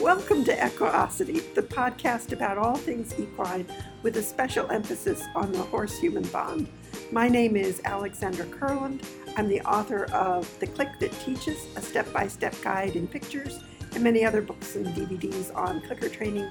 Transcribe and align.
Welcome 0.00 0.44
to 0.44 0.52
Equiosity, 0.52 1.40
the 1.56 1.62
podcast 1.62 2.30
about 2.32 2.56
all 2.56 2.76
things 2.76 3.18
equine 3.18 3.66
with 4.04 4.16
a 4.16 4.22
special 4.22 4.70
emphasis 4.70 5.24
on 5.34 5.50
the 5.50 5.58
horse 5.58 5.98
human 5.98 6.22
bond. 6.28 6.68
My 7.10 7.28
name 7.28 7.56
is 7.56 7.80
Alexandra 7.84 8.46
Kurland. 8.46 9.04
I'm 9.36 9.48
the 9.48 9.60
author 9.62 10.04
of 10.12 10.48
The 10.60 10.68
Click 10.68 11.00
That 11.00 11.10
Teaches, 11.24 11.66
a 11.74 11.82
step 11.82 12.12
by 12.12 12.28
step 12.28 12.54
guide 12.62 12.94
in 12.94 13.08
pictures, 13.08 13.58
and 13.92 14.04
many 14.04 14.24
other 14.24 14.40
books 14.40 14.76
and 14.76 14.86
DVDs 14.86 15.52
on 15.56 15.80
clicker 15.80 16.08
training. 16.08 16.48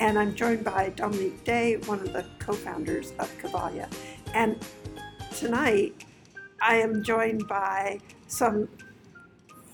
And 0.00 0.18
I'm 0.18 0.34
joined 0.34 0.62
by 0.62 0.90
Dominique 0.90 1.42
Day, 1.42 1.78
one 1.86 2.00
of 2.00 2.12
the 2.12 2.26
co 2.38 2.52
founders 2.52 3.12
of 3.18 3.34
Cavalia. 3.38 3.90
And 4.34 4.62
tonight, 5.34 6.04
I 6.60 6.76
am 6.76 7.02
joined 7.02 7.48
by 7.48 8.00
some 8.26 8.68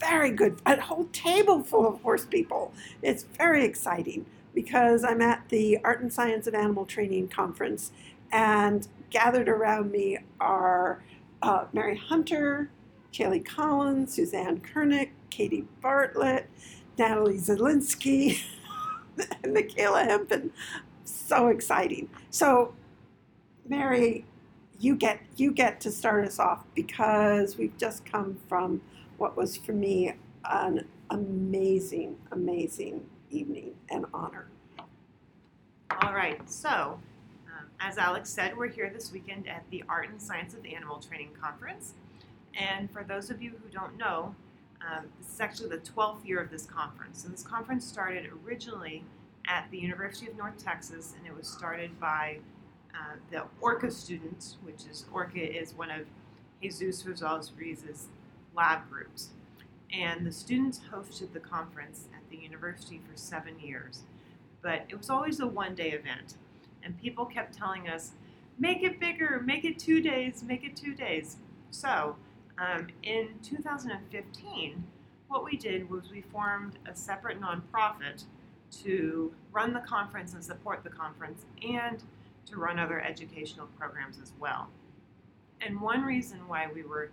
very 0.01 0.31
good, 0.31 0.61
a 0.67 0.81
whole 0.81 1.07
table 1.13 1.63
full 1.63 1.87
of 1.87 2.01
horse 2.03 2.25
people. 2.25 2.73
It's 3.03 3.25
very 3.25 3.65
exciting 3.65 4.27
because 4.55 5.05
I'm 5.05 5.21
at 5.21 5.49
the 5.49 5.79
Art 5.85 6.01
and 6.01 6.13
Science 6.13 6.47
of 6.47 6.55
Animal 6.55 6.87
Training 6.87 7.29
Conference, 7.29 7.93
and 8.33 8.89
gathered 9.11 9.49
around 9.49 9.93
me 9.93 10.19
are 10.41 11.03
uh, 11.43 11.67
Mary 11.73 11.97
Hunter, 11.97 12.71
Kaylee 13.13 13.45
Collins, 13.45 14.15
Suzanne 14.15 14.61
Kernick, 14.61 15.11
Katie 15.31 15.67
Bartlett, 15.81 16.49
Natalie 16.99 17.39
Zielinski, 17.39 18.41
and 19.43 19.55
Michaela 19.55 20.05
Hempen. 20.05 20.51
So 21.05 21.49
exciting. 21.49 22.09
So, 22.31 22.75
Mary, 23.69 24.25
you 24.79 24.97
get 24.97 25.21
you 25.37 25.53
get 25.53 25.81
to 25.83 25.91
start 25.91 26.27
us 26.27 26.39
off 26.39 26.65
because 26.75 27.57
we've 27.57 27.77
just 27.79 28.05
come 28.05 28.39
from 28.49 28.81
what 29.19 29.37
was 29.37 29.57
for 29.57 29.73
me 29.73 30.15
an 30.45 30.87
amazing, 31.11 32.17
amazing 32.33 33.05
evening 33.31 33.75
and 33.91 34.07
honor. 34.13 34.47
All 36.03 36.15
right, 36.15 36.49
so 36.49 36.99
um, 37.47 37.67
as 37.81 37.99
Alex 37.99 38.31
said, 38.31 38.57
we're 38.57 38.69
here 38.69 38.91
this 38.93 39.13
weekend 39.13 39.49
at 39.49 39.65
the 39.71 39.83
Art 39.89 40.09
and 40.11 40.21
Science 40.21 40.55
of 40.55 40.65
Animal 40.67 40.99
Training 40.99 41.31
Conference. 41.41 41.95
And 42.55 42.91
for 42.91 43.05
those 43.05 43.31
of 43.31 43.43
you 43.43 43.51
who 43.51 43.69
don't 43.71 43.97
know, 43.97 44.35
um, 44.81 45.07
this 45.19 45.33
is 45.33 45.41
actually 45.41 45.69
the 45.71 45.79
12th 45.79 46.25
year 46.25 46.41
of 46.41 46.51
this 46.51 46.67
conference. 46.67 47.25
And 47.25 47.33
this 47.33 47.43
conference 47.43 47.85
started 47.85 48.31
originally 48.45 49.05
at 49.49 49.71
the 49.71 49.79
University 49.79 50.31
of 50.31 50.37
North 50.37 50.63
Texas, 50.63 51.15
and 51.17 51.27
it 51.27 51.37
was 51.37 51.49
started 51.49 51.99
by 52.01 52.39
uh, 52.95 53.17
the 53.31 53.45
ORCA 53.61 53.91
students, 53.91 54.57
which 54.63 54.85
is 54.91 55.07
ORCA 55.13 55.61
is 55.61 55.75
one 55.75 55.91
of 55.91 56.07
Jesus 56.63 57.03
Rosales 57.03 57.51
Ruiz's 57.59 58.09
lab 58.57 58.89
groups. 58.91 59.31
And 59.93 60.27
the 60.27 60.33
students 60.33 60.81
hosted 60.93 61.33
the 61.33 61.41
conference 61.41 62.09
at 62.15 62.29
the 62.31 62.37
university 62.37 63.01
for 63.09 63.17
seven 63.17 63.59
years. 63.61 64.03
But 64.63 64.85
it 64.89 64.97
was 64.97 65.11
always 65.11 65.41
a 65.41 65.47
one 65.47 65.75
day 65.75 65.91
event. 65.91 66.35
And 66.83 67.01
people 67.01 67.27
kept 67.27 67.57
telling 67.57 67.89
us, 67.89 68.13
make 68.59 68.83
it 68.83 68.99
bigger, 68.99 69.43
make 69.45 69.65
it 69.65 69.79
two 69.79 70.01
days, 70.01 70.43
make 70.43 70.65
it 70.65 70.77
two 70.77 70.95
days. 70.95 71.37
So 71.71 72.17
um, 72.59 72.89
in 73.03 73.29
2015, 73.43 74.85
what 75.29 75.45
we 75.45 75.57
did 75.57 75.91
was 75.91 76.11
we 76.11 76.23
formed 76.23 76.79
a 76.91 76.95
separate 76.95 77.41
nonprofit 77.41 78.25
to 78.83 79.33
run 79.53 79.73
the 79.73 79.81
conference 79.81 80.35
and 80.35 80.45
support 80.45 80.83
the 80.85 80.91
conference 80.91 81.45
and 81.63 82.03
to 82.47 82.57
run 82.57 82.79
other 82.79 83.01
educational 83.01 83.67
programs 83.79 84.19
as 84.23 84.33
well. 84.39 84.69
And 85.61 85.81
one 85.81 86.03
reason 86.03 86.47
why 86.49 86.69
we 86.73 86.83
were 86.83 87.11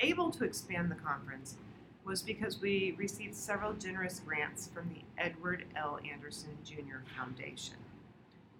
able 0.00 0.30
to 0.30 0.44
expand 0.44 0.90
the 0.90 0.96
conference 0.96 1.56
was 2.04 2.22
because 2.22 2.60
we 2.60 2.94
received 2.98 3.34
several 3.34 3.72
generous 3.74 4.20
grants 4.20 4.68
from 4.72 4.88
the 4.88 5.02
Edward 5.22 5.64
L. 5.76 5.98
Anderson 6.10 6.56
Jr. 6.64 6.98
Foundation. 7.16 7.76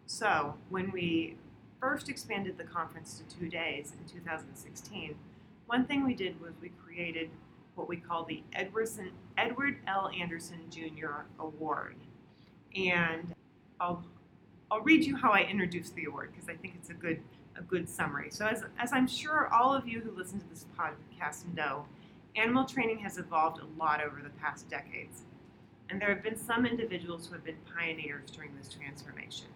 So, 0.07 0.55
when 0.69 0.93
we 0.93 1.37
first 1.81 2.09
expanded 2.09 2.57
the 2.59 2.65
conference 2.65 3.21
to 3.21 3.37
two 3.37 3.49
days 3.49 3.93
in 3.99 4.13
2016, 4.13 5.17
one 5.67 5.87
thing 5.87 6.05
we 6.05 6.15
did 6.15 6.41
was 6.41 6.53
we 6.61 6.71
created 6.85 7.31
what 7.75 7.89
we 7.89 7.97
call 7.97 8.25
the 8.25 8.43
Edwardson, 8.53 9.11
Edward 9.39 9.79
L. 9.87 10.11
Anderson 10.17 10.61
Jr. 10.71 11.23
Award. 11.41 11.97
And 12.77 13.35
I'll, 13.81 14.05
I'll 14.71 14.83
read 14.83 15.05
you 15.05 15.17
how 15.17 15.31
I 15.31 15.41
introduced 15.41 15.95
the 15.95 16.05
award 16.05 16.31
because 16.33 16.49
I 16.49 16.55
think 16.55 16.75
it's 16.77 16.91
a 16.91 16.95
good 16.95 17.21
a 17.57 17.63
good 17.63 17.89
summary. 17.89 18.31
So, 18.31 18.47
as, 18.47 18.65
as 18.79 18.93
I'm 18.93 19.07
sure 19.07 19.49
all 19.53 19.75
of 19.75 19.87
you 19.87 20.01
who 20.01 20.11
listen 20.17 20.41
to 20.41 20.49
this 20.49 20.67
podcast 20.79 21.45
know, 21.55 21.87
animal 22.37 22.65
training 22.65 22.99
has 23.01 23.19
evolved 23.19 23.61
a 23.61 23.81
lot 23.81 24.03
over 24.03 24.21
the 24.23 24.31
past 24.31 24.69
decades. 24.69 25.23
And 25.91 26.01
there 26.01 26.09
have 26.09 26.23
been 26.23 26.39
some 26.39 26.65
individuals 26.65 27.27
who 27.27 27.35
have 27.35 27.45
been 27.45 27.59
pioneers 27.77 28.31
during 28.31 28.57
this 28.57 28.69
transformation. 28.69 29.49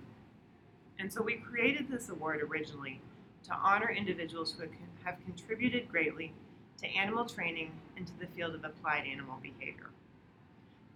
And 0.99 1.13
so 1.13 1.23
we 1.23 1.35
created 1.35 1.89
this 1.89 2.09
award 2.09 2.43
originally 2.43 3.01
to 3.45 3.55
honor 3.55 3.91
individuals 3.91 4.55
who 4.59 4.67
have 5.05 5.17
contributed 5.25 5.89
greatly 5.89 6.33
to 6.79 6.87
animal 6.89 7.25
training 7.25 7.73
and 7.97 8.07
to 8.07 8.19
the 8.19 8.27
field 8.27 8.55
of 8.55 8.65
applied 8.65 9.05
animal 9.07 9.39
behavior. 9.43 9.91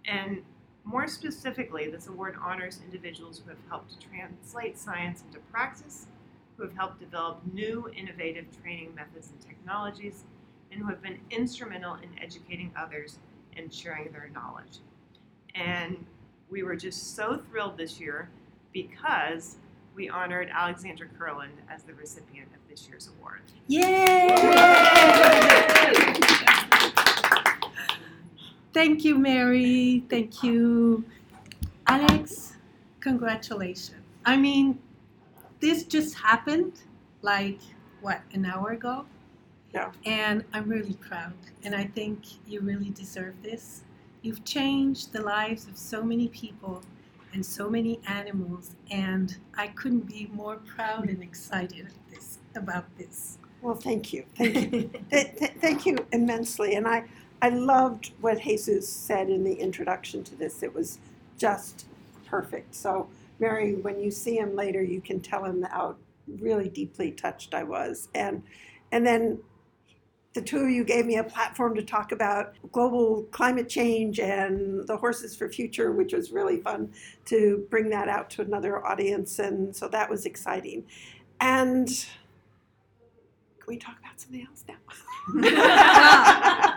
And 0.05 0.43
more 0.83 1.07
specifically, 1.07 1.89
this 1.89 2.07
award 2.07 2.35
honors 2.43 2.79
individuals 2.83 3.39
who 3.43 3.49
have 3.49 3.59
helped 3.69 3.99
to 3.99 4.07
translate 4.07 4.77
science 4.77 5.23
into 5.25 5.39
practice 5.51 6.07
who 6.57 6.63
have 6.63 6.75
helped 6.75 6.99
develop 6.99 7.41
new 7.53 7.89
innovative 7.95 8.45
training 8.61 8.93
methods 8.95 9.29
and 9.29 9.41
technologies, 9.41 10.23
and 10.71 10.81
who 10.81 10.87
have 10.87 11.01
been 11.01 11.19
instrumental 11.29 11.95
in 11.95 12.09
educating 12.21 12.71
others 12.75 13.19
and 13.57 13.73
sharing 13.73 14.11
their 14.11 14.29
knowledge. 14.33 14.79
And 15.55 16.05
we 16.49 16.63
were 16.63 16.75
just 16.75 17.15
so 17.15 17.37
thrilled 17.37 17.77
this 17.77 17.99
year 17.99 18.29
because 18.71 19.57
we 19.95 20.09
honored 20.09 20.49
Alexandra 20.53 21.07
Kurland 21.19 21.57
as 21.69 21.83
the 21.83 21.93
recipient 21.93 22.47
of 22.53 22.69
this 22.69 22.87
year's 22.87 23.09
award. 23.17 23.41
Yay! 23.67 24.29
Thank 28.73 29.03
you, 29.03 29.17
Mary. 29.17 30.03
Thank 30.09 30.43
you. 30.43 31.03
Alex, 31.87 32.55
congratulations. 33.01 33.97
I 34.25 34.37
mean, 34.37 34.79
this 35.61 35.83
just 35.83 36.15
happened 36.15 36.81
like 37.21 37.59
what 38.01 38.21
an 38.33 38.45
hour 38.45 38.71
ago? 38.71 39.05
Yeah. 39.73 39.91
And 40.05 40.43
i'm 40.53 40.67
really 40.67 40.95
proud 40.95 41.33
and 41.63 41.73
i 41.73 41.85
think 41.85 42.19
you 42.47 42.59
really 42.59 42.89
deserve 42.89 43.35
this. 43.41 43.83
You've 44.23 44.43
changed 44.43 45.13
the 45.13 45.21
lives 45.21 45.67
of 45.67 45.77
so 45.77 46.03
many 46.03 46.27
people 46.27 46.83
and 47.33 47.45
so 47.45 47.69
many 47.69 47.99
animals 48.07 48.75
and 48.89 49.37
i 49.57 49.67
couldn't 49.67 50.07
be 50.07 50.29
more 50.33 50.57
proud 50.57 51.07
and 51.09 51.23
excited 51.23 51.87
this, 52.11 52.39
about 52.55 52.85
this. 52.97 53.37
Well 53.61 53.75
thank 53.75 54.11
you. 54.11 54.25
Thank 54.35 54.73
you. 54.73 54.91
Th- 55.11 55.35
th- 55.37 55.53
thank 55.61 55.85
you 55.85 55.95
immensely 56.11 56.75
and 56.75 56.87
i 56.87 57.03
i 57.41 57.49
loved 57.49 58.11
what 58.19 58.41
jesus 58.41 58.89
said 58.89 59.29
in 59.29 59.43
the 59.43 59.53
introduction 59.53 60.23
to 60.25 60.35
this. 60.35 60.63
It 60.63 60.73
was 60.73 60.99
just 61.37 61.85
perfect. 62.25 62.75
So 62.75 63.07
Mary, 63.41 63.75
when 63.75 63.99
you 63.99 64.11
see 64.11 64.37
him 64.37 64.55
later, 64.55 64.81
you 64.83 65.01
can 65.01 65.19
tell 65.19 65.43
him 65.43 65.63
how 65.63 65.95
really 66.39 66.69
deeply 66.69 67.11
touched 67.11 67.53
I 67.53 67.63
was. 67.63 68.07
And 68.13 68.43
and 68.91 69.05
then 69.05 69.39
the 70.33 70.41
two 70.41 70.59
of 70.59 70.69
you 70.69 70.85
gave 70.85 71.05
me 71.05 71.17
a 71.17 71.23
platform 71.23 71.75
to 71.75 71.81
talk 71.81 72.13
about 72.13 72.53
global 72.71 73.23
climate 73.31 73.67
change 73.67 74.19
and 74.19 74.87
the 74.87 74.95
horses 74.95 75.35
for 75.35 75.49
future, 75.49 75.91
which 75.91 76.13
was 76.13 76.31
really 76.31 76.61
fun 76.61 76.93
to 77.25 77.65
bring 77.69 77.89
that 77.89 78.07
out 78.07 78.29
to 78.29 78.41
another 78.41 78.85
audience. 78.85 79.39
And 79.39 79.75
so 79.75 79.89
that 79.89 80.09
was 80.09 80.25
exciting. 80.25 80.85
And 81.41 81.87
can 81.87 83.65
we 83.67 83.75
talk 83.75 83.99
about 83.99 84.21
something 84.21 84.47
else 84.47 84.63
now? 84.69 84.77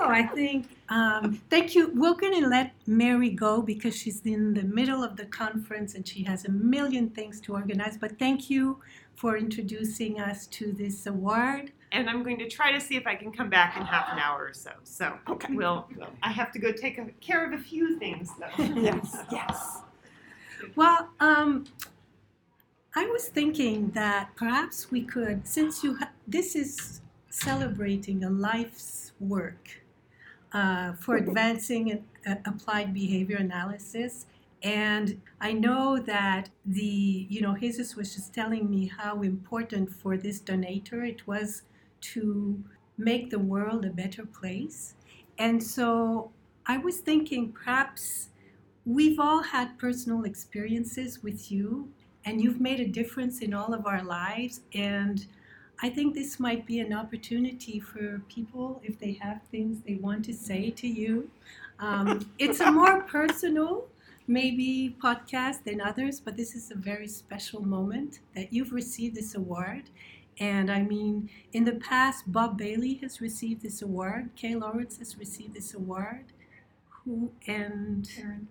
no, 0.00 0.08
I 0.08 0.22
think 0.22 0.68
um, 0.88 1.40
thank 1.50 1.74
you. 1.74 1.92
We're 1.94 2.14
going 2.14 2.42
to 2.42 2.48
let 2.48 2.72
Mary 2.86 3.30
go 3.30 3.62
because 3.62 3.96
she's 3.96 4.20
in 4.22 4.54
the 4.54 4.64
middle 4.64 5.04
of 5.04 5.16
the 5.16 5.26
conference 5.26 5.94
and 5.94 6.06
she 6.06 6.24
has 6.24 6.44
a 6.46 6.50
million 6.50 7.10
things 7.10 7.40
to 7.42 7.54
organize. 7.54 7.96
But 7.96 8.18
thank 8.18 8.50
you 8.50 8.80
for 9.14 9.36
introducing 9.36 10.20
us 10.20 10.46
to 10.48 10.72
this 10.72 11.06
award. 11.06 11.72
And 11.92 12.08
I'm 12.08 12.22
going 12.22 12.38
to 12.38 12.48
try 12.48 12.72
to 12.72 12.80
see 12.80 12.96
if 12.96 13.06
I 13.06 13.14
can 13.14 13.30
come 13.30 13.50
back 13.50 13.76
in 13.76 13.82
half 13.82 14.08
an 14.12 14.18
hour 14.18 14.46
or 14.46 14.54
so. 14.54 14.70
So 14.84 15.16
okay. 15.28 15.52
we'll, 15.54 15.86
I 16.22 16.32
have 16.32 16.50
to 16.52 16.58
go 16.58 16.72
take 16.72 17.20
care 17.20 17.46
of 17.46 17.52
a 17.52 17.62
few 17.62 17.98
things 17.98 18.30
though. 18.38 18.64
yes, 18.80 19.18
yes. 19.30 19.78
Well, 20.74 21.08
um, 21.20 21.66
I 22.96 23.06
was 23.06 23.28
thinking 23.28 23.90
that 23.90 24.30
perhaps 24.34 24.90
we 24.90 25.02
could, 25.02 25.46
since 25.46 25.84
you 25.84 25.96
ha- 25.96 26.10
this 26.26 26.56
is 26.56 27.00
celebrating 27.28 28.24
a 28.24 28.30
life's 28.30 29.12
work, 29.20 29.79
uh, 30.52 30.92
for 30.94 31.16
advancing 31.16 32.04
uh, 32.26 32.34
applied 32.46 32.92
behavior 32.92 33.36
analysis. 33.36 34.26
And 34.62 35.20
I 35.40 35.52
know 35.52 35.98
that 36.00 36.50
the, 36.66 37.26
you 37.28 37.40
know, 37.40 37.56
Jesus 37.56 37.96
was 37.96 38.14
just 38.14 38.34
telling 38.34 38.68
me 38.68 38.92
how 38.94 39.22
important 39.22 39.90
for 39.90 40.16
this 40.16 40.38
donator 40.40 41.08
it 41.08 41.26
was 41.26 41.62
to 42.12 42.62
make 42.98 43.30
the 43.30 43.38
world 43.38 43.84
a 43.84 43.90
better 43.90 44.26
place. 44.26 44.94
And 45.38 45.62
so 45.62 46.30
I 46.66 46.76
was 46.76 46.98
thinking 46.98 47.52
perhaps 47.52 48.28
we've 48.84 49.18
all 49.18 49.42
had 49.42 49.78
personal 49.78 50.24
experiences 50.24 51.22
with 51.22 51.50
you, 51.50 51.88
and 52.26 52.42
you've 52.42 52.60
made 52.60 52.80
a 52.80 52.86
difference 52.86 53.40
in 53.40 53.54
all 53.54 53.72
of 53.72 53.86
our 53.86 54.02
lives. 54.02 54.60
And 54.74 55.26
I 55.82 55.88
think 55.90 56.14
this 56.14 56.38
might 56.38 56.66
be 56.66 56.78
an 56.80 56.92
opportunity 56.92 57.80
for 57.80 58.20
people, 58.28 58.80
if 58.84 58.98
they 58.98 59.12
have 59.14 59.42
things 59.50 59.80
they 59.86 59.94
want 59.94 60.24
to 60.26 60.34
say 60.34 60.70
to 60.70 60.86
you. 60.86 61.30
Um, 61.78 62.30
it's 62.38 62.60
a 62.60 62.70
more 62.70 63.02
personal, 63.16 63.88
maybe, 64.26 64.94
podcast 65.02 65.64
than 65.64 65.80
others, 65.80 66.20
but 66.20 66.36
this 66.36 66.54
is 66.54 66.70
a 66.70 66.74
very 66.74 67.08
special 67.08 67.62
moment 67.62 68.20
that 68.34 68.52
you've 68.52 68.72
received 68.72 69.16
this 69.16 69.34
award. 69.34 69.84
And 70.38 70.70
I 70.70 70.82
mean, 70.82 71.30
in 71.52 71.64
the 71.64 71.74
past, 71.74 72.30
Bob 72.32 72.56
Bailey 72.58 72.94
has 72.96 73.20
received 73.20 73.62
this 73.62 73.82
award, 73.82 74.30
Kay 74.36 74.54
Laurence 74.54 74.98
has 74.98 75.18
received 75.18 75.54
this 75.54 75.74
award, 75.74 76.26
who 77.04 77.32
and 77.46 78.08
Karen 78.14 78.48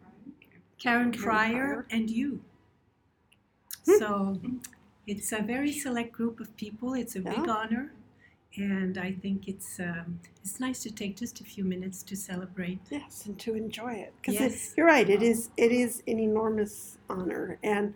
Karen 0.79 1.11
Karen 1.11 1.11
Pryor 1.11 1.51
Pryor. 1.51 1.85
and 1.89 2.09
you. 2.09 2.41
So 3.83 4.39
it's 5.09 5.31
a 5.31 5.41
very 5.41 5.71
select 5.71 6.11
group 6.11 6.39
of 6.39 6.55
people. 6.55 6.93
It's 6.93 7.15
a 7.15 7.19
big 7.19 7.47
Yeah. 7.47 7.55
honor, 7.55 7.91
and 8.55 8.97
I 8.97 9.11
think 9.11 9.47
it's 9.47 9.79
um, 9.79 10.19
it's 10.43 10.59
nice 10.59 10.83
to 10.83 10.91
take 10.91 11.17
just 11.17 11.41
a 11.41 11.43
few 11.43 11.63
minutes 11.63 12.03
to 12.03 12.15
celebrate. 12.15 12.79
Yes, 12.91 13.25
and 13.25 13.37
to 13.39 13.55
enjoy 13.55 13.93
it 13.93 14.13
because 14.21 14.35
Yes. 14.39 14.73
you're 14.77 14.85
right. 14.85 15.09
It 15.09 15.23
is 15.23 15.49
it 15.57 15.71
is 15.71 16.03
an 16.07 16.19
enormous 16.19 16.97
honor, 17.09 17.57
and 17.63 17.93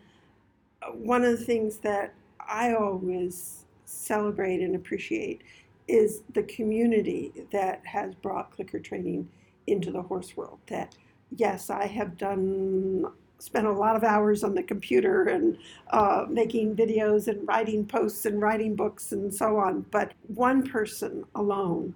uh, 0.81 0.87
one 0.91 1.23
of 1.23 1.37
the 1.37 1.45
things 1.45 1.77
that 1.79 2.13
I 2.39 2.73
always 2.73 3.65
celebrate 3.85 4.61
and 4.61 4.75
appreciate 4.75 5.43
is 5.87 6.23
the 6.33 6.43
community 6.43 7.31
that 7.51 7.85
has 7.85 8.15
brought 8.15 8.51
clicker 8.51 8.79
training 8.79 9.29
into 9.67 9.91
the 9.91 10.01
horse 10.01 10.35
world. 10.35 10.59
That 10.67 10.95
yes, 11.35 11.69
I 11.69 11.85
have 11.85 12.17
done 12.17 13.05
spent 13.43 13.67
a 13.67 13.71
lot 13.71 13.97
of 13.97 14.05
hours 14.05 14.41
on 14.41 14.55
the 14.55 14.63
computer 14.63 15.23
and 15.23 15.57
uh, 15.89 16.25
making 16.29 16.73
videos 16.77 17.27
and 17.27 17.45
writing 17.45 17.85
posts 17.85 18.25
and 18.25 18.41
writing 18.41 18.73
books 18.73 19.11
and 19.11 19.33
so 19.33 19.57
on, 19.57 19.81
but 19.91 20.13
one 20.27 20.65
person 20.65 21.25
alone 21.35 21.93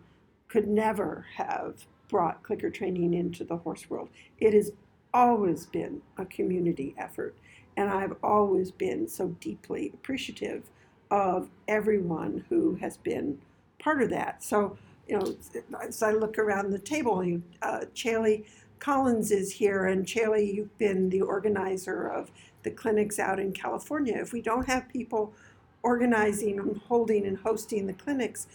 could 0.50 0.68
never 0.68 1.26
have 1.36 1.86
brought 2.10 2.44
clicker 2.44 2.70
training 2.70 3.14
into 3.14 3.46
the 3.46 3.56
horse 3.56 3.90
world. 3.90 4.10
It 4.40 4.54
has 4.54 4.72
always 5.14 5.66
been 5.66 6.02
a 6.18 6.26
community 6.26 6.94
effort, 6.98 7.34
and 7.78 7.90
I've 7.90 8.16
always 8.22 8.70
been 8.70 9.08
so 9.08 9.30
deeply 9.40 9.92
appreciative 9.94 10.64
of 11.12 11.48
everyone 11.70 12.44
who 12.50 12.76
has 12.76 12.98
been 12.98 13.40
part 13.80 14.02
of 14.02 14.10
that. 14.10 14.44
So, 14.44 14.78
you 15.08 15.18
know, 15.18 15.38
as 15.82 16.04
I 16.04 16.12
look 16.12 16.38
around 16.38 16.72
the 16.72 16.80
table, 16.80 17.24
you, 17.24 17.42
uh, 17.62 17.86
Chaley 17.94 18.44
Collins 18.80 19.32
is 19.32 19.52
here, 19.52 19.86
and 19.86 20.06
Chaley, 20.06 20.54
you've 20.54 20.78
been 20.78 21.10
the 21.10 21.22
organizer 21.22 22.08
of 22.08 22.32
the 22.64 22.72
clinics 22.72 23.20
out 23.20 23.40
in 23.40 23.54
California. 23.54 24.16
If 24.18 24.34
we 24.34 24.42
don't 24.42 24.68
have 24.68 24.90
people 24.90 25.34
organizing 25.84 26.60
and 26.60 26.78
holding 26.88 27.26
and 27.26 27.38
hosting 27.38 27.88
the 27.88 27.94
clinics, 27.94 28.48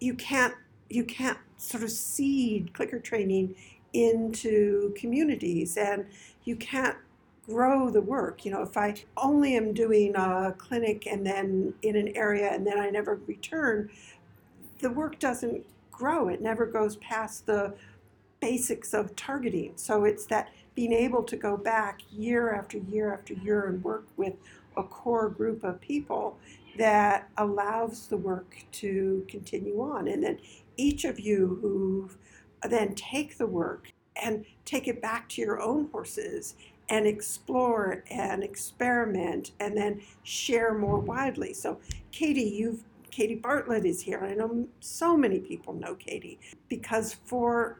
you 0.00 0.14
can't 0.14 0.54
you 0.90 1.04
can't 1.04 1.38
sort 1.56 1.82
of 1.82 1.90
seed 1.90 2.72
clicker 2.74 2.98
training 2.98 3.54
into 3.92 4.92
communities 4.96 5.76
and 5.76 6.06
you 6.44 6.56
can't 6.56 6.96
grow 7.46 7.90
the 7.90 8.00
work 8.00 8.44
you 8.44 8.50
know 8.50 8.62
if 8.62 8.76
i 8.76 8.94
only 9.16 9.56
am 9.56 9.72
doing 9.72 10.14
a 10.16 10.54
clinic 10.58 11.06
and 11.06 11.26
then 11.26 11.72
in 11.82 11.96
an 11.96 12.08
area 12.16 12.50
and 12.52 12.66
then 12.66 12.78
i 12.78 12.90
never 12.90 13.20
return 13.26 13.88
the 14.80 14.90
work 14.90 15.18
doesn't 15.18 15.64
grow 15.90 16.28
it 16.28 16.40
never 16.40 16.66
goes 16.66 16.96
past 16.96 17.46
the 17.46 17.72
basics 18.40 18.92
of 18.94 19.14
targeting 19.16 19.72
so 19.76 20.04
it's 20.04 20.26
that 20.26 20.50
being 20.74 20.92
able 20.92 21.22
to 21.22 21.36
go 21.36 21.56
back 21.56 22.00
year 22.10 22.52
after 22.54 22.78
year 22.78 23.12
after 23.12 23.34
year 23.34 23.66
and 23.66 23.82
work 23.82 24.06
with 24.16 24.34
a 24.76 24.82
core 24.82 25.28
group 25.28 25.62
of 25.64 25.80
people 25.80 26.36
that 26.76 27.28
allows 27.38 28.06
the 28.08 28.16
work 28.16 28.56
to 28.72 29.24
continue 29.28 29.80
on. 29.80 30.08
And 30.08 30.22
then 30.22 30.38
each 30.76 31.04
of 31.04 31.20
you 31.20 31.58
who 31.62 32.10
then 32.68 32.94
take 32.94 33.38
the 33.38 33.46
work 33.46 33.92
and 34.20 34.44
take 34.64 34.88
it 34.88 35.00
back 35.00 35.28
to 35.30 35.40
your 35.40 35.60
own 35.60 35.88
horses 35.92 36.54
and 36.88 37.06
explore 37.06 38.04
and 38.10 38.42
experiment 38.42 39.52
and 39.60 39.76
then 39.76 40.00
share 40.22 40.74
more 40.74 40.98
widely. 40.98 41.52
So 41.52 41.78
Katie, 42.10 42.42
you've 42.42 42.84
Katie 43.10 43.36
Bartlett 43.36 43.84
is 43.84 44.00
here. 44.00 44.24
I 44.24 44.34
know 44.34 44.66
so 44.80 45.16
many 45.16 45.38
people 45.38 45.72
know 45.72 45.94
Katie 45.94 46.40
because 46.68 47.14
for 47.14 47.78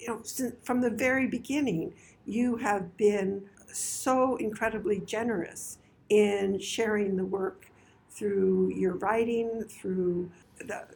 you 0.00 0.08
know 0.08 0.22
from 0.62 0.80
the 0.80 0.90
very 0.90 1.26
beginning 1.26 1.94
you 2.26 2.56
have 2.56 2.96
been 2.96 3.42
so 3.72 4.36
incredibly 4.36 5.00
generous 5.00 5.78
in 6.08 6.58
sharing 6.58 7.16
the 7.16 7.24
work 7.24 7.70
through 8.10 8.72
your 8.74 8.94
writing, 8.94 9.64
through 9.68 10.30
the 10.58 10.86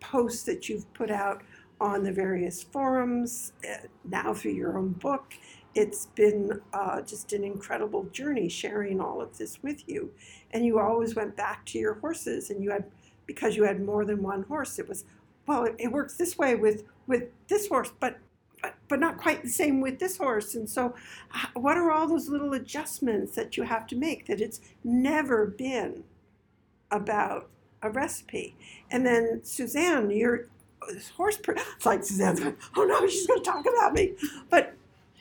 posts 0.00 0.42
that 0.44 0.68
you've 0.68 0.92
put 0.94 1.10
out 1.10 1.42
on 1.80 2.02
the 2.02 2.12
various 2.12 2.62
forums, 2.62 3.52
uh, 3.68 3.86
now 4.04 4.34
through 4.34 4.52
your 4.52 4.78
own 4.78 4.90
book. 4.90 5.34
It's 5.74 6.06
been 6.06 6.60
uh, 6.72 7.02
just 7.02 7.32
an 7.32 7.44
incredible 7.44 8.04
journey 8.04 8.48
sharing 8.48 9.00
all 9.00 9.20
of 9.20 9.36
this 9.36 9.62
with 9.62 9.86
you. 9.88 10.10
And 10.52 10.64
you 10.64 10.78
always 10.78 11.14
went 11.14 11.36
back 11.36 11.66
to 11.66 11.78
your 11.78 11.94
horses, 11.94 12.50
and 12.50 12.62
you 12.62 12.70
had, 12.70 12.84
because 13.26 13.56
you 13.56 13.64
had 13.64 13.82
more 13.82 14.04
than 14.04 14.22
one 14.22 14.42
horse, 14.44 14.78
it 14.78 14.88
was, 14.88 15.04
well, 15.46 15.64
it, 15.64 15.74
it 15.78 15.92
works 15.92 16.16
this 16.16 16.38
way 16.38 16.54
with, 16.54 16.84
with 17.06 17.24
this 17.48 17.68
horse, 17.68 17.92
but 18.00 18.18
but, 18.88 19.00
not 19.00 19.18
quite 19.18 19.42
the 19.42 19.48
same 19.48 19.80
with 19.80 19.98
this 19.98 20.16
horse. 20.16 20.54
And 20.54 20.68
so, 20.68 20.94
what 21.54 21.76
are 21.76 21.90
all 21.90 22.06
those 22.06 22.28
little 22.28 22.52
adjustments 22.54 23.34
that 23.34 23.56
you 23.56 23.64
have 23.64 23.86
to 23.88 23.96
make? 23.96 24.26
That 24.26 24.40
it's 24.40 24.60
never 24.84 25.46
been 25.46 26.04
about 26.90 27.48
a 27.82 27.90
recipe. 27.90 28.54
And 28.90 29.06
then, 29.06 29.40
Suzanne, 29.42 30.10
you're 30.10 30.46
oh, 30.82 30.92
this 30.92 31.10
horse. 31.10 31.36
Per- 31.36 31.56
it's 31.76 31.86
like 31.86 32.04
Suzanne's 32.04 32.40
going, 32.40 32.56
oh 32.76 32.84
no, 32.84 33.06
she's 33.06 33.26
going 33.26 33.42
to 33.42 33.50
talk 33.50 33.66
about 33.66 33.92
me. 33.92 34.12
But 34.50 34.74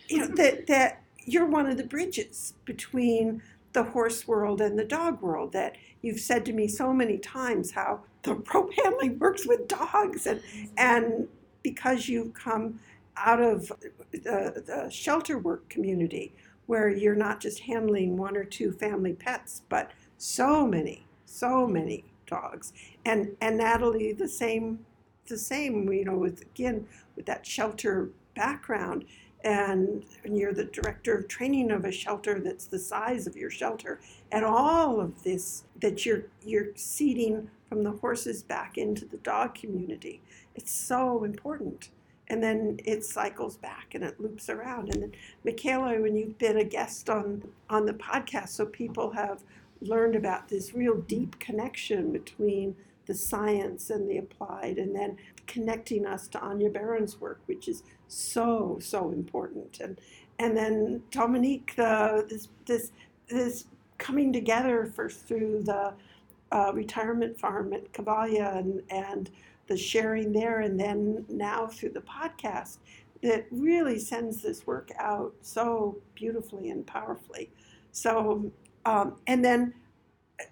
you 0.08 0.20
know 0.20 0.28
that 0.36 0.68
that 0.68 1.02
you're 1.26 1.46
one 1.46 1.66
of 1.66 1.78
the 1.78 1.84
bridges 1.84 2.54
between 2.66 3.42
the 3.74 3.84
horse 3.84 4.28
world 4.28 4.62
and 4.62 4.78
the 4.78 4.86
dog 4.86 5.22
world. 5.22 5.52
That 5.54 5.76
you've 6.02 6.20
said 6.20 6.46
to 6.46 6.54
me 6.54 6.68
so 6.68 6.94
many 6.94 7.18
times 7.18 7.72
how 7.72 8.02
the 8.24 8.36
rope 8.54 8.72
handling 8.84 9.20
works 9.20 9.48
with 9.48 9.68
dogs, 9.68 10.28
and 10.28 10.42
and 10.78 11.28
because 11.64 12.08
you've 12.08 12.34
come 12.34 12.80
out 13.18 13.42
of 13.42 13.72
the, 14.12 14.64
the 14.66 14.90
shelter 14.90 15.38
work 15.38 15.68
community 15.70 16.34
where 16.66 16.90
you're 16.90 17.16
not 17.16 17.40
just 17.40 17.60
handling 17.60 18.18
one 18.18 18.36
or 18.36 18.44
two 18.44 18.72
family 18.72 19.14
pets, 19.14 19.62
but 19.70 19.92
so 20.18 20.66
many, 20.66 21.06
so 21.26 21.68
many 21.68 22.04
dogs. 22.28 22.74
And 23.06 23.36
and 23.42 23.58
Natalie, 23.58 24.14
the 24.14 24.28
same, 24.28 24.80
the 25.28 25.38
same. 25.38 25.92
You 25.92 26.06
know, 26.06 26.18
with 26.18 26.42
again 26.42 26.88
with 27.16 27.26
that 27.28 27.46
shelter 27.46 28.10
background, 28.36 29.06
and, 29.44 30.04
and 30.24 30.38
you're 30.38 30.54
the 30.54 30.66
director 30.66 31.16
of 31.16 31.28
training 31.28 31.72
of 31.72 31.86
a 31.86 31.92
shelter 31.92 32.40
that's 32.40 32.66
the 32.66 32.80
size 32.80 33.28
of 33.28 33.36
your 33.36 33.52
shelter, 33.52 34.00
and 34.32 34.44
all 34.44 35.00
of 35.00 35.24
this 35.24 35.64
that 35.82 36.06
you're 36.06 36.24
you're 36.44 36.76
seeding 36.76 37.50
from 37.70 37.84
the 37.84 37.92
horses 37.92 38.44
back 38.44 38.78
into 38.78 39.06
the 39.06 39.18
dog 39.18 39.56
community. 39.56 40.22
It's 40.56 40.72
so 40.72 41.24
important 41.24 41.90
and 42.28 42.42
then 42.42 42.80
it 42.86 43.06
cycles 43.06 43.58
back 43.58 43.94
and 43.94 44.04
it 44.04 44.20
loops 44.20 44.50
around. 44.50 44.94
And 44.94 45.04
then, 45.04 45.12
Michaela, 45.44 46.00
when 46.02 46.16
you've 46.16 46.38
been 46.38 46.58
a 46.58 46.64
guest 46.64 47.10
on 47.10 47.44
on 47.70 47.86
the 47.86 47.94
podcast, 47.94 48.50
so 48.50 48.66
people 48.66 49.12
have 49.12 49.44
learned 49.82 50.16
about 50.16 50.48
this 50.48 50.74
real 50.74 50.96
deep 50.96 51.38
connection 51.40 52.12
between 52.12 52.76
the 53.06 53.14
science 53.14 53.92
and 53.92 54.10
the 54.10 54.18
applied, 54.18 54.78
and 54.78 54.96
then 54.96 55.18
connecting 55.46 56.06
us 56.06 56.28
to 56.30 56.40
Anja 56.40 56.74
Beran's 56.74 57.22
work, 57.22 57.40
which 57.46 57.68
is 57.68 57.84
so 58.08 58.78
so 58.82 59.12
important. 59.12 59.80
And 59.80 60.00
and 60.40 60.58
then 60.58 61.04
Dominique, 61.12 61.74
the 61.76 62.26
this 62.30 62.50
this 62.66 62.92
this 63.28 63.66
coming 63.98 64.34
together 64.34 64.92
first 64.94 65.28
through 65.28 65.64
the 65.64 65.94
uh, 66.52 66.72
retirement 66.74 67.40
farm 67.40 67.74
at 67.74 67.92
Cavalia 67.94 68.58
and 68.58 68.82
and 68.90 69.30
the 69.68 69.78
sharing 69.78 70.32
there 70.32 70.62
and 70.62 70.80
then 70.80 71.26
now 71.30 71.68
through 71.68 71.90
the 71.90 72.02
podcast 72.02 72.78
that 73.24 73.46
really 73.50 73.98
sends 73.98 74.42
this 74.42 74.68
work 74.68 74.92
out 75.00 75.34
so 75.42 75.98
beautifully 76.14 76.70
and 76.70 76.86
powerfully. 76.86 77.50
So, 77.92 78.52
um, 78.86 79.16
and 79.26 79.44
then 79.44 79.74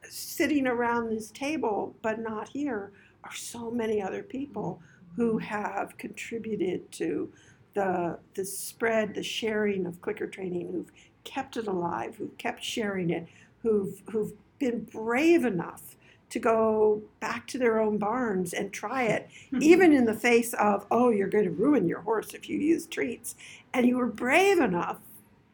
sitting 0.10 0.66
around 0.66 1.10
this 1.10 1.30
table, 1.32 1.96
but 2.02 2.20
not 2.20 2.50
here, 2.50 2.92
are 3.24 3.36
so 3.36 3.70
many 3.70 4.02
other 4.02 4.24
people 4.24 4.82
who 5.16 5.38
have 5.38 5.98
contributed 5.98 6.92
to 6.94 7.32
the, 7.74 8.18
the 8.34 8.46
spread, 8.46 9.14
the 9.14 9.24
sharing 9.24 9.86
of 9.86 10.02
clicker 10.02 10.28
training, 10.28 10.72
who've 10.72 10.92
kept 11.24 11.58
it 11.58 11.68
alive, 11.68 12.16
who've 12.16 12.38
kept 12.38 12.64
sharing 12.64 13.10
it, 13.10 13.28
who've, 13.62 14.02
who've 14.10 14.34
been 14.60 14.88
brave 14.92 15.46
enough 15.46 15.96
to 16.34 16.40
go 16.40 17.00
back 17.20 17.46
to 17.46 17.60
their 17.60 17.80
own 17.80 18.00
barns 18.00 18.54
and 18.54 18.74
try 18.74 19.04
it, 19.04 19.30
even 19.62 19.94
in 19.94 20.04
the 20.04 20.16
face 20.16 20.56
of, 20.56 20.88
oh, 20.90 21.12
you're 21.12 21.28
going 21.28 21.44
to 21.44 21.52
ruin 21.52 21.88
your 21.88 22.02
horse 22.02 22.34
if 22.34 22.50
you 22.50 22.58
use 22.58 22.88
treats. 22.88 23.36
And 23.72 23.86
you 23.86 23.98
were 23.98 24.08
brave 24.08 24.60
enough 24.60 24.98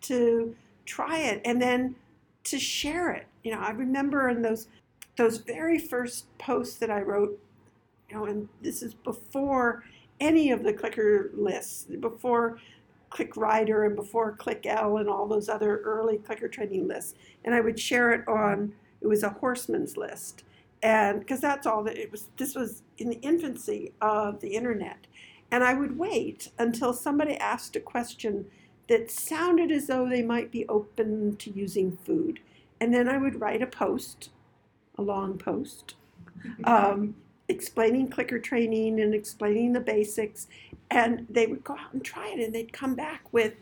to 0.04 0.56
try 0.86 1.18
it 1.18 1.42
and 1.44 1.62
then 1.62 1.96
to 2.46 2.58
share 2.58 3.12
it. 3.12 3.28
You 3.44 3.52
know, 3.52 3.60
I 3.60 3.72
remember 3.72 4.30
in 4.30 4.42
those 4.42 4.68
those 5.18 5.40
very 5.40 5.78
first 5.78 6.26
posts 6.38 6.78
that 6.78 6.90
I 6.90 7.02
wrote, 7.02 7.38
you 8.10 8.16
know, 8.16 8.24
and 8.24 8.48
this 8.62 8.82
is 8.82 8.94
before 8.94 9.84
any 10.22 10.50
of 10.50 10.64
the 10.64 10.72
clicker 10.72 11.30
lists, 11.34 11.88
before 12.00 12.58
Click 13.10 13.36
Rider 13.36 13.84
and 13.84 13.98
before 13.98 14.32
Click 14.32 14.66
L 14.66 14.96
and 14.96 15.10
all 15.10 15.28
those 15.28 15.50
other 15.50 15.80
early 15.80 16.20
clicker 16.20 16.48
training 16.48 16.88
lists. 16.88 17.16
And 17.44 17.54
I 17.54 17.60
would 17.60 17.78
share 17.78 18.14
it 18.14 18.26
on 18.30 18.72
it 19.02 19.08
was 19.08 19.24
a 19.24 19.30
horseman's 19.30 19.98
list 19.98 20.46
and 20.82 21.20
because 21.20 21.42
that's 21.42 21.68
all 21.68 21.84
that 21.84 21.98
it 21.98 22.12
was 22.12 22.28
this 22.38 22.56
was 22.56 22.84
in 22.98 23.10
the 23.10 23.20
infancy 23.22 23.94
of 24.02 24.40
the 24.42 24.56
internet. 24.56 25.08
And 25.52 25.64
i 25.64 25.74
would 25.74 25.98
wait 25.98 26.52
until 26.60 26.94
somebody 26.94 27.36
asked 27.38 27.76
a 27.76 27.80
question 27.80 28.46
that 28.88 29.12
sounded 29.12 29.72
as 29.72 29.88
though 29.88 30.08
they 30.08 30.22
might 30.22 30.52
be 30.52 30.68
open 30.68 31.36
to 31.38 31.52
using 31.52 31.98
food. 31.98 32.40
And 32.80 32.94
then 32.94 33.10
i 33.10 33.18
would 33.18 33.40
write 33.42 33.62
a 33.62 33.68
post 33.68 34.30
a 34.98 35.02
long 35.02 35.38
post 35.38 35.96
um, 36.64 37.16
explaining 37.48 38.10
clicker 38.10 38.40
training 38.40 39.00
and 39.02 39.14
explaining 39.14 39.74
the 39.74 39.80
basics. 39.80 40.48
And 40.92 41.28
they 41.30 41.48
would 41.48 41.64
go 41.64 41.74
out 41.74 41.94
and 41.94 42.04
try 42.04 42.30
it 42.30 42.40
and 42.40 42.54
they'd 42.54 42.74
come 42.74 42.96
back 42.96 43.22
with 43.32 43.54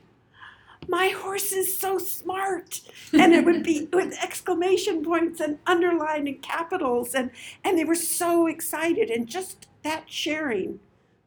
my 0.88 1.10
horse 1.10 1.52
is 1.52 1.78
so 1.78 1.98
smart. 1.98 2.82
And 3.14 3.34
it 3.34 3.46
would 3.46 3.64
be 3.64 3.88
with 3.92 4.18
exclamation 4.22 5.04
points 5.04 5.40
and 5.40 5.60
underline 5.68 6.28
and 6.28 6.42
capitals. 6.42 7.14
And 7.14 7.32
and 7.64 7.78
they 7.78 7.86
were 7.86 7.96
so 7.96 8.48
excited. 8.48 9.10
And 9.10 9.28
just 9.28 9.68
that 9.84 10.04
sharing 10.08 10.80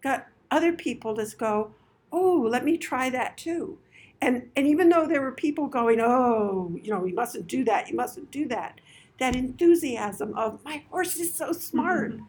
got 0.03 0.27
other 0.51 0.73
people 0.73 1.15
to 1.15 1.37
go 1.37 1.73
oh 2.13 2.47
let 2.51 2.65
me 2.65 2.77
try 2.77 3.11
that 3.11 3.37
too. 3.37 3.79
And 4.21 4.51
and 4.57 4.67
even 4.67 4.89
though 4.89 5.07
there 5.07 5.23
were 5.23 5.33
people 5.33 5.67
going 5.67 6.01
oh 6.01 6.77
you 6.83 6.91
know 6.91 7.05
you 7.05 7.15
mustn't 7.15 7.47
do 7.47 7.65
that. 7.65 7.89
You 7.89 7.97
mustn't 7.97 8.31
do 8.31 8.49
that. 8.49 8.81
That 9.19 9.37
enthusiasm 9.37 10.35
of 10.37 10.65
my 10.65 10.83
horse 10.91 11.17
is 11.17 11.35
so 11.35 11.53
smart 11.53 12.13
mm-hmm. 12.13 12.25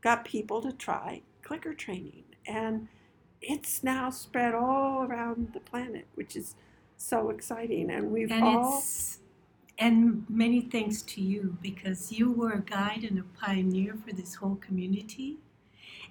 got 0.00 0.24
people 0.24 0.62
to 0.62 0.72
try 0.72 1.22
clicker 1.42 1.74
training. 1.74 2.24
And 2.46 2.88
it's 3.42 3.82
now 3.82 4.10
spread 4.10 4.54
all 4.54 5.02
around 5.02 5.52
the 5.54 5.60
planet 5.60 6.06
which 6.14 6.36
is 6.36 6.54
so 7.00 7.30
exciting. 7.30 7.90
And 7.90 8.10
we've 8.10 8.30
and 8.30 8.44
all. 8.44 8.78
It's, 8.78 9.18
and 9.78 10.24
many 10.28 10.60
thanks 10.60 11.00
to 11.02 11.22
you 11.22 11.56
because 11.62 12.12
you 12.12 12.30
were 12.32 12.52
a 12.52 12.60
guide 12.60 13.04
and 13.04 13.18
a 13.18 13.22
pioneer 13.40 13.96
for 14.06 14.12
this 14.14 14.34
whole 14.34 14.56
community. 14.56 15.38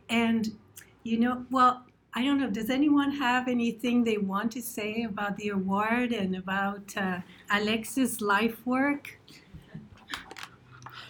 And, 0.10 0.58
you 1.03 1.19
know, 1.19 1.46
well, 1.51 1.86
I 2.15 2.24
don't 2.25 2.39
know, 2.39 2.50
does 2.50 2.72
anyone 2.72 3.12
have 3.12 3.48
anything 3.48 4.03
they 4.03 4.17
want 4.17 4.51
to 4.53 4.62
say 4.63 5.03
about 5.03 5.38
the 5.38 5.50
award 5.50 6.12
and 6.12 6.36
about 6.36 6.98
uh, 6.98 7.19
Alex's 7.51 8.19
life 8.19 8.65
work? 8.65 9.19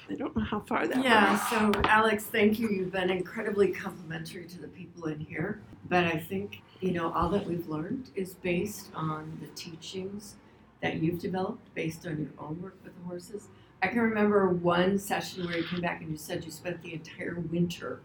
I 0.10 0.16
don't 0.16 0.36
know 0.36 0.44
how 0.44 0.60
far 0.62 0.88
that 0.88 1.02
Yeah, 1.02 1.30
went. 1.30 1.74
so 1.74 1.82
Alex, 1.86 2.26
thank 2.26 2.60
you. 2.60 2.68
You've 2.68 2.92
been 2.92 3.10
incredibly 3.10 3.70
complimentary 3.70 4.46
to 4.48 4.60
the 4.60 4.68
people 4.68 5.06
in 5.06 5.20
here. 5.22 5.62
But 5.88 6.04
I 6.04 6.18
think 6.18 6.62
you 6.80 6.92
know, 6.92 7.12
all 7.14 7.30
that 7.30 7.46
we've 7.46 7.68
learned 7.68 8.10
is 8.16 8.34
based 8.36 8.90
on 8.96 9.38
the 9.42 9.48
teachings 9.50 10.36
that 10.82 11.02
you've 11.02 11.20
developed 11.20 11.74
based 11.76 12.06
on 12.08 12.20
your 12.20 12.32
own 12.40 12.62
work 12.62 12.76
with 12.84 12.96
the 12.96 13.04
horses. 13.08 13.48
I 13.82 13.88
can 13.88 14.00
remember 14.00 14.48
one 14.50 14.98
session 14.98 15.46
where 15.46 15.58
you 15.58 15.64
came 15.64 15.82
back 15.82 16.02
and 16.02 16.12
you 16.12 16.18
said 16.18 16.46
you 16.46 16.52
spent 16.52 16.82
the 16.82 16.94
entire 16.94 17.36
winter 17.52 18.02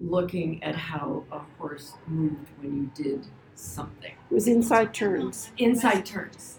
looking 0.00 0.62
at 0.62 0.74
how 0.74 1.24
a 1.30 1.40
horse 1.58 1.94
moved 2.06 2.48
when 2.60 2.76
you 2.76 3.04
did 3.04 3.26
something. 3.54 4.12
It 4.30 4.34
was 4.34 4.48
inside 4.48 4.94
turns. 4.94 5.50
Inside 5.58 6.06
turns. 6.06 6.58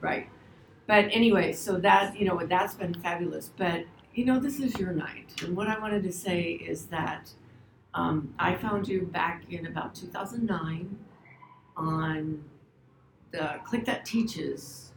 Right. 0.00 0.28
But 0.86 1.06
anyway, 1.12 1.52
so 1.52 1.78
that, 1.78 2.18
you 2.18 2.26
know, 2.26 2.40
that's 2.46 2.74
been 2.74 2.94
fabulous. 2.94 3.50
But, 3.56 3.84
you 4.14 4.24
know, 4.24 4.40
this 4.40 4.58
is 4.58 4.78
your 4.78 4.92
night. 4.92 5.32
And 5.42 5.56
what 5.56 5.68
I 5.68 5.78
wanted 5.78 6.02
to 6.02 6.12
say 6.12 6.42
is 6.42 6.86
that 6.86 7.30
um, 7.94 8.32
I 8.38 8.54
found 8.54 8.88
you 8.88 9.02
back 9.02 9.44
in 9.50 9.66
about 9.66 9.94
2009 9.94 10.98
on 11.76 12.44
the 13.32 13.60
Click 13.64 13.84
That 13.84 14.04
Teaches 14.04 14.92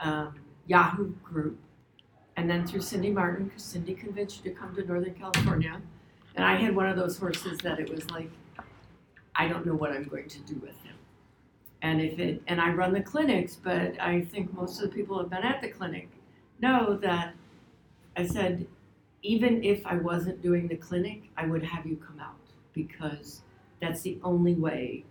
um, 0.00 0.40
Yahoo 0.66 1.12
group, 1.22 1.58
and 2.36 2.48
then 2.48 2.66
through 2.66 2.80
Cindy 2.80 3.10
Martin, 3.10 3.46
because 3.46 3.62
Cindy 3.62 3.94
convinced 3.94 4.44
you 4.44 4.50
to 4.50 4.58
come 4.58 4.74
to 4.74 4.84
Northern 4.84 5.14
California. 5.14 5.80
And 6.34 6.44
I 6.44 6.56
had 6.56 6.74
one 6.74 6.86
of 6.86 6.96
those 6.96 7.16
horses 7.18 7.58
that 7.60 7.78
it 7.78 7.88
was 7.88 8.10
like, 8.10 8.30
I 9.36 9.46
don't 9.46 9.64
know 9.66 9.74
what 9.74 9.92
I'm 9.92 10.04
going 10.04 10.28
to 10.28 10.38
do 10.40 10.54
with 10.56 10.80
him. 10.82 10.96
And 11.82 12.00
if 12.00 12.18
it, 12.18 12.42
and 12.46 12.60
I 12.60 12.70
run 12.70 12.92
the 12.92 13.02
clinics, 13.02 13.56
but 13.56 14.00
I 14.00 14.22
think 14.22 14.52
most 14.54 14.80
of 14.80 14.90
the 14.90 14.96
people 14.96 15.16
who 15.16 15.22
have 15.22 15.30
been 15.30 15.42
at 15.42 15.60
the 15.60 15.68
clinic 15.68 16.08
know 16.60 16.96
that 16.96 17.34
I 18.16 18.26
said, 18.26 18.66
even 19.24 19.64
if 19.64 19.84
I 19.86 19.96
wasn't 19.96 20.42
doing 20.42 20.68
the 20.68 20.76
clinic, 20.76 21.22
I 21.36 21.46
would 21.46 21.62
have 21.64 21.86
you 21.86 21.96
come 21.96 22.20
out 22.20 22.36
because 22.74 23.40
that's 23.80 24.02
the 24.02 24.18
only 24.22 24.54
way 24.54 25.04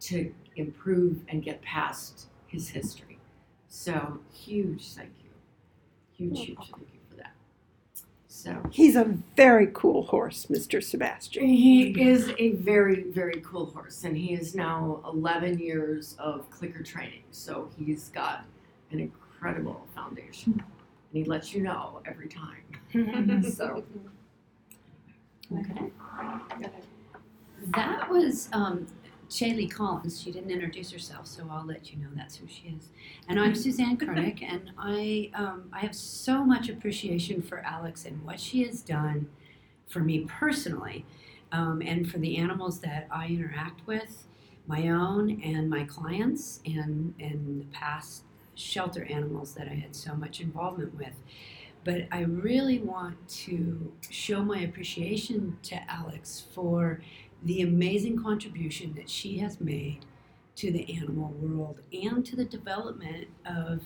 to 0.00 0.34
improve 0.56 1.20
and 1.28 1.42
get 1.42 1.62
past 1.62 2.26
his 2.48 2.68
history. 2.68 3.18
So 3.68 4.18
huge 4.32 4.88
thank 4.88 5.12
you. 5.22 5.30
Huge, 6.16 6.46
huge 6.46 6.58
thank 6.58 6.88
you 6.92 7.00
for 7.08 7.16
that. 7.18 7.32
So 8.26 8.60
he's 8.72 8.96
a 8.96 9.04
very 9.36 9.68
cool 9.72 10.06
horse, 10.06 10.46
Mr. 10.46 10.82
Sebastian. 10.82 11.46
He 11.46 11.90
is 12.02 12.32
a 12.38 12.52
very, 12.52 13.04
very 13.04 13.40
cool 13.44 13.66
horse, 13.66 14.02
and 14.02 14.16
he 14.16 14.34
is 14.34 14.56
now 14.56 15.00
11 15.06 15.60
years 15.60 16.16
of 16.18 16.50
clicker 16.50 16.82
training. 16.82 17.22
So 17.30 17.70
he's 17.78 18.08
got 18.08 18.44
an 18.90 18.98
incredible 18.98 19.86
foundation, 19.94 20.54
and 20.54 20.64
he 21.12 21.24
lets 21.24 21.54
you 21.54 21.62
know 21.62 22.02
every 22.04 22.28
time. 22.28 22.61
So. 22.92 23.84
Okay. 25.52 25.90
That 27.74 28.10
was 28.10 28.48
um, 28.52 28.86
Shaylee 29.28 29.70
Collins. 29.70 30.20
She 30.20 30.30
didn't 30.30 30.50
introduce 30.50 30.90
herself, 30.90 31.26
so 31.26 31.46
I'll 31.50 31.64
let 31.64 31.90
you 31.90 31.98
know 31.98 32.08
that's 32.14 32.36
who 32.36 32.46
she 32.46 32.74
is. 32.76 32.88
And 33.28 33.40
I'm 33.40 33.54
Suzanne 33.54 33.96
Kernick, 33.96 34.42
and 34.46 34.70
I 34.78 35.30
um, 35.34 35.70
I 35.72 35.80
have 35.80 35.94
so 35.94 36.44
much 36.44 36.68
appreciation 36.68 37.40
for 37.40 37.60
Alex 37.60 38.04
and 38.04 38.22
what 38.24 38.38
she 38.40 38.64
has 38.64 38.82
done 38.82 39.28
for 39.86 40.00
me 40.00 40.20
personally, 40.20 41.06
um, 41.50 41.82
and 41.84 42.10
for 42.10 42.18
the 42.18 42.36
animals 42.36 42.80
that 42.80 43.06
I 43.10 43.26
interact 43.28 43.86
with, 43.86 44.24
my 44.66 44.88
own 44.88 45.40
and 45.42 45.70
my 45.70 45.84
clients, 45.84 46.60
and 46.66 47.14
and 47.20 47.62
the 47.62 47.66
past 47.72 48.24
shelter 48.54 49.04
animals 49.04 49.54
that 49.54 49.66
I 49.66 49.74
had 49.74 49.96
so 49.96 50.14
much 50.14 50.40
involvement 50.40 50.94
with. 50.96 51.14
But 51.84 52.06
I 52.12 52.20
really 52.20 52.78
want 52.78 53.28
to 53.28 53.92
show 54.08 54.44
my 54.44 54.60
appreciation 54.60 55.58
to 55.64 55.90
Alex 55.90 56.44
for 56.54 57.00
the 57.44 57.62
amazing 57.62 58.22
contribution 58.22 58.94
that 58.94 59.10
she 59.10 59.38
has 59.38 59.60
made 59.60 60.04
to 60.54 60.70
the 60.70 60.96
animal 60.96 61.30
world 61.40 61.80
and 61.92 62.24
to 62.24 62.36
the 62.36 62.44
development 62.44 63.26
of 63.46 63.82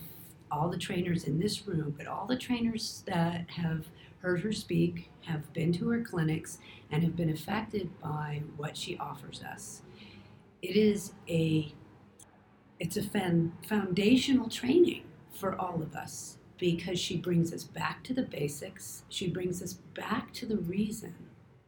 all 0.51 0.69
the 0.69 0.77
trainers 0.77 1.23
in 1.23 1.39
this 1.39 1.67
room, 1.67 1.93
but 1.97 2.07
all 2.07 2.25
the 2.25 2.37
trainers 2.37 3.03
that 3.07 3.49
have 3.49 3.87
heard 4.19 4.41
her 4.41 4.51
speak, 4.51 5.09
have 5.21 5.51
been 5.53 5.71
to 5.73 5.89
her 5.89 6.01
clinics, 6.01 6.59
and 6.91 7.03
have 7.03 7.15
been 7.15 7.29
affected 7.29 7.89
by 7.99 8.41
what 8.55 8.77
she 8.77 8.97
offers 8.97 9.41
us. 9.43 9.81
It 10.61 10.75
is 10.75 11.13
a 11.29 11.73
it's 12.79 12.95
a 12.95 13.01
fan, 13.01 13.53
foundational 13.67 14.49
training 14.49 15.03
for 15.31 15.59
all 15.59 15.81
of 15.81 15.95
us 15.95 16.36
because 16.57 16.99
she 16.99 17.17
brings 17.17 17.53
us 17.53 17.63
back 17.63 18.03
to 18.03 18.13
the 18.13 18.23
basics. 18.23 19.03
She 19.09 19.27
brings 19.27 19.61
us 19.61 19.73
back 19.73 20.33
to 20.33 20.45
the 20.45 20.57
reason, 20.57 21.15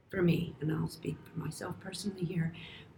for 0.10 0.22
me, 0.22 0.56
and 0.62 0.72
I'll 0.72 0.88
speak 0.88 1.18
for 1.24 1.40
myself 1.40 1.76
personally 1.80 2.26
here, 2.26 2.54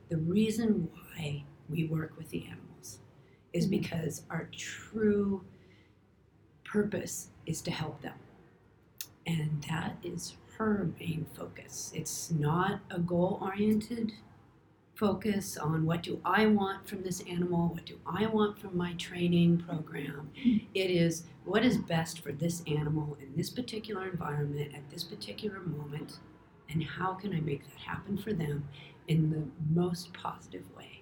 the 0.10 0.18
reason 0.18 0.90
why 0.94 1.44
we 1.70 1.86
work 1.86 2.18
with 2.18 2.30
the 2.30 2.46
animals 2.46 3.00
is 3.54 3.66
mm-hmm. 3.66 3.82
because 3.82 4.24
our 4.30 4.50
true 4.52 5.44
purpose 6.64 7.30
is 7.46 7.62
to 7.62 7.72
help 7.72 8.02
them. 8.02 8.18
And 9.28 9.64
that 9.70 9.98
is 10.04 10.36
her 10.58 10.90
main 11.00 11.26
focus. 11.34 11.92
It's 11.94 12.32
not 12.32 12.82
a 12.90 13.00
goal 13.00 13.40
oriented 13.42 14.14
focus 15.02 15.58
on 15.58 15.84
what 15.84 16.04
do 16.04 16.22
I 16.24 16.46
want 16.46 16.88
from 16.88 17.02
this 17.02 17.22
animal, 17.22 17.70
what 17.70 17.88
do 17.88 17.98
I 18.06 18.28
want 18.28 18.60
from 18.60 18.78
my 18.78 18.94
training 18.94 19.64
program. 19.68 20.30
It 20.36 20.92
is 20.92 21.24
what 21.44 21.66
is 21.66 21.80
best 21.80 22.20
for 22.20 22.32
this 22.32 22.62
animal 22.68 23.18
in 23.20 23.36
this 23.36 23.50
particular 23.50 24.08
environment 24.08 24.76
at 24.76 24.88
this 24.92 25.04
particular 25.04 25.60
moment, 25.60 26.20
and 26.70 26.84
how 26.84 27.16
can 27.16 27.34
I 27.34 27.40
make 27.40 27.64
that 27.68 27.80
happen 27.80 28.16
for 28.16 28.32
them 28.32 28.68
in 29.08 29.32
the 29.32 29.44
most 29.74 30.14
positive 30.14 30.66
way 30.78 31.02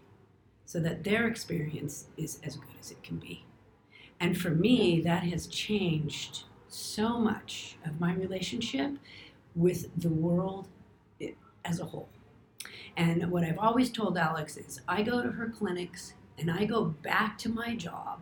so 0.65 0.79
that 0.79 1.03
their 1.03 1.27
experience 1.27 2.05
is 2.15 2.39
as 2.45 2.55
good 2.55 2.79
as 2.79 2.91
it 2.91 3.03
can 3.03 3.17
be. 3.17 3.43
And 4.21 4.37
for 4.37 4.51
me, 4.51 5.01
that 5.01 5.23
has 5.23 5.45
changed 5.45 6.43
so 6.69 7.19
much 7.19 7.75
of 7.85 7.99
my 7.99 8.13
relationship 8.13 8.93
with 9.55 9.89
the 9.97 10.09
world 10.09 10.69
eh, 11.19 11.31
as 11.65 11.81
a 11.81 11.85
whole. 11.85 12.07
And 12.97 13.29
what 13.31 13.43
I've 13.43 13.59
always 13.59 13.91
told 13.91 14.17
Alex 14.17 14.57
is 14.57 14.81
I 14.87 15.03
go 15.03 15.21
to 15.21 15.31
her 15.31 15.49
clinics 15.49 16.13
and 16.37 16.49
I 16.49 16.65
go 16.65 16.85
back 16.85 17.37
to 17.39 17.49
my 17.49 17.75
job 17.75 18.21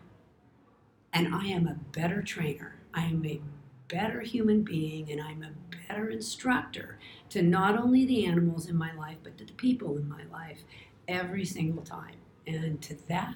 and 1.14 1.34
I 1.34 1.46
am 1.46 1.68
a 1.68 1.76
better 1.98 2.22
trainer. 2.22 2.76
I 2.94 3.06
am 3.06 3.26
a 3.26 3.42
better 3.88 4.22
human 4.22 4.64
being 4.64 5.12
and 5.12 5.22
I'm 5.22 5.44
a 5.44 5.52
better 5.88 6.10
instructor 6.10 6.98
to 7.30 7.42
not 7.42 7.78
only 7.78 8.06
the 8.06 8.26
animals 8.26 8.68
in 8.68 8.76
my 8.76 8.94
life 8.94 9.18
but 9.24 9.38
to 9.38 9.46
the 9.46 9.54
people 9.54 9.98
in 9.98 10.08
my 10.08 10.24
life 10.32 10.60
every 11.08 11.46
single 11.46 11.84
time. 11.84 12.16
And 12.46 12.82
to 12.84 12.96
that, 13.08 13.36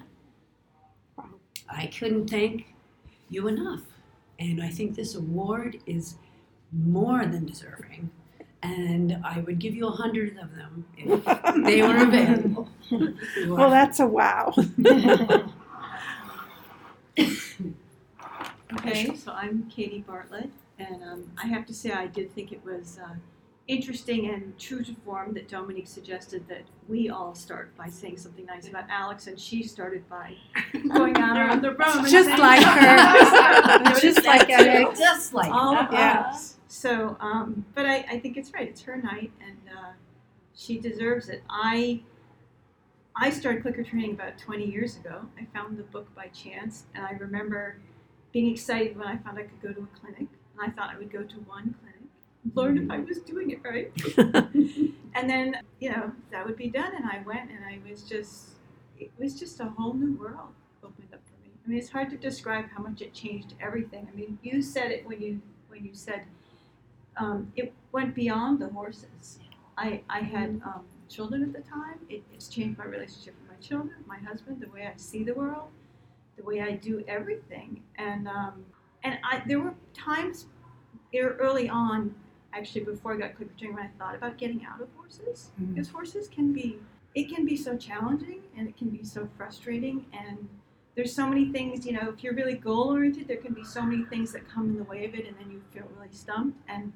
I 1.68 1.86
couldn't 1.86 2.28
thank 2.28 2.74
you 3.28 3.48
enough. 3.48 3.82
And 4.38 4.62
I 4.62 4.68
think 4.68 4.94
this 4.94 5.14
award 5.14 5.78
is 5.86 6.16
more 6.72 7.24
than 7.26 7.46
deserving. 7.46 8.10
And 8.62 9.18
I 9.24 9.40
would 9.40 9.58
give 9.58 9.74
you 9.74 9.88
a 9.88 9.90
hundred 9.90 10.38
of 10.38 10.54
them 10.54 10.84
if 10.96 11.64
they 11.64 11.82
were 11.82 11.96
available. 12.08 12.68
Well, 13.48 13.70
that's 13.70 14.00
a 14.00 14.06
wow. 14.06 14.54
Okay, 18.74 19.14
so 19.16 19.32
I'm 19.32 19.68
Katie 19.68 20.00
Bartlett, 20.06 20.50
and 20.78 21.02
um, 21.02 21.30
I 21.42 21.46
have 21.46 21.66
to 21.66 21.74
say 21.74 21.90
I 21.92 22.06
did 22.06 22.34
think 22.34 22.52
it 22.52 22.64
was 22.64 22.98
uh, 23.02 23.14
interesting 23.68 24.28
and 24.30 24.58
true 24.58 24.82
to 24.82 24.94
form 25.04 25.32
that 25.34 25.48
Dominique 25.48 25.86
suggested 25.86 26.46
that 26.48 26.62
we 26.88 27.08
all 27.10 27.34
start 27.34 27.74
by 27.76 27.88
saying 27.88 28.16
something 28.18 28.44
nice 28.46 28.68
about 28.68 28.84
Alex, 28.90 29.26
and 29.28 29.38
she 29.38 29.62
started 29.62 30.08
by 30.08 30.34
going 30.94 31.16
on 31.16 31.36
around 31.38 31.62
the 31.62 31.70
room. 31.70 32.06
Just 32.06 32.28
like 32.38 32.62
her. 32.64 34.00
Just 34.00 34.24
like 34.24 34.50
Alex. 34.50 34.98
just 34.98 35.32
like 35.34 35.50
all 35.52 35.76
of 35.76 35.92
Yeah. 35.92 36.24
us. 36.32 36.56
So, 36.68 37.16
um, 37.20 37.64
but 37.74 37.86
I, 37.86 37.96
I 38.10 38.18
think 38.18 38.36
it's 38.36 38.52
right. 38.52 38.66
It's 38.68 38.80
her 38.82 38.96
night, 38.96 39.30
and 39.46 39.58
uh, 39.76 39.90
she 40.54 40.78
deserves 40.78 41.28
it. 41.28 41.42
I 41.48 42.02
I 43.14 43.28
started 43.30 43.60
clicker 43.62 43.82
training 43.84 44.12
about 44.12 44.38
20 44.38 44.64
years 44.64 44.96
ago. 44.96 45.26
I 45.38 45.46
found 45.54 45.76
the 45.76 45.82
book 45.82 46.12
by 46.14 46.28
chance, 46.28 46.84
and 46.94 47.04
I 47.04 47.10
remember 47.12 47.76
being 48.32 48.50
excited 48.50 48.96
when 48.96 49.06
I 49.06 49.18
found 49.18 49.38
I 49.38 49.42
could 49.42 49.60
go 49.60 49.72
to 49.72 49.80
a 49.82 49.98
clinic. 50.00 50.28
And 50.58 50.60
I 50.62 50.70
thought 50.70 50.90
I 50.94 50.98
would 50.98 51.12
go 51.12 51.22
to 51.22 51.34
one 51.40 51.74
clinic, 51.80 51.91
learn 52.54 52.78
if 52.78 52.90
I 52.90 52.98
was 52.98 53.18
doing 53.20 53.50
it 53.50 53.60
right, 53.64 53.92
and 55.14 55.28
then 55.30 55.56
you 55.80 55.90
know 55.90 56.12
that 56.30 56.46
would 56.46 56.56
be 56.56 56.68
done. 56.68 56.92
And 56.94 57.04
I 57.04 57.22
went, 57.26 57.50
and 57.50 57.64
I 57.64 57.78
was 57.88 58.02
just 58.02 58.50
it 58.98 59.10
was 59.18 59.38
just 59.38 59.60
a 59.60 59.66
whole 59.66 59.94
new 59.94 60.14
world 60.16 60.52
opened 60.82 61.08
up 61.12 61.20
for 61.26 61.44
me. 61.44 61.52
I 61.64 61.68
mean, 61.68 61.78
it's 61.78 61.90
hard 61.90 62.10
to 62.10 62.16
describe 62.16 62.66
how 62.74 62.82
much 62.82 63.00
it 63.02 63.14
changed 63.14 63.54
everything. 63.60 64.08
I 64.12 64.16
mean, 64.16 64.38
you 64.42 64.62
said 64.62 64.90
it 64.90 65.06
when 65.06 65.20
you 65.20 65.40
when 65.68 65.84
you 65.84 65.94
said 65.94 66.24
um, 67.16 67.52
it 67.56 67.72
went 67.92 68.14
beyond 68.14 68.58
the 68.60 68.68
horses. 68.68 69.38
I 69.76 70.02
I 70.08 70.20
had 70.20 70.60
um, 70.64 70.84
children 71.08 71.42
at 71.42 71.52
the 71.52 71.68
time. 71.68 71.98
It, 72.08 72.22
it's 72.32 72.48
changed 72.48 72.78
my 72.78 72.84
relationship 72.84 73.34
with 73.40 73.50
my 73.50 73.66
children, 73.66 74.04
my 74.06 74.18
husband, 74.18 74.60
the 74.60 74.68
way 74.70 74.86
I 74.86 74.92
see 74.96 75.24
the 75.24 75.34
world, 75.34 75.68
the 76.36 76.44
way 76.44 76.60
I 76.60 76.72
do 76.72 77.04
everything, 77.08 77.82
and 77.96 78.28
um, 78.28 78.64
and 79.04 79.18
I 79.24 79.42
there 79.46 79.60
were 79.60 79.74
times 79.94 80.46
ear- 81.12 81.36
early 81.40 81.68
on, 81.68 82.14
actually 82.52 82.84
before 82.84 83.14
I 83.14 83.16
got 83.16 83.36
clicker 83.36 83.52
training, 83.58 83.76
when 83.76 83.86
I 83.86 83.90
thought 83.98 84.14
about 84.14 84.38
getting 84.38 84.64
out 84.64 84.80
of 84.80 84.88
horses 84.96 85.50
Mhm. 85.60 85.74
because 85.74 85.88
horses 85.88 86.28
can 86.28 86.52
be 86.52 86.78
it 87.14 87.28
can 87.28 87.44
be 87.44 87.56
so 87.56 87.76
challenging 87.76 88.40
and 88.56 88.66
it 88.68 88.76
can 88.76 88.88
be 88.88 89.04
so 89.04 89.28
frustrating 89.36 90.06
and 90.12 90.48
there's 90.94 91.14
so 91.14 91.26
many 91.28 91.50
things 91.52 91.84
you 91.86 91.92
know 91.92 92.08
if 92.08 92.22
you're 92.24 92.34
really 92.34 92.54
goal 92.54 92.88
oriented 92.90 93.28
there 93.28 93.36
can 93.36 93.52
be 93.52 93.64
so 93.64 93.82
many 93.82 94.04
things 94.04 94.32
that 94.32 94.48
come 94.48 94.70
in 94.70 94.76
the 94.76 94.84
way 94.84 95.04
of 95.04 95.14
it 95.14 95.26
and 95.26 95.36
then 95.38 95.50
you 95.50 95.60
feel 95.72 95.86
really 95.96 96.12
stumped 96.12 96.58
and 96.68 96.90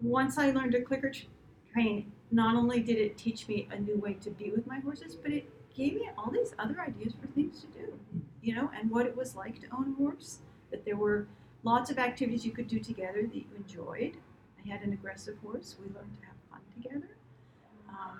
once 0.00 0.38
i 0.38 0.50
learned 0.50 0.72
to 0.72 0.80
clicker 0.80 1.10
tr- 1.10 1.26
train 1.72 2.10
not 2.30 2.56
only 2.56 2.80
did 2.80 2.96
it 2.98 3.16
teach 3.18 3.46
me 3.48 3.68
a 3.70 3.78
new 3.78 3.96
way 3.98 4.14
to 4.14 4.30
be 4.30 4.50
with 4.50 4.66
my 4.66 4.78
horses 4.80 5.14
but 5.14 5.32
it 5.32 5.50
gave 5.74 5.94
me 5.94 6.08
all 6.16 6.30
these 6.30 6.54
other 6.58 6.80
ideas 6.80 7.12
for 7.20 7.26
things 7.28 7.60
to 7.60 7.66
do 7.78 7.92
you 8.42 8.54
know 8.54 8.70
and 8.78 8.90
what 8.90 9.04
it 9.04 9.14
was 9.16 9.36
like 9.36 9.60
to 9.60 9.66
own 9.70 9.92
a 9.92 10.02
horse 10.02 10.38
that 10.70 10.84
there 10.86 10.96
were 10.96 11.26
lots 11.62 11.90
of 11.90 11.98
activities 11.98 12.44
you 12.46 12.52
could 12.52 12.68
do 12.68 12.78
together 12.80 13.22
that 13.22 13.34
you 13.34 13.44
enjoyed 13.56 14.16
had 14.68 14.82
an 14.82 14.92
aggressive 14.92 15.36
horse 15.42 15.76
we 15.80 15.86
learned 15.94 16.16
to 16.20 16.26
have 16.26 16.36
fun 16.50 16.60
together 16.74 17.08
um, 17.88 18.18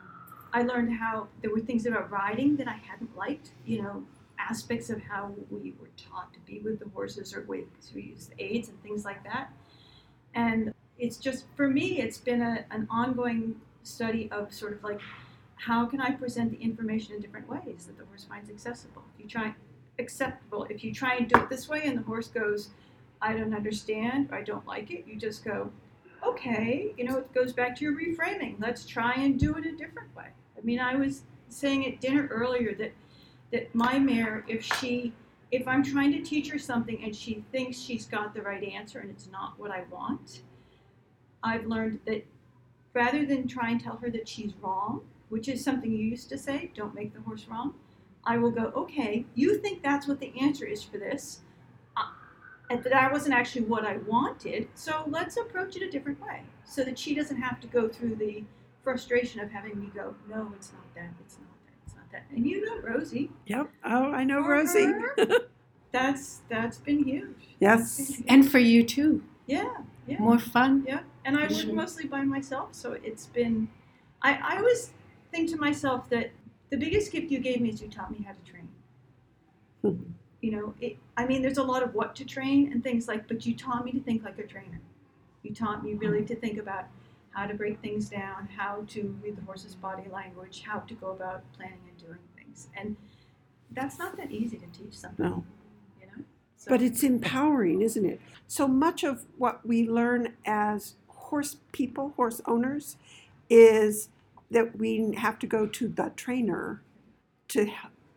I 0.53 0.63
learned 0.63 0.93
how 0.95 1.29
there 1.43 1.51
were 1.51 1.61
things 1.61 1.87
about 1.87 2.11
riding 2.11 2.57
that 2.57 2.69
I 2.69 2.81
hadn't 2.87 3.15
liked, 3.17 3.51
you 3.67 3.83
know, 3.83 4.05
aspects 4.39 4.89
of 4.89 5.03
how 5.03 5.33
we 5.51 5.75
were 5.81 5.91
taught 5.97 6.33
to 6.33 6.41
be 6.41 6.61
with 6.61 6.79
the 6.79 6.89
horses 6.89 7.35
or 7.35 7.43
ways 7.43 7.67
we 7.95 8.03
use 8.03 8.31
aids 8.39 8.69
and 8.69 8.83
things 8.83 9.05
like 9.05 9.23
that. 9.25 9.53
And 10.35 10.73
it's 10.99 11.17
just, 11.19 11.45
for 11.57 11.69
me, 11.69 12.01
it's 12.01 12.19
been 12.19 12.41
a, 12.41 12.65
an 12.71 12.87
ongoing 12.91 13.57
study 13.83 14.31
of 14.31 14.53
sort 14.53 14.73
of 14.73 14.83
like, 14.83 15.01
how 15.57 15.87
can 15.87 16.01
I 16.01 16.13
present 16.13 16.53
the 16.53 16.65
information 16.65 17.15
in 17.15 17.21
different 17.21 17.49
ways 17.49 17.87
that 17.87 17.99
the 17.99 18.05
horse 18.07 18.25
finds 18.25 18.49
accessible? 18.49 19.03
If 19.15 19.25
you 19.25 19.29
try, 19.29 19.55
acceptable, 19.99 20.67
if 20.71 20.85
you 20.85 20.95
try 20.95 21.17
and 21.17 21.29
do 21.29 21.41
it 21.41 21.51
this 21.51 21.69
way 21.69 21.83
and 21.85 21.99
the 21.99 22.03
horse 22.03 22.29
goes, 22.29 22.71
I 23.21 23.33
don't 23.33 23.55
understand, 23.55 24.29
or 24.31 24.39
I 24.39 24.43
don't 24.43 24.67
like 24.67 24.91
it, 24.93 25.05
you 25.07 25.17
just 25.17 25.45
go, 25.45 25.71
okay, 26.31 26.95
you 26.97 27.05
know, 27.05 27.19
it 27.19 27.33
goes 27.33 27.53
back 27.53 27.77
to 27.77 27.85
your 27.85 27.95
reframing. 27.95 28.57
Let's 28.59 28.85
try 28.85 29.15
and 29.15 29.39
do 29.39 29.55
it 29.55 29.67
a 29.67 29.73
different 29.73 30.15
way. 30.17 30.29
I 30.57 30.61
mean, 30.63 30.81
I 30.81 30.95
was 30.97 31.23
saying 31.49 31.87
at 31.87 32.01
dinner 32.01 32.27
earlier 32.31 32.75
that 32.77 32.93
that 33.51 33.75
my 33.75 33.99
mare, 33.99 34.45
if 34.47 34.63
she, 34.63 35.13
if 35.51 35.67
I'm 35.67 35.83
trying 35.83 36.13
to 36.13 36.21
teach 36.21 36.51
her 36.51 36.59
something 36.59 37.03
and 37.03 37.17
she 37.17 37.45
thinks 37.51 37.79
she's 37.79 38.07
got 38.07 38.35
the 38.35 38.43
right 38.43 38.63
answer 38.63 38.99
and 38.99 39.11
it's 39.11 39.29
not 39.31 39.59
what 39.59 39.71
I 39.71 39.85
want, 39.91 40.43
I've 41.43 41.67
learned 41.67 42.01
that 42.07 42.27
rather 42.93 43.25
than 43.25 43.49
try 43.49 43.71
and 43.71 43.81
tell 43.81 43.97
her 43.97 44.11
that 44.11 44.29
she's 44.29 44.53
wrong, 44.61 45.01
which 45.31 45.49
is 45.49 45.65
something 45.65 45.91
you 45.91 46.05
used 46.05 46.29
to 46.29 46.39
say, 46.39 46.71
don't 46.75 46.95
make 46.95 47.15
the 47.15 47.21
horse 47.21 47.47
wrong, 47.49 47.75
I 48.25 48.37
will 48.37 48.51
go, 48.51 48.73
okay, 48.77 49.25
you 49.35 49.57
think 49.57 49.83
that's 49.83 50.07
what 50.07 50.21
the 50.21 50.33
answer 50.39 50.67
is 50.67 50.83
for 50.83 50.99
this 50.99 51.41
and 52.71 52.83
that 52.83 52.91
that 52.91 53.13
wasn't 53.13 53.35
actually 53.35 53.63
what 53.65 53.85
I 53.85 53.97
wanted. 53.99 54.69
So 54.75 55.05
let's 55.07 55.37
approach 55.37 55.77
it 55.77 55.83
a 55.83 55.91
different 55.91 56.21
way, 56.21 56.43
so 56.65 56.85
that 56.85 56.99
she 56.99 57.15
doesn't 57.15 57.41
have 57.41 57.61
to 57.61 57.67
go 57.67 57.89
through 57.89 58.17
the 58.17 58.45
frustration 58.83 59.41
of 59.41 59.51
having 59.51 59.79
me 59.81 59.91
go, 59.95 60.15
no, 60.29 60.53
it's 60.55 60.73
not 60.73 60.95
that, 60.95 61.11
it's 61.25 61.39
not 61.39 61.49
that, 61.67 61.73
it's 61.87 61.95
not 61.97 62.11
that. 62.13 62.25
And 62.35 62.47
you 62.47 62.65
know, 62.65 62.79
Rosie, 62.81 63.31
Yep. 63.47 63.71
Oh, 63.85 64.13
I 64.13 64.25
know 64.25 64.43
For 64.43 64.51
Rosie. 64.51 64.85
her? 64.87 65.15
that's 65.93 66.41
that's 66.49 66.79
been 66.79 67.05
huge. 67.05 67.57
yes. 67.61 68.23
And 68.29 68.51
for 68.51 68.59
you 68.59 68.85
too. 68.85 69.23
Yeah, 69.47 69.73
yeah, 70.07 70.19
More 70.21 70.39
fun. 70.39 70.85
yeah. 70.87 71.01
And 71.25 71.37
I 71.39 71.43
work 71.53 71.67
mostly 71.69 72.07
by 72.07 72.23
myself, 72.23 72.75
so 72.75 72.93
it's 73.03 73.27
been. 73.27 73.69
I 74.23 74.35
I 74.43 74.57
always 74.59 74.93
think 75.33 75.49
to 75.51 75.57
myself 75.57 76.09
that 76.11 76.31
the 76.71 76.77
biggest 76.77 77.13
gift 77.13 77.31
you 77.31 77.39
gave 77.39 77.61
me 77.61 77.71
is 77.71 77.81
you 77.83 77.89
taught 77.89 78.11
me 78.11 78.25
how 78.27 78.33
to 78.33 78.51
train. 78.51 78.69
Mhm. 79.85 80.13
You 80.41 80.53
know, 80.53 80.75
it, 80.81 80.97
I 81.17 81.27
mean, 81.27 81.43
there's 81.43 81.59
a 81.59 81.63
lot 81.63 81.83
of 81.83 81.95
what 81.95 82.15
to 82.17 82.25
train 82.25 82.71
and 82.73 82.83
things 82.83 83.09
like, 83.09 83.27
but 83.27 83.45
you 83.45 83.55
taught 83.57 83.85
me 83.85 83.93
to 83.93 84.01
think 84.01 84.25
like 84.25 84.39
a 84.39 84.47
trainer. 84.47 84.81
You 85.43 85.55
taught 85.55 85.85
me 85.85 85.95
really 85.95 86.25
to 86.27 86.37
think 86.37 86.59
about 86.59 86.85
how 87.31 87.47
to 87.47 87.55
break 87.55 87.81
things 87.81 88.09
down, 88.09 88.49
how 88.57 88.85
to 88.89 89.17
read 89.23 89.37
the 89.37 89.43
horse's 89.43 89.75
body 89.75 90.09
language, 90.11 90.63
how 90.67 90.81
to 90.81 90.95
go 90.95 91.11
about 91.11 91.43
planning 91.57 91.81
and 91.89 91.99
doing 91.99 92.19
things. 92.37 92.69
And 92.77 92.97
that's 93.73 93.99
not 93.99 94.17
that 94.17 94.31
easy 94.31 94.57
to 94.59 94.67
teach 94.67 94.95
somebody, 94.95 95.29
No. 95.29 95.45
you 96.01 96.07
know? 96.07 96.25
So, 96.57 96.71
But 96.71 96.83
it's 96.83 97.03
empowering, 97.03 97.83
isn't 97.83 98.05
it? 98.05 98.21
So 98.47 98.67
much 98.67 99.05
of 99.05 99.27
what 99.37 99.67
we 99.67 99.89
learn 99.89 100.35
as 100.47 100.95
horse 101.09 101.57
people, 101.73 102.13
horse 102.17 102.41
owners, 102.47 102.97
is 103.51 104.09
that 104.51 104.79
we 104.79 105.15
have 105.17 105.39
to 105.41 105.47
go 105.47 105.67
to 105.67 105.89
the 105.89 106.13
trainer 106.17 106.83
to 107.49 107.71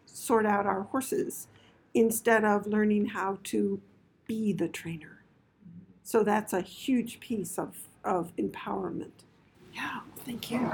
sort 0.05 0.45
out 0.45 0.65
our 0.65 0.83
horses 0.83 1.47
instead 1.93 2.43
of 2.43 2.67
learning 2.67 3.07
how 3.07 3.39
to 3.43 3.81
be 4.27 4.53
the 4.53 4.67
trainer. 4.67 5.23
So 6.03 6.23
that's 6.23 6.53
a 6.53 6.61
huge 6.61 7.19
piece 7.19 7.57
of, 7.57 7.75
of 8.03 8.35
empowerment. 8.37 9.11
Yeah, 9.73 9.99
thank 10.25 10.51
you. 10.51 10.71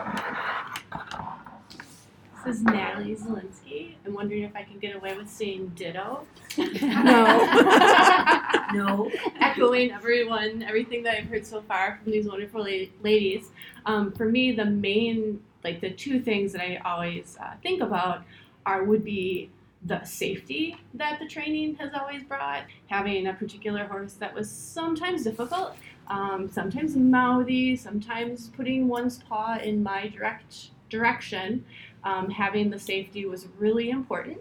This 2.46 2.58
is 2.58 2.64
Natalie 2.64 3.16
Zelinsky. 3.16 3.96
I'm 4.06 4.14
wondering 4.14 4.44
if 4.44 4.56
I 4.56 4.64
can 4.64 4.80
get 4.80 4.96
away 4.96 5.16
with 5.18 5.30
saying 5.30 5.74
ditto. 5.76 6.26
No. 6.58 8.34
No. 8.74 9.10
Echoing 9.40 9.92
everyone, 9.92 10.62
everything 10.62 11.02
that 11.04 11.18
I've 11.18 11.30
heard 11.30 11.46
so 11.46 11.62
far 11.62 12.00
from 12.04 12.12
these 12.12 12.28
wonderful 12.28 12.62
la- 12.62 12.88
ladies. 13.02 13.50
Um, 13.86 14.12
for 14.12 14.26
me, 14.26 14.52
the 14.52 14.66
main, 14.66 15.40
like 15.64 15.80
the 15.80 15.92
two 15.92 16.20
things 16.22 16.52
that 16.52 16.62
I 16.62 16.82
always 16.84 17.38
uh, 17.42 17.54
think 17.64 17.82
about 17.82 18.24
are 18.66 18.84
would 18.84 19.06
be 19.06 19.50
the 19.88 20.04
safety 20.04 20.76
that 20.94 21.20
the 21.20 21.28
training 21.28 21.76
has 21.76 21.92
always 21.94 22.24
brought. 22.24 22.64
Having 22.88 23.28
a 23.28 23.34
particular 23.34 23.86
horse 23.86 24.14
that 24.14 24.34
was 24.34 24.50
sometimes 24.50 25.24
difficult, 25.24 25.76
um, 26.08 26.50
sometimes 26.50 26.96
mouthy, 26.96 27.76
sometimes 27.76 28.50
putting 28.50 28.88
one's 28.88 29.20
paw 29.24 29.58
in 29.58 29.82
my 29.82 30.08
direct 30.08 30.72
direction. 30.90 31.66
Um, 32.04 32.30
having 32.30 32.70
the 32.70 32.80
safety 32.80 33.26
was 33.26 33.48
really 33.58 33.90
important. 33.90 34.40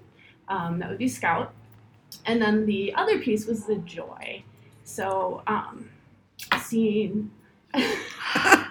Um, 0.48 0.78
that 0.78 0.88
would 0.88 0.98
be 0.98 1.08
Scout. 1.08 1.54
And 2.24 2.40
then 2.40 2.66
the 2.66 2.94
other 2.94 3.18
piece 3.18 3.46
was 3.46 3.64
the 3.64 3.76
joy. 3.76 4.44
So 4.84 5.42
um, 5.46 5.90
seeing. 6.62 7.30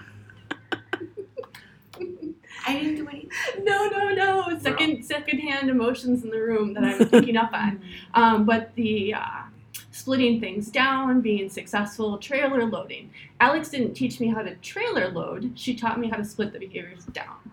I 2.67 2.73
didn't 2.73 2.95
do 2.95 3.07
anything. 3.07 3.29
no, 3.63 3.87
no, 3.89 4.09
no. 4.13 4.59
Second, 4.59 5.03
secondhand 5.03 5.69
emotions 5.69 6.23
in 6.23 6.29
the 6.29 6.39
room 6.39 6.73
that 6.73 6.83
I'm 6.83 7.09
picking 7.09 7.37
up 7.43 7.53
on. 7.53 7.81
Um, 8.13 8.45
but 8.45 8.73
the 8.75 9.13
uh, 9.13 9.43
splitting 9.91 10.39
things 10.39 10.69
down, 10.69 11.21
being 11.21 11.49
successful, 11.49 12.17
trailer 12.17 12.65
loading. 12.65 13.11
Alex 13.39 13.69
didn't 13.69 13.93
teach 13.93 14.19
me 14.19 14.27
how 14.27 14.41
to 14.41 14.55
trailer 14.55 15.09
load. 15.11 15.51
She 15.55 15.75
taught 15.75 15.99
me 15.99 16.09
how 16.09 16.17
to 16.17 16.25
split 16.25 16.53
the 16.53 16.59
behaviors 16.59 17.05
down. 17.05 17.51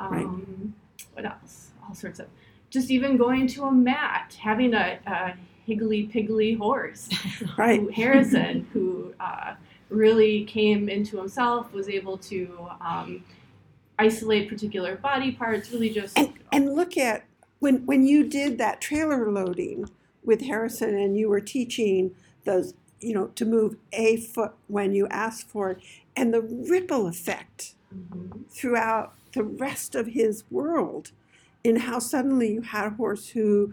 Um, 0.00 0.74
What 1.14 1.24
else? 1.24 1.70
All 1.86 1.94
sorts 1.94 2.18
of. 2.18 2.26
Just 2.70 2.90
even 2.90 3.16
going 3.16 3.46
to 3.48 3.64
a 3.64 3.72
mat, 3.72 4.36
having 4.40 4.74
a, 4.74 4.98
a 5.06 5.34
higgly 5.66 6.06
piggly 6.08 6.56
horse. 6.56 7.08
Right. 7.58 7.80
Who, 7.80 7.88
Harrison, 7.88 8.66
who 8.72 9.14
uh, 9.20 9.54
really 9.88 10.44
came 10.44 10.88
into 10.88 11.16
himself, 11.16 11.72
was 11.72 11.88
able 11.88 12.18
to 12.18 12.68
um, 12.80 13.24
isolate 13.98 14.48
particular 14.48 14.96
body 14.96 15.32
parts, 15.32 15.70
really 15.70 15.90
just. 15.90 16.18
And 16.18 16.32
and 16.52 16.74
look 16.74 16.96
at 16.96 17.24
when 17.60 17.84
when 17.86 18.06
you 18.06 18.28
did 18.28 18.58
that 18.58 18.80
trailer 18.80 19.30
loading 19.30 19.88
with 20.24 20.42
Harrison 20.42 20.94
and 20.96 21.16
you 21.16 21.28
were 21.28 21.40
teaching 21.40 22.14
those 22.44 22.74
you 23.00 23.14
know 23.14 23.26
to 23.28 23.44
move 23.44 23.76
a 23.92 24.16
foot 24.16 24.52
when 24.68 24.92
you 24.94 25.06
asked 25.08 25.48
for 25.48 25.72
it 25.72 25.78
and 26.16 26.32
the 26.32 26.40
ripple 26.40 27.06
effect 27.06 27.74
Mhm. 27.94 28.50
throughout 28.50 29.14
the 29.32 29.44
rest 29.44 29.94
of 29.94 30.08
his 30.08 30.44
world 30.50 31.12
in 31.62 31.76
how 31.76 31.98
suddenly 31.98 32.52
you 32.52 32.62
had 32.62 32.86
a 32.86 32.90
horse 32.90 33.28
who 33.28 33.72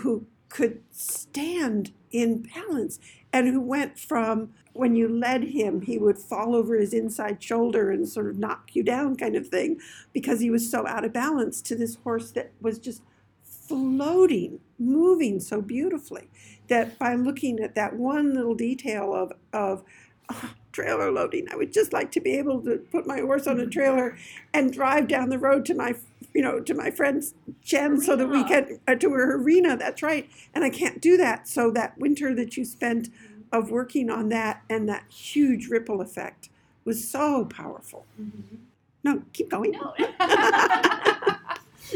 who 0.00 0.24
could 0.48 0.80
stand 0.90 1.92
in 2.12 2.48
balance 2.54 2.98
and 3.32 3.48
who 3.48 3.60
went 3.60 3.98
from 3.98 4.50
when 4.72 4.96
you 4.96 5.08
led 5.08 5.44
him 5.44 5.82
he 5.82 5.98
would 5.98 6.18
fall 6.18 6.54
over 6.54 6.76
his 6.76 6.92
inside 6.92 7.42
shoulder 7.42 7.90
and 7.90 8.08
sort 8.08 8.28
of 8.28 8.38
knock 8.38 8.70
you 8.74 8.82
down 8.82 9.16
kind 9.16 9.36
of 9.36 9.48
thing 9.48 9.78
because 10.12 10.40
he 10.40 10.50
was 10.50 10.70
so 10.70 10.86
out 10.86 11.04
of 11.04 11.12
balance 11.12 11.60
to 11.60 11.76
this 11.76 11.96
horse 11.96 12.30
that 12.32 12.50
was 12.60 12.78
just 12.78 13.02
floating 13.44 14.58
moving 14.78 15.38
so 15.38 15.60
beautifully 15.60 16.28
that 16.68 16.98
by 16.98 17.14
looking 17.14 17.60
at 17.60 17.74
that 17.74 17.94
one 17.94 18.34
little 18.34 18.54
detail 18.54 19.14
of 19.14 19.32
of 19.52 19.84
oh, 20.30 20.50
trailer 20.72 21.10
loading 21.10 21.46
i 21.52 21.56
would 21.56 21.72
just 21.72 21.92
like 21.92 22.10
to 22.10 22.20
be 22.20 22.32
able 22.36 22.60
to 22.60 22.78
put 22.90 23.06
my 23.06 23.20
horse 23.20 23.46
on 23.46 23.58
a 23.58 23.62
mm-hmm. 23.62 23.70
trailer 23.70 24.16
and 24.52 24.72
drive 24.72 25.06
down 25.06 25.28
the 25.28 25.38
road 25.38 25.64
to 25.64 25.74
my 25.74 25.94
you 26.34 26.42
know 26.42 26.60
to 26.60 26.74
my 26.74 26.90
friend's 26.90 27.34
jen 27.62 28.00
so 28.00 28.16
that 28.16 28.28
we 28.28 28.44
can 28.44 28.78
uh, 28.86 28.94
to 28.94 29.10
her 29.10 29.36
arena 29.36 29.76
that's 29.76 30.02
right. 30.02 30.28
And 30.54 30.64
i 30.64 30.70
can't 30.70 31.00
do 31.00 31.16
that. 31.16 31.48
So 31.48 31.70
that 31.72 31.98
winter 31.98 32.34
that 32.34 32.56
you 32.56 32.64
spent 32.64 33.08
of 33.52 33.70
working 33.70 34.10
on 34.10 34.28
that 34.28 34.62
and 34.70 34.88
that 34.88 35.04
huge 35.10 35.68
ripple 35.68 36.00
effect 36.00 36.48
was 36.84 37.08
so 37.08 37.44
powerful. 37.46 38.06
No 39.02 39.22
keep 39.32 39.50
going. 39.50 39.72
No. 39.72 39.94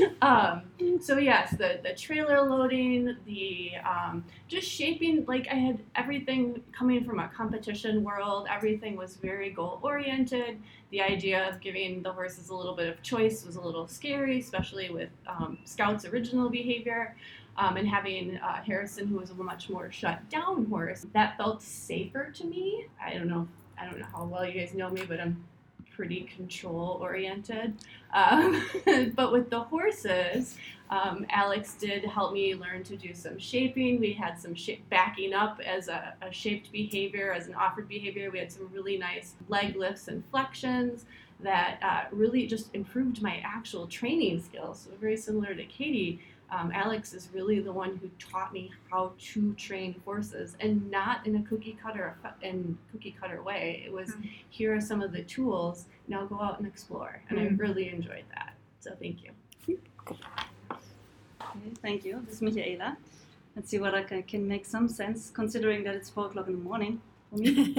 um, 0.22 0.62
so 1.00 1.18
yes, 1.18 1.50
the 1.52 1.80
the 1.82 1.94
trailer 1.94 2.40
loading, 2.42 3.16
the 3.26 3.72
um, 3.84 4.24
just 4.48 4.68
shaping. 4.68 5.24
Like 5.26 5.46
I 5.50 5.54
had 5.54 5.78
everything 5.94 6.62
coming 6.72 7.04
from 7.04 7.18
a 7.18 7.28
competition 7.28 8.02
world. 8.02 8.46
Everything 8.50 8.96
was 8.96 9.16
very 9.16 9.50
goal 9.50 9.80
oriented. 9.82 10.58
The 10.90 11.02
idea 11.02 11.48
of 11.48 11.60
giving 11.60 12.02
the 12.02 12.12
horses 12.12 12.48
a 12.48 12.54
little 12.54 12.74
bit 12.74 12.88
of 12.88 13.02
choice 13.02 13.44
was 13.44 13.56
a 13.56 13.60
little 13.60 13.86
scary, 13.86 14.38
especially 14.40 14.90
with 14.90 15.10
um, 15.26 15.58
Scout's 15.64 16.04
original 16.04 16.48
behavior. 16.48 17.16
Um, 17.56 17.76
and 17.76 17.86
having 17.86 18.36
uh, 18.38 18.64
Harrison, 18.64 19.06
who 19.06 19.16
was 19.18 19.30
a 19.30 19.34
much 19.34 19.70
more 19.70 19.92
shut 19.92 20.28
down 20.28 20.66
horse, 20.66 21.06
that 21.12 21.36
felt 21.36 21.62
safer 21.62 22.32
to 22.32 22.44
me. 22.44 22.86
I 23.00 23.14
don't 23.14 23.28
know. 23.28 23.46
I 23.78 23.84
don't 23.84 23.98
know 24.00 24.06
how 24.12 24.24
well 24.24 24.44
you 24.44 24.58
guys 24.58 24.74
know 24.74 24.90
me, 24.90 25.04
but 25.06 25.20
I'm 25.20 25.44
pretty 25.94 26.22
control 26.36 26.98
oriented. 27.00 27.74
Um, 28.12 28.64
but 29.14 29.32
with 29.32 29.50
the 29.50 29.60
horses, 29.60 30.56
um, 30.90 31.26
Alex 31.30 31.74
did 31.74 32.04
help 32.04 32.32
me 32.32 32.54
learn 32.54 32.82
to 32.84 32.96
do 32.96 33.14
some 33.14 33.38
shaping. 33.38 34.00
We 34.00 34.12
had 34.12 34.38
some 34.38 34.54
sh- 34.54 34.80
backing 34.90 35.32
up 35.32 35.60
as 35.64 35.88
a, 35.88 36.14
a 36.20 36.32
shaped 36.32 36.70
behavior, 36.72 37.32
as 37.32 37.46
an 37.46 37.54
offered 37.54 37.88
behavior. 37.88 38.30
We 38.30 38.38
had 38.38 38.52
some 38.52 38.68
really 38.72 38.98
nice 38.98 39.34
leg 39.48 39.76
lifts 39.76 40.08
and 40.08 40.22
flexions 40.32 41.04
that 41.40 41.78
uh, 41.82 42.14
really 42.14 42.46
just 42.46 42.74
improved 42.74 43.22
my 43.22 43.40
actual 43.44 43.86
training 43.86 44.42
skills. 44.42 44.86
So 44.88 44.96
very 45.00 45.16
similar 45.16 45.54
to 45.54 45.64
Katie. 45.64 46.20
Um, 46.54 46.70
Alex 46.72 47.12
is 47.12 47.28
really 47.32 47.58
the 47.58 47.72
one 47.72 47.96
who 47.96 48.08
taught 48.20 48.52
me 48.52 48.70
how 48.88 49.12
to 49.32 49.54
train 49.54 50.00
horses, 50.04 50.56
and 50.60 50.88
not 50.88 51.26
in 51.26 51.34
a 51.34 51.42
cookie 51.42 51.76
cutter 51.82 52.16
uh, 52.24 52.30
in 52.42 52.78
cookie 52.92 53.16
cutter 53.20 53.42
way. 53.42 53.82
It 53.84 53.92
was 53.92 54.12
hmm. 54.12 54.22
here 54.50 54.72
are 54.74 54.80
some 54.80 55.02
of 55.02 55.10
the 55.10 55.22
tools. 55.22 55.86
Now 56.06 56.24
go 56.26 56.40
out 56.40 56.58
and 56.58 56.68
explore, 56.68 57.20
and 57.28 57.40
I 57.40 57.46
hmm. 57.46 57.56
really 57.56 57.88
enjoyed 57.88 58.24
that. 58.34 58.54
So 58.78 58.92
thank 59.00 59.24
you. 59.24 59.30
Okay, 60.08 61.72
thank 61.82 62.04
you. 62.04 62.22
This 62.24 62.36
is 62.36 62.42
Michaela. 62.42 62.96
Let's 63.56 63.68
see 63.70 63.78
what 63.78 63.94
I 63.94 64.04
can, 64.04 64.22
can 64.22 64.46
make 64.46 64.64
some 64.64 64.88
sense, 64.88 65.30
considering 65.34 65.82
that 65.84 65.96
it's 65.96 66.10
four 66.10 66.26
o'clock 66.26 66.46
in 66.46 66.52
the 66.52 66.62
morning 66.62 67.00
for 67.30 67.38
me. 67.38 67.74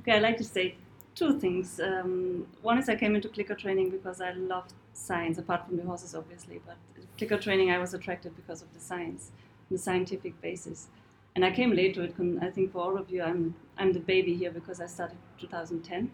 okay, 0.00 0.12
I'd 0.12 0.22
like 0.22 0.38
to 0.38 0.44
say 0.44 0.76
two 1.22 1.38
things. 1.38 1.80
Um, 1.80 2.46
one 2.62 2.78
is 2.78 2.88
I 2.88 2.96
came 2.96 3.14
into 3.14 3.28
clicker 3.28 3.54
training 3.54 3.90
because 3.90 4.20
I 4.20 4.32
loved 4.32 4.72
science, 4.92 5.38
apart 5.38 5.66
from 5.66 5.76
the 5.76 5.84
horses, 5.84 6.14
obviously. 6.14 6.60
But 6.66 6.76
clicker 7.16 7.38
training, 7.38 7.70
I 7.70 7.78
was 7.78 7.94
attracted 7.94 8.34
because 8.34 8.62
of 8.62 8.72
the 8.74 8.80
science, 8.80 9.30
the 9.70 9.78
scientific 9.78 10.40
basis. 10.40 10.88
And 11.34 11.44
I 11.44 11.50
came 11.50 11.72
late 11.72 11.94
to 11.94 12.02
it. 12.02 12.14
I 12.42 12.50
think 12.50 12.72
for 12.72 12.80
all 12.82 12.98
of 12.98 13.10
you, 13.10 13.22
I'm 13.22 13.54
I'm 13.78 13.92
the 13.92 14.00
baby 14.00 14.34
here 14.34 14.50
because 14.50 14.80
I 14.80 14.86
started 14.86 15.16
2010 15.40 16.10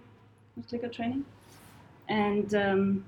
with 0.57 0.69
clicker 0.69 0.89
training, 0.89 1.25
and. 2.09 2.55
Um, 2.55 3.05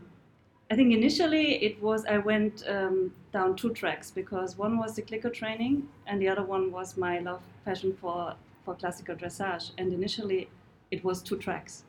I 0.72 0.76
think 0.76 0.92
initially 0.92 1.64
it 1.64 1.82
was 1.82 2.04
I 2.06 2.18
went 2.18 2.62
um, 2.68 3.12
down 3.32 3.56
two 3.56 3.70
tracks 3.70 4.12
because 4.12 4.56
one 4.56 4.78
was 4.78 4.94
the 4.94 5.02
clicker 5.02 5.28
training 5.28 5.88
and 6.06 6.22
the 6.22 6.28
other 6.28 6.44
one 6.44 6.70
was 6.70 6.96
my 6.96 7.18
love 7.18 7.42
passion 7.64 7.92
for 8.00 8.36
for 8.64 8.76
classical 8.76 9.16
dressage. 9.16 9.72
And 9.78 9.92
initially 9.92 10.48
it 10.92 11.02
was 11.02 11.22
two 11.22 11.38
tracks. 11.38 11.82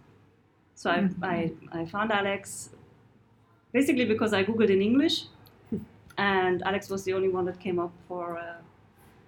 So 0.82 0.90
I, 0.90 1.10
I, 1.22 1.52
I 1.72 1.86
found 1.86 2.12
Alex 2.12 2.72
basically 3.72 4.06
because 4.06 4.34
I 4.34 4.44
googled 4.44 4.72
in 4.72 4.82
English, 4.82 5.26
and 6.18 6.64
Alex 6.64 6.90
was 6.90 7.04
the 7.04 7.14
only 7.14 7.30
one 7.30 7.46
that 7.46 7.60
came 7.60 7.78
up 7.78 7.94
for 8.08 8.40
uh, 8.40 8.56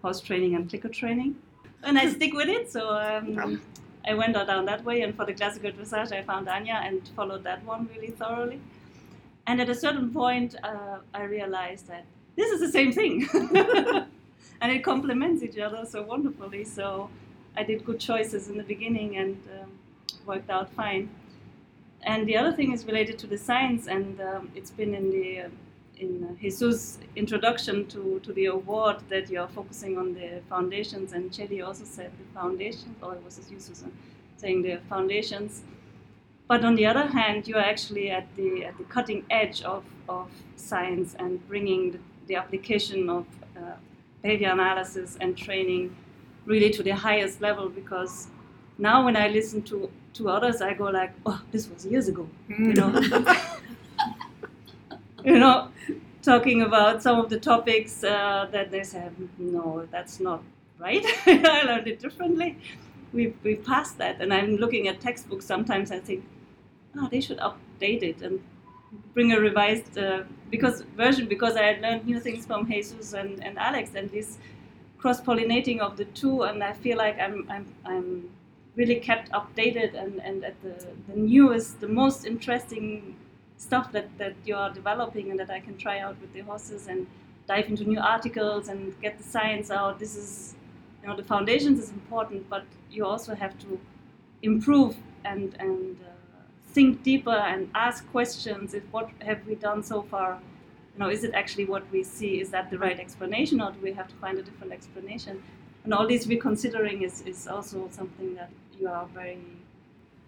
horse 0.01 0.19
training 0.19 0.55
and 0.55 0.67
clicker 0.67 0.89
training, 0.89 1.35
and 1.83 1.99
I 1.99 2.09
stick 2.09 2.33
with 2.33 2.49
it. 2.49 2.71
So. 2.71 2.89
Um, 2.89 3.61
I 4.05 4.13
went 4.13 4.33
down 4.33 4.65
that 4.65 4.83
way, 4.83 5.01
and 5.01 5.15
for 5.15 5.25
the 5.25 5.33
classical 5.33 5.71
dressage, 5.71 6.11
I 6.11 6.23
found 6.23 6.47
Anja 6.47 6.85
and 6.87 7.09
followed 7.15 7.45
that 7.45 7.63
one 7.63 7.87
really 7.93 8.11
thoroughly. 8.11 8.59
And 9.47 9.61
at 9.61 9.69
a 9.69 9.75
certain 9.75 10.11
point, 10.11 10.55
uh, 10.61 10.97
I 11.13 11.23
realized 11.23 11.87
that 11.87 12.03
this 12.35 12.51
is 12.51 12.59
the 12.59 12.69
same 12.69 12.91
thing. 12.91 13.29
and 14.61 14.71
it 14.73 14.83
complements 14.83 15.41
each 15.41 15.57
other 15.57 15.85
so 15.85 16.03
wonderfully. 16.03 16.65
So 16.65 17.09
I 17.55 17.63
did 17.63 17.85
good 17.85 18.01
choices 18.01 18.49
in 18.49 18.57
the 18.57 18.63
beginning 18.63 19.15
and 19.15 19.37
um, 19.61 19.71
worked 20.25 20.49
out 20.49 20.69
fine. 20.73 21.09
And 22.05 22.27
the 22.27 22.35
other 22.35 22.51
thing 22.51 22.73
is 22.73 22.85
related 22.85 23.17
to 23.19 23.27
the 23.27 23.37
science, 23.37 23.87
and 23.87 24.19
um, 24.21 24.51
it's 24.55 24.71
been 24.71 24.93
in 24.93 25.09
the 25.11 25.41
uh, 25.41 25.49
in 25.97 26.37
Jesus' 26.41 26.99
introduction 27.15 27.87
to, 27.87 28.19
to 28.23 28.33
the 28.33 28.47
award 28.47 28.97
that 29.09 29.29
you're 29.29 29.47
focusing 29.47 29.97
on 29.97 30.13
the 30.13 30.41
foundations, 30.49 31.13
and 31.13 31.31
Chelly 31.31 31.61
also 31.61 31.85
said 31.85 32.11
the 32.17 32.39
foundations, 32.39 32.95
or 33.01 33.13
it 33.13 33.23
was 33.23 33.39
Jesus 33.49 33.83
saying 34.37 34.63
the 34.63 34.79
foundations. 34.89 35.63
But 36.47 36.65
on 36.65 36.75
the 36.75 36.85
other 36.85 37.07
hand, 37.07 37.47
you're 37.47 37.59
actually 37.73 38.09
at 38.11 38.27
the 38.35 38.65
at 38.65 38.77
the 38.77 38.83
cutting 38.83 39.23
edge 39.29 39.61
of, 39.61 39.83
of 40.09 40.27
science 40.55 41.15
and 41.17 41.45
bringing 41.47 41.91
the, 41.91 41.99
the 42.27 42.35
application 42.35 43.09
of 43.09 43.25
uh, 43.55 43.75
behavior 44.21 44.51
analysis 44.51 45.17
and 45.21 45.37
training 45.37 45.95
really 46.45 46.69
to 46.71 46.83
the 46.83 46.91
highest 46.91 47.39
level. 47.39 47.69
Because 47.69 48.27
now, 48.77 49.05
when 49.05 49.15
I 49.15 49.29
listen 49.29 49.61
to 49.63 49.89
to 50.13 50.29
others, 50.29 50.61
I 50.61 50.73
go 50.73 50.85
like, 50.85 51.11
"Oh, 51.25 51.41
this 51.51 51.69
was 51.69 51.85
years 51.85 52.07
ago," 52.07 52.27
you 52.49 52.73
know. 52.73 52.89
you 55.23 55.39
know, 55.39 55.69
talking 56.21 56.61
about 56.61 57.01
some 57.01 57.19
of 57.19 57.29
the 57.29 57.39
topics 57.39 58.03
uh, 58.03 58.47
that 58.51 58.71
they 58.71 58.83
say, 58.83 59.09
"No, 59.37 59.87
that's 59.91 60.19
not 60.19 60.43
right." 60.79 61.05
I 61.25 61.63
learned 61.63 61.87
it 61.87 61.99
differently. 61.99 62.57
We 63.11 63.33
we 63.43 63.55
passed 63.55 63.97
that, 63.97 64.21
and 64.21 64.33
I'm 64.33 64.57
looking 64.57 64.87
at 64.87 65.01
textbooks. 65.01 65.45
Sometimes 65.45 65.91
I 65.91 65.99
think 65.99 66.23
oh, 66.97 67.07
they 67.09 67.21
should 67.21 67.39
update 67.39 68.03
it 68.03 68.21
and 68.21 68.39
bring 69.13 69.31
a 69.31 69.39
revised 69.39 69.97
uh, 69.97 70.23
because 70.49 70.81
version 70.95 71.27
because 71.27 71.55
I 71.55 71.63
had 71.63 71.81
learned 71.81 72.05
new 72.05 72.19
things 72.19 72.45
from 72.45 72.69
Jesus 72.69 73.13
and, 73.13 73.43
and 73.43 73.57
Alex 73.57 73.91
and 73.95 74.09
this 74.11 74.37
cross 74.97 75.19
pollinating 75.21 75.79
of 75.79 75.97
the 75.97 76.05
two 76.05 76.43
and 76.43 76.63
I 76.63 76.73
feel 76.73 76.97
like 76.97 77.19
I'm 77.19 77.47
I'm, 77.49 77.65
I'm 77.85 78.29
really 78.75 78.95
kept 78.95 79.31
updated 79.31 79.93
and, 79.93 80.21
and 80.21 80.43
at 80.43 80.61
the, 80.61 80.73
the 81.07 81.15
newest 81.15 81.79
the 81.79 81.87
most 81.87 82.25
interesting 82.25 83.15
stuff 83.57 83.91
that, 83.91 84.07
that 84.17 84.33
you 84.45 84.55
are 84.55 84.73
developing 84.73 85.29
and 85.29 85.39
that 85.39 85.49
I 85.49 85.59
can 85.59 85.77
try 85.77 85.99
out 85.99 86.19
with 86.19 86.33
the 86.33 86.41
horses 86.41 86.87
and 86.87 87.07
dive 87.47 87.67
into 87.67 87.83
new 87.83 87.99
articles 87.99 88.67
and 88.67 88.99
get 89.01 89.17
the 89.17 89.23
science 89.23 89.69
out 89.69 89.99
this 89.99 90.15
is 90.15 90.55
you 91.03 91.09
know 91.09 91.15
the 91.17 91.23
foundations 91.23 91.79
is 91.79 91.89
important, 91.89 92.49
but 92.49 92.63
you 92.89 93.05
also 93.05 93.35
have 93.35 93.59
to 93.59 93.79
improve 94.41 94.95
and 95.25 95.55
and 95.59 95.97
uh, 96.01 96.41
think 96.71 97.03
deeper 97.03 97.37
and 97.51 97.69
ask 97.75 98.09
questions. 98.11 98.73
If 98.73 98.83
what 98.91 99.09
have 99.21 99.45
we 99.45 99.55
done 99.55 99.83
so 99.83 100.01
far? 100.01 100.39
You 100.93 100.99
know, 100.99 101.09
is 101.09 101.23
it 101.23 101.33
actually 101.33 101.65
what 101.65 101.83
we 101.91 102.03
see? 102.03 102.39
Is 102.39 102.51
that 102.51 102.69
the 102.69 102.77
right 102.77 102.99
explanation, 102.99 103.59
or 103.61 103.71
do 103.71 103.79
we 103.81 103.91
have 103.93 104.07
to 104.07 104.15
find 104.15 104.37
a 104.37 104.43
different 104.43 104.71
explanation? 104.71 105.43
And 105.83 105.93
all 105.93 106.07
this 106.07 106.27
reconsidering 106.27 107.01
is, 107.01 107.21
is 107.23 107.47
also 107.47 107.89
something 107.91 108.35
that 108.35 108.49
you 108.79 108.87
are 108.87 109.05
very 109.13 109.39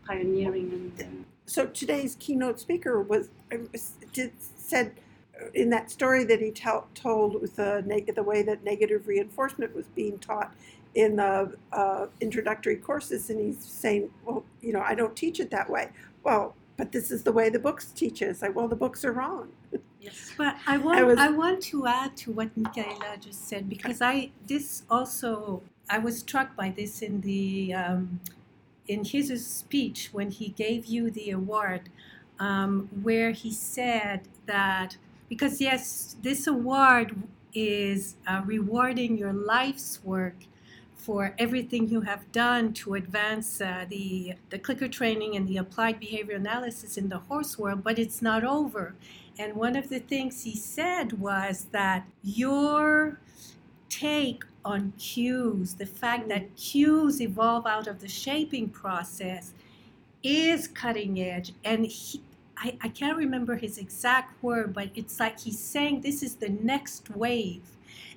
pioneering 0.06 0.72
and. 0.72 1.02
and 1.02 1.26
So 1.46 1.66
today's 1.68 2.16
keynote 2.20 2.60
speaker 2.60 3.02
was 3.02 3.30
did, 4.14 4.32
said 4.58 4.94
in 5.54 5.70
that 5.70 5.92
story 5.92 6.24
that 6.26 6.40
he 6.42 6.52
tell, 6.52 6.88
told 6.96 7.42
with 7.42 7.56
the 7.58 7.84
neg- 7.86 8.14
the 8.16 8.24
way 8.24 8.42
that 8.44 8.64
negative 8.64 9.08
reinforcement 9.08 9.76
was 9.76 9.86
being 9.96 10.18
taught 10.20 10.54
in 10.96 11.18
the 11.18 11.54
uh, 11.74 12.06
introductory 12.22 12.78
courses, 12.78 13.30
and 13.30 13.40
he's 13.40 13.64
saying, 13.64 14.10
well, 14.24 14.46
you 14.62 14.72
know, 14.72 14.80
I 14.80 14.96
don't 14.96 15.14
teach 15.16 15.42
it 15.42 15.52
that 15.52 15.70
way. 15.70 15.90
Well, 16.24 16.56
but 16.78 16.92
this 16.94 17.12
is 17.12 17.24
the 17.24 17.34
way 17.34 17.50
the 17.50 17.60
books 17.60 17.92
teach 17.92 18.22
it. 18.22 18.26
It's 18.30 18.42
like, 18.42 18.56
well, 18.56 18.70
the 18.70 18.76
books 18.78 19.04
are 19.04 19.12
wrong. 19.12 19.50
Yes. 20.00 20.32
But 20.38 20.56
I 20.68 20.78
want 20.78 21.00
I 21.00 21.04
was- 21.04 21.20
I 21.20 21.30
want 21.30 21.62
to 21.64 21.88
add 21.88 22.16
to 22.18 22.32
what 22.32 22.56
Michaela 22.56 23.18
just 23.20 23.48
said 23.50 23.68
because 23.68 24.02
I 24.02 24.32
this 24.48 24.84
also 24.90 25.64
I 25.90 25.98
was 25.98 26.20
struck 26.20 26.56
by 26.56 26.70
this 26.70 27.02
in 27.02 27.22
the 27.22 27.74
um, 27.74 28.20
in 28.88 29.04
his 29.04 29.46
speech 29.46 30.10
when 30.12 30.30
he 30.30 30.50
gave 30.50 30.86
you 30.86 31.10
the 31.10 31.32
award, 31.32 31.90
um, 32.40 32.90
where 33.02 33.32
he 33.32 33.52
said 33.52 34.22
that 34.46 34.98
because 35.30 35.60
yes, 35.60 36.16
this 36.22 36.48
award 36.48 37.16
is 37.54 38.16
uh, 38.28 38.42
rewarding 38.46 39.18
your 39.18 39.34
life's 39.34 40.04
work 40.04 40.36
for 40.96 41.36
everything 41.38 41.88
you 41.88 42.02
have 42.02 42.32
done 42.32 42.74
to 42.74 42.96
advance 42.96 43.62
uh, 43.62 43.86
the 43.90 44.34
the 44.50 44.58
clicker 44.58 44.88
training 44.88 45.36
and 45.36 45.48
the 45.48 45.58
applied 45.58 46.00
behavior 46.00 46.36
analysis 46.36 46.98
in 46.98 47.10
the 47.10 47.20
horse 47.20 47.58
world, 47.58 47.84
but 47.84 48.00
it's 48.00 48.22
not 48.22 48.44
over. 48.44 48.96
And 49.38 49.56
one 49.56 49.76
of 49.76 49.90
the 49.90 50.00
things 50.00 50.44
he 50.44 50.56
said 50.56 51.20
was 51.20 51.68
that 51.72 52.08
your 52.24 53.20
take 53.90 54.44
on 54.66 54.92
cues, 54.98 55.76
the 55.76 55.86
fact 55.86 56.28
that 56.30 56.56
cues 56.58 57.22
evolve 57.22 57.66
out 57.68 57.88
of 57.88 58.02
the 58.02 58.08
shaping 58.08 58.68
process, 58.68 59.54
is 60.24 60.68
cutting 60.68 61.22
edge. 61.22 61.54
And 61.64 61.86
he, 61.86 62.22
I, 62.58 62.76
I 62.82 62.90
can't 62.90 63.18
remember 63.18 63.56
his 63.56 63.78
exact 63.78 64.42
word, 64.44 64.74
but 64.74 64.90
it's 64.96 65.20
like 65.20 65.40
he's 65.40 65.60
saying 65.60 66.02
this 66.02 66.24
is 66.24 66.36
the 66.36 66.50
next 66.50 67.16
wave. 67.16 67.62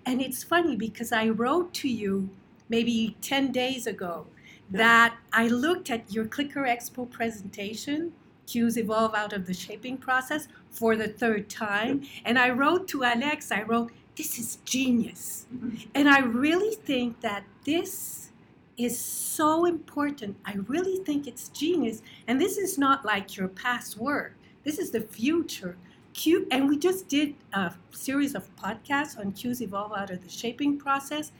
And 0.07 0.23
it's 0.23 0.43
funny 0.43 0.75
because 0.75 1.13
I 1.13 1.29
wrote 1.29 1.75
to 1.75 1.89
you 1.89 2.31
maybe 2.71 3.17
10 3.21 3.53
days 3.53 3.87
ago 3.87 4.27
that 4.71 5.17
I 5.33 5.49
looked 5.49 5.91
at 5.91 6.13
your 6.13 6.27
Clicker 6.27 6.63
Expo 6.63 7.11
presentation, 7.11 8.13
Cues 8.47 8.79
Evolve 8.79 9.15
Out 9.15 9.33
of 9.33 9.47
the 9.47 9.55
Shaping 9.55 9.99
Process, 9.99 10.49
for 10.71 10.97
the 10.97 11.09
third 11.09 11.49
time. 11.49 12.03
And 12.25 12.39
I 12.39 12.51
wrote 12.51 12.89
to 12.89 13.05
Alex, 13.05 13.51
I 13.51 13.63
wrote, 13.63 13.91
this 14.19 14.39
is 14.39 14.59
genius. 14.65 15.47
Mm-hmm. 15.55 15.77
And 15.95 16.11
I 16.11 16.19
really 16.19 16.75
think 16.75 17.21
that 17.21 17.45
this 17.65 18.33
is 18.77 18.99
so 18.99 19.65
important. 19.65 20.37
I 20.45 20.55
really 20.67 20.97
think 21.05 21.27
it's 21.27 21.49
genius. 21.49 22.03
And 22.27 22.41
this 22.41 22.59
is 22.59 22.77
not 22.77 23.05
like 23.05 23.37
your 23.37 23.49
past 23.49 23.97
work, 23.97 24.35
this 24.65 24.79
is 24.79 24.91
the 24.91 25.01
future. 25.01 25.77
Q, 26.15 26.49
and 26.51 26.69
we 26.69 26.77
just 26.77 27.07
did 27.07 27.37
a 27.53 27.73
series 27.93 28.35
of 28.35 28.55
podcasts 28.57 29.17
on 29.17 29.31
cues 29.31 29.63
evolve 29.63 29.93
out 29.97 30.11
of 30.11 30.21
the 30.21 30.29
shaping 30.29 30.77
process. 30.77 31.31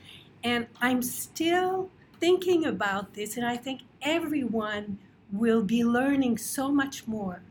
And 0.41 0.67
I'm 0.79 1.01
still 1.01 1.89
thinking 2.21 2.65
about 2.65 3.13
this, 3.13 3.35
and 3.35 3.45
I 3.45 3.57
think 3.57 3.81
everyone 4.01 4.97
will 5.33 5.63
be 5.63 5.83
learning 5.83 6.37
so 6.37 6.71
much 6.71 7.07
more. 7.07 7.41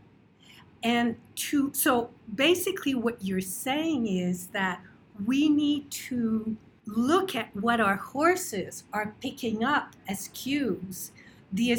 And 0.83 1.17
to 1.35 1.71
so 1.75 2.09
basically, 2.35 2.95
what 2.95 3.23
you're 3.23 3.43
saying 3.43 4.07
is 4.07 4.47
that 4.49 4.81
we 5.25 5.49
need 5.49 5.91
to 5.91 6.57
look 6.87 7.35
at 7.35 7.55
what 7.55 7.81
our 7.81 7.97
horses 7.97 8.85
are 8.93 9.15
picking 9.21 9.63
up 9.65 9.95
as 10.09 10.29
cues, 10.29 11.13
the 11.53 11.77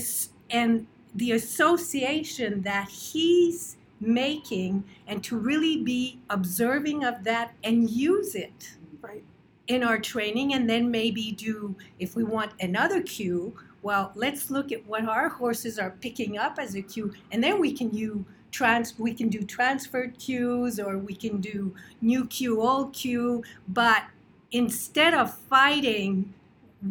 and 0.52 0.86
the 1.16 1.32
association 1.32 2.62
that 2.62 2.88
he's 2.90 3.78
making, 4.00 4.84
and 5.08 5.24
to 5.24 5.38
really 5.38 5.84
be 5.84 6.20
observing 6.30 7.04
of 7.04 7.24
that 7.24 7.54
and 7.64 7.90
use 7.90 8.36
it 8.36 8.78
Right. 9.02 9.24
in 9.68 9.84
our 9.84 10.00
training, 10.00 10.54
and 10.54 10.70
then 10.70 10.90
maybe 10.92 11.32
do 11.32 11.76
if 12.00 12.16
we 12.16 12.24
want 12.24 12.52
another 12.62 13.02
cue. 13.02 13.56
Well, 13.82 14.12
let's 14.16 14.50
look 14.50 14.72
at 14.72 14.86
what 14.86 15.06
our 15.06 15.30
horses 15.30 15.80
are 15.80 15.92
picking 16.02 16.38
up 16.38 16.58
as 16.60 16.76
a 16.76 16.82
cue, 16.82 17.14
and 17.32 17.44
then 17.44 17.60
we 17.60 17.72
can 17.72 17.92
use 17.94 18.24
trans 18.52 18.98
we 18.98 19.14
can 19.14 19.30
do 19.30 19.44
transferred 19.44 20.18
cues 20.18 20.80
or 20.80 20.98
we 20.98 21.14
can 21.14 21.40
do 21.40 21.72
new 22.02 22.26
cue 22.26 22.60
old 22.60 22.92
cue 22.94 23.44
but 23.68 24.06
instead 24.52 25.14
of 25.14 25.32
fighting 25.32 26.34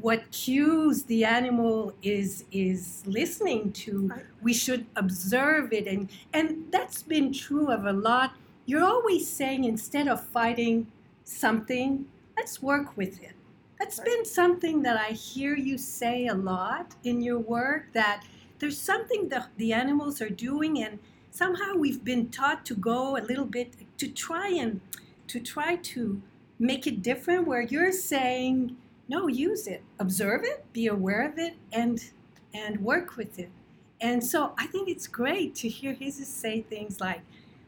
what 0.01 0.31
cues 0.31 1.05
the 1.05 1.25
animal 1.25 1.95
is 2.03 2.45
is 2.53 3.03
listening 3.07 3.73
to 3.73 4.07
Right. 4.09 4.25
we 4.43 4.53
should 4.53 4.87
observe 4.97 5.73
it. 5.73 5.87
And 5.87 6.11
and 6.33 6.67
that's 6.71 7.03
been 7.03 7.33
true 7.33 7.69
of 7.69 7.87
a 7.87 7.93
lot. 7.93 8.33
You're 8.67 8.85
always 8.85 9.29
saying 9.29 9.65
instead 9.65 10.09
of 10.09 10.25
fighting 10.27 10.89
something 11.25 12.07
let's 12.37 12.63
work 12.63 12.97
with 12.97 13.23
it 13.23 13.33
that's 13.79 14.01
been 14.01 14.25
something 14.25 14.83
that 14.83 14.97
i 14.97 15.11
hear 15.11 15.55
you 15.57 15.79
say 15.79 16.27
a 16.27 16.35
lot 16.35 16.95
in 17.05 17.21
your 17.21 17.39
work 17.39 17.87
that 17.93 18.25
there's 18.59 18.79
something 18.79 19.29
that 19.29 19.49
the 19.57 19.73
animals 19.73 20.21
are 20.21 20.31
doing 20.31 20.83
and 20.83 20.99
somehow 21.31 21.75
we've 21.75 22.05
been 22.05 22.29
taught 22.29 22.65
to 22.67 22.75
go 22.75 23.17
a 23.17 23.23
little 23.23 23.45
bit 23.45 23.73
to 23.97 24.09
try 24.09 24.49
and 24.49 24.81
to 25.27 25.39
try 25.39 25.77
to 25.77 26.21
make 26.59 26.87
it 26.87 27.03
different 27.03 27.47
where 27.47 27.63
you're 27.63 27.93
saying 27.93 28.77
no 29.09 29.27
use 29.27 29.67
it. 29.67 29.83
Observe 29.99 30.43
it 30.45 30.71
be 30.73 30.87
aware 30.87 31.27
of 31.27 31.39
it 31.39 31.55
and 31.73 32.11
and 32.53 32.81
work 32.81 33.17
with 33.17 33.39
it. 33.39 33.51
And 34.01 34.25
so 34.25 34.53
i 34.59 34.67
think 34.67 34.89
it's 34.89 35.07
great 35.07 35.55
to 35.57 35.69
hear 35.69 35.93
his 35.93 36.27
say 36.27 36.63
things 36.63 37.01
like 37.01 37.21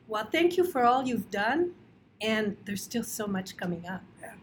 well 0.09 0.29
thank 0.31 0.57
you 0.57 0.64
for 0.64 0.85
all 0.85 1.07
you've 1.07 1.31
done 1.31 1.73
and 2.20 2.57
there's 2.64 2.83
still 2.83 3.05
so 3.05 3.27
much 3.27 3.57
coming 3.57 3.87
up. 3.87 4.03
Yeah. 4.20 4.35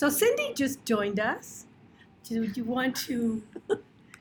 So 0.00 0.08
cindy 0.08 0.52
just 0.54 0.84
joined 0.84 1.20
us 1.20 1.66
do 2.24 2.50
you 2.54 2.64
want 2.64 2.96
to 2.96 3.42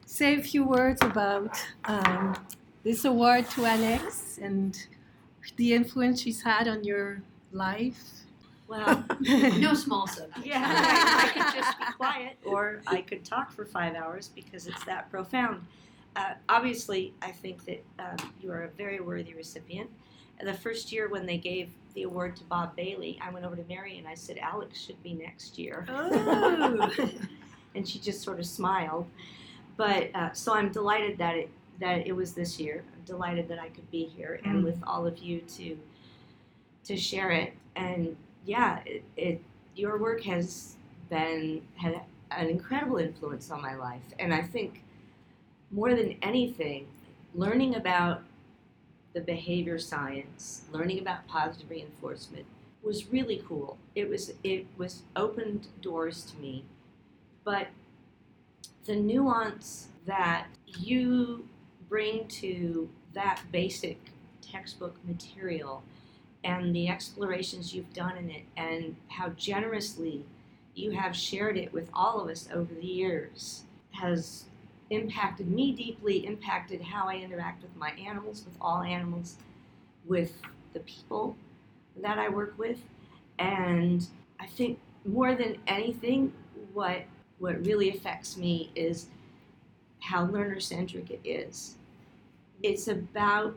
say 0.05 0.35
a 0.35 0.41
few 0.41 0.63
words 0.63 1.01
about 1.03 1.55
um, 1.85 2.35
this 2.83 3.05
award 3.05 3.49
to 3.51 3.65
Alex 3.65 4.39
and 4.41 4.87
the 5.55 5.73
influence 5.73 6.21
she's 6.21 6.41
had 6.41 6.67
on 6.67 6.83
your 6.83 7.21
life. 7.51 8.01
Well, 8.67 9.05
No 9.19 9.73
small 9.73 10.07
subject. 10.07 10.45
yeah, 10.45 10.63
I, 10.65 11.27
I 11.27 11.31
could 11.33 11.59
just 11.59 11.79
be 11.79 11.85
quiet, 11.93 12.37
or 12.45 12.81
I 12.87 13.01
could 13.01 13.23
talk 13.23 13.51
for 13.51 13.65
five 13.65 13.95
hours 13.95 14.29
because 14.33 14.67
it's 14.67 14.83
that 14.85 15.09
profound. 15.09 15.65
Uh, 16.15 16.33
obviously, 16.49 17.13
I 17.21 17.31
think 17.31 17.65
that 17.65 17.83
um, 17.99 18.33
you 18.41 18.51
are 18.51 18.63
a 18.63 18.69
very 18.69 18.99
worthy 18.99 19.33
recipient. 19.33 19.89
The 20.43 20.53
first 20.53 20.91
year 20.91 21.09
when 21.09 21.25
they 21.25 21.37
gave 21.37 21.69
the 21.93 22.03
award 22.03 22.35
to 22.37 22.43
Bob 22.45 22.75
Bailey, 22.75 23.19
I 23.21 23.29
went 23.31 23.45
over 23.45 23.55
to 23.55 23.63
Mary 23.67 23.97
and 23.97 24.07
I 24.07 24.13
said, 24.15 24.37
Alex 24.37 24.79
should 24.79 25.01
be 25.03 25.13
next 25.13 25.57
year. 25.57 25.85
Oh. 25.89 26.91
and 27.75 27.87
she 27.87 27.99
just 27.99 28.21
sort 28.21 28.39
of 28.39 28.45
smiled. 28.45 29.07
But 29.77 30.13
uh, 30.15 30.31
so 30.33 30.53
I'm 30.53 30.71
delighted 30.71 31.17
that 31.19 31.35
it 31.35 31.49
that 31.79 32.05
it 32.05 32.11
was 32.13 32.33
this 32.33 32.59
year. 32.59 32.83
I'm 32.93 33.01
delighted 33.05 33.47
that 33.47 33.59
I 33.59 33.69
could 33.69 33.89
be 33.89 34.03
here 34.03 34.41
and 34.43 34.61
Mm. 34.61 34.63
with 34.65 34.79
all 34.85 35.07
of 35.07 35.17
you 35.19 35.39
to 35.57 35.77
to 36.83 36.97
share 36.97 37.31
it. 37.31 37.53
And 37.75 38.15
yeah, 38.45 38.79
it, 38.85 39.03
it 39.15 39.41
your 39.75 39.97
work 39.97 40.21
has 40.23 40.75
been 41.09 41.61
had 41.75 42.01
an 42.31 42.49
incredible 42.49 42.97
influence 42.97 43.49
on 43.49 43.61
my 43.61 43.75
life. 43.75 44.01
And 44.19 44.33
I 44.33 44.41
think 44.41 44.83
more 45.71 45.95
than 45.95 46.15
anything, 46.21 46.87
learning 47.33 47.75
about 47.75 48.21
the 49.13 49.21
behavior 49.21 49.79
science, 49.79 50.63
learning 50.71 50.99
about 50.99 51.27
positive 51.27 51.69
reinforcement 51.69 52.45
was 52.83 53.11
really 53.11 53.43
cool. 53.47 53.77
It 53.95 54.09
was 54.09 54.33
it 54.43 54.65
was 54.77 55.03
opened 55.15 55.67
doors 55.81 56.23
to 56.25 56.37
me 56.37 56.63
but 57.49 57.67
the 58.85 58.95
nuance 58.95 59.87
that 60.05 60.47
you 60.65 61.47
bring 61.87 62.27
to 62.27 62.89
that 63.13 63.41
basic 63.51 63.97
textbook 64.41 64.95
material 65.07 65.81
and 66.43 66.75
the 66.75 66.87
explorations 66.87 67.73
you've 67.73 67.91
done 67.93 68.17
in 68.17 68.29
it 68.29 68.43
and 68.55 68.95
how 69.07 69.29
generously 69.29 70.23
you 70.75 70.91
have 70.91 71.15
shared 71.15 71.57
it 71.57 71.73
with 71.73 71.89
all 71.93 72.21
of 72.21 72.29
us 72.29 72.47
over 72.53 72.73
the 72.75 72.85
years 72.85 73.63
has 73.91 74.45
impacted 74.89 75.49
me 75.49 75.71
deeply, 75.71 76.25
impacted 76.25 76.81
how 76.81 77.07
I 77.07 77.15
interact 77.15 77.61
with 77.61 77.75
my 77.75 77.91
animals, 77.91 78.43
with 78.45 78.55
all 78.59 78.81
animals, 78.81 79.35
with 80.05 80.33
the 80.73 80.79
people 80.81 81.35
that 82.01 82.17
I 82.17 82.29
work 82.29 82.55
with. 82.57 82.79
And 83.37 84.05
I 84.39 84.45
think 84.47 84.79
more 85.05 85.35
than 85.35 85.57
anything, 85.67 86.33
what 86.73 87.03
what 87.39 87.65
really 87.65 87.89
affects 87.89 88.35
me 88.35 88.69
is 88.75 89.07
how 90.01 90.25
learner 90.25 90.59
centric 90.59 91.09
it 91.09 91.21
is. 91.23 91.75
It's 92.61 92.89
about 92.89 93.55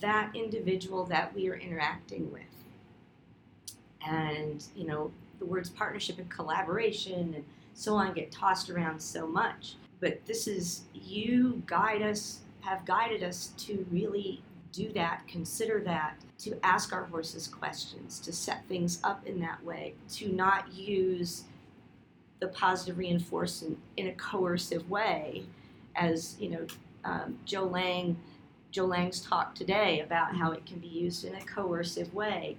that 0.00 0.30
individual 0.34 1.04
that 1.06 1.34
we 1.34 1.48
are 1.48 1.56
interacting 1.56 2.30
with. 2.30 2.42
And, 4.06 4.64
you 4.76 4.86
know, 4.86 5.10
the 5.40 5.44
words 5.44 5.68
partnership 5.68 6.18
and 6.18 6.30
collaboration 6.30 7.34
and 7.34 7.44
so 7.74 7.96
on 7.96 8.12
get 8.12 8.30
tossed 8.30 8.70
around 8.70 9.00
so 9.00 9.26
much. 9.26 9.74
But 10.00 10.24
this 10.26 10.46
is, 10.46 10.82
you 10.94 11.62
guide 11.66 12.02
us, 12.02 12.40
have 12.60 12.84
guided 12.84 13.22
us 13.22 13.52
to 13.58 13.86
really 13.90 14.42
do 14.72 14.92
that, 14.92 15.22
consider 15.28 15.80
that, 15.80 16.14
to 16.38 16.58
ask 16.64 16.92
our 16.92 17.04
horses 17.04 17.46
questions, 17.46 18.18
to 18.20 18.32
set 18.32 18.66
things 18.66 19.00
up 19.04 19.26
in 19.26 19.40
that 19.40 19.62
way, 19.64 19.94
to 20.12 20.32
not 20.32 20.72
use 20.72 21.44
the 22.38 22.48
positive 22.48 22.96
reinforcement 22.96 23.78
in 23.96 24.06
a 24.06 24.12
coercive 24.12 24.88
way, 24.88 25.44
as 25.96 26.36
you 26.40 26.48
know, 26.50 26.66
um, 27.04 27.38
Joe 27.44 27.68
Layng, 27.68 28.16
Joe 28.70 28.86
Layng's 28.86 29.20
talk 29.20 29.54
today 29.54 30.00
about 30.00 30.34
how 30.34 30.52
it 30.52 30.64
can 30.64 30.78
be 30.78 30.86
used 30.86 31.24
in 31.24 31.34
a 31.34 31.40
coercive 31.42 32.14
way, 32.14 32.56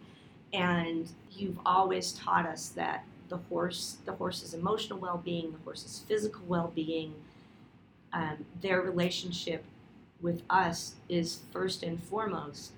and 0.53 1.09
you've 1.31 1.59
always 1.65 2.11
taught 2.11 2.45
us 2.45 2.69
that 2.69 3.05
the 3.29 3.37
horse, 3.37 3.97
the 4.05 4.11
horse's 4.11 4.53
emotional 4.53 4.99
well-being, 4.99 5.51
the 5.51 5.57
horse's 5.63 6.03
physical 6.07 6.43
well-being, 6.47 7.15
um, 8.13 8.45
their 8.61 8.81
relationship 8.81 9.63
with 10.21 10.41
us 10.49 10.95
is 11.09 11.39
first 11.51 11.83
and 11.83 12.01
foremost, 12.03 12.71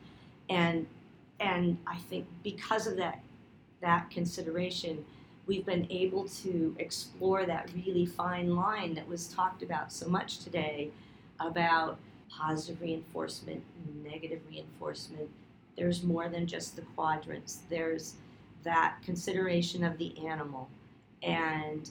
and 0.50 0.88
and 1.40 1.78
I 1.88 1.98
think 1.98 2.26
because 2.44 2.88
of 2.88 2.98
that 2.98 3.20
that 3.82 4.10
consideration, 4.10 5.04
we've 5.46 5.66
been 5.66 5.88
able 5.90 6.28
to 6.30 6.76
explore 6.80 7.46
that 7.46 7.70
really 7.76 8.06
fine 8.06 8.56
line 8.56 8.94
that 8.96 9.08
was 9.08 9.28
talked 9.28 9.62
about 9.62 9.92
so 9.92 10.08
much 10.08 10.40
today 10.40 10.90
about 11.40 11.98
positive 12.30 12.82
reinforcement, 12.82 13.62
negative 14.04 14.40
reinforcement. 14.50 15.30
There's 15.76 16.04
more 16.04 16.30
than 16.30 16.48
just 16.48 16.76
the 16.76 16.84
quadrants. 16.96 17.60
There's 17.70 18.14
that 18.64 18.98
consideration 19.04 19.84
of 19.84 19.98
the 19.98 20.18
animal 20.26 20.70
and 21.22 21.90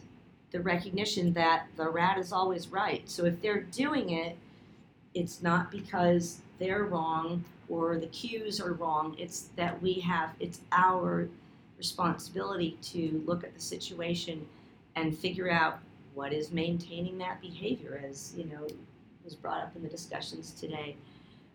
the 0.52 0.60
recognition 0.60 1.32
that 1.32 1.66
the 1.76 1.88
rat 1.88 2.18
is 2.18 2.32
always 2.32 2.68
right. 2.68 3.08
So 3.08 3.24
if 3.24 3.40
they're 3.40 3.62
doing 3.62 4.10
it, 4.10 4.36
it's 5.14 5.42
not 5.42 5.70
because 5.70 6.38
they're 6.58 6.84
wrong 6.84 7.44
or 7.68 7.98
the 7.98 8.06
cues 8.06 8.60
are 8.60 8.74
wrong. 8.74 9.16
It's 9.18 9.48
that 9.56 9.80
we 9.82 9.94
have, 9.94 10.30
it's 10.40 10.60
our 10.72 11.28
responsibility 11.78 12.78
to 12.82 13.22
look 13.26 13.44
at 13.44 13.54
the 13.54 13.60
situation 13.60 14.46
and 14.94 15.16
figure 15.16 15.50
out 15.50 15.78
what 16.14 16.32
is 16.32 16.52
maintaining 16.52 17.18
that 17.18 17.40
behavior, 17.40 18.02
as 18.06 18.34
you 18.36 18.44
know 18.44 18.66
was 19.24 19.34
brought 19.34 19.62
up 19.62 19.74
in 19.74 19.82
the 19.82 19.88
discussions 19.88 20.52
today. 20.52 20.96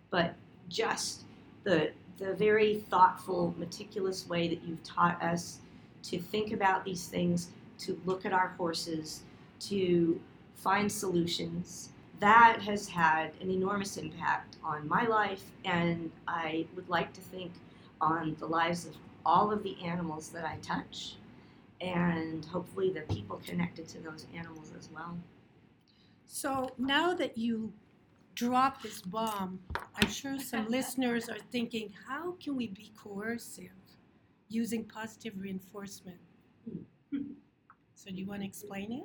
But 0.10 0.34
just 0.70 1.22
the 1.64 1.92
the 2.18 2.34
very 2.34 2.84
thoughtful, 2.90 3.54
meticulous 3.58 4.28
way 4.28 4.48
that 4.48 4.64
you've 4.64 4.84
taught 4.84 5.22
us 5.22 5.60
to 6.04 6.18
think 6.18 6.52
about 6.52 6.84
these 6.84 7.08
things, 7.08 7.50
to 7.80 8.00
look 8.06 8.26
at 8.26 8.34
our 8.34 8.50
horses, 8.58 9.22
to 9.60 10.20
find 10.56 10.92
solutions, 10.92 11.90
that 12.20 12.60
has 12.62 12.88
had 12.88 13.32
an 13.42 13.52
enormous 13.52 13.98
impact 13.98 14.58
on 14.64 14.88
my 14.88 15.06
life, 15.06 15.44
and 15.66 16.12
I 16.28 16.66
would 16.76 16.90
like 16.90 17.14
to 17.14 17.22
think 17.22 17.52
on 18.02 18.36
the 18.40 18.48
lives 18.48 18.86
of 18.86 18.96
all 19.26 19.52
of 19.52 19.64
the 19.64 19.78
animals 19.84 20.30
that 20.30 20.46
I 20.46 20.58
touch, 20.62 21.16
and 21.80 22.44
hopefully 22.46 22.90
the 22.90 23.02
people 23.14 23.42
connected 23.46 23.88
to 23.90 24.00
those 24.00 24.26
animals 24.36 24.72
as 24.78 24.90
well. 24.92 25.18
So 26.26 26.72
now 26.78 27.14
that 27.14 27.38
you 27.38 27.72
dropped 28.34 28.84
this 28.84 29.02
bomb, 29.02 29.60
I'm 29.96 30.10
sure 30.10 30.40
some 30.40 30.68
listeners 30.70 31.30
are 31.30 31.40
thinking, 31.52 31.94
how 32.08 32.32
can 32.34 32.56
we 32.56 32.68
be 32.68 32.92
coercive 32.98 33.70
using 34.50 34.86
positive 34.86 35.34
reinforcement? 35.40 36.20
Hmm. 37.12 37.18
So 37.98 38.12
do 38.12 38.18
you 38.18 38.28
want 38.28 38.42
to 38.42 38.46
explain 38.48 38.92
it? 38.92 39.04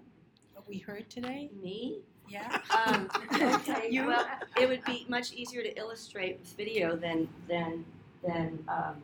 What 0.53 0.69
we 0.69 0.77
heard 0.77 1.09
today? 1.09 1.49
Me? 1.63 2.01
Yeah. 2.29 2.59
Um, 2.87 3.09
okay. 3.35 3.89
You- 3.91 4.07
Well, 4.07 4.27
it 4.61 4.69
would 4.69 4.85
be 4.85 5.07
much 5.09 5.33
easier 5.33 5.63
to 5.63 5.75
illustrate 5.79 6.39
with 6.39 6.53
video 6.53 6.95
than 6.95 7.27
than 7.49 7.87
than. 8.23 8.63
Um, 8.69 8.97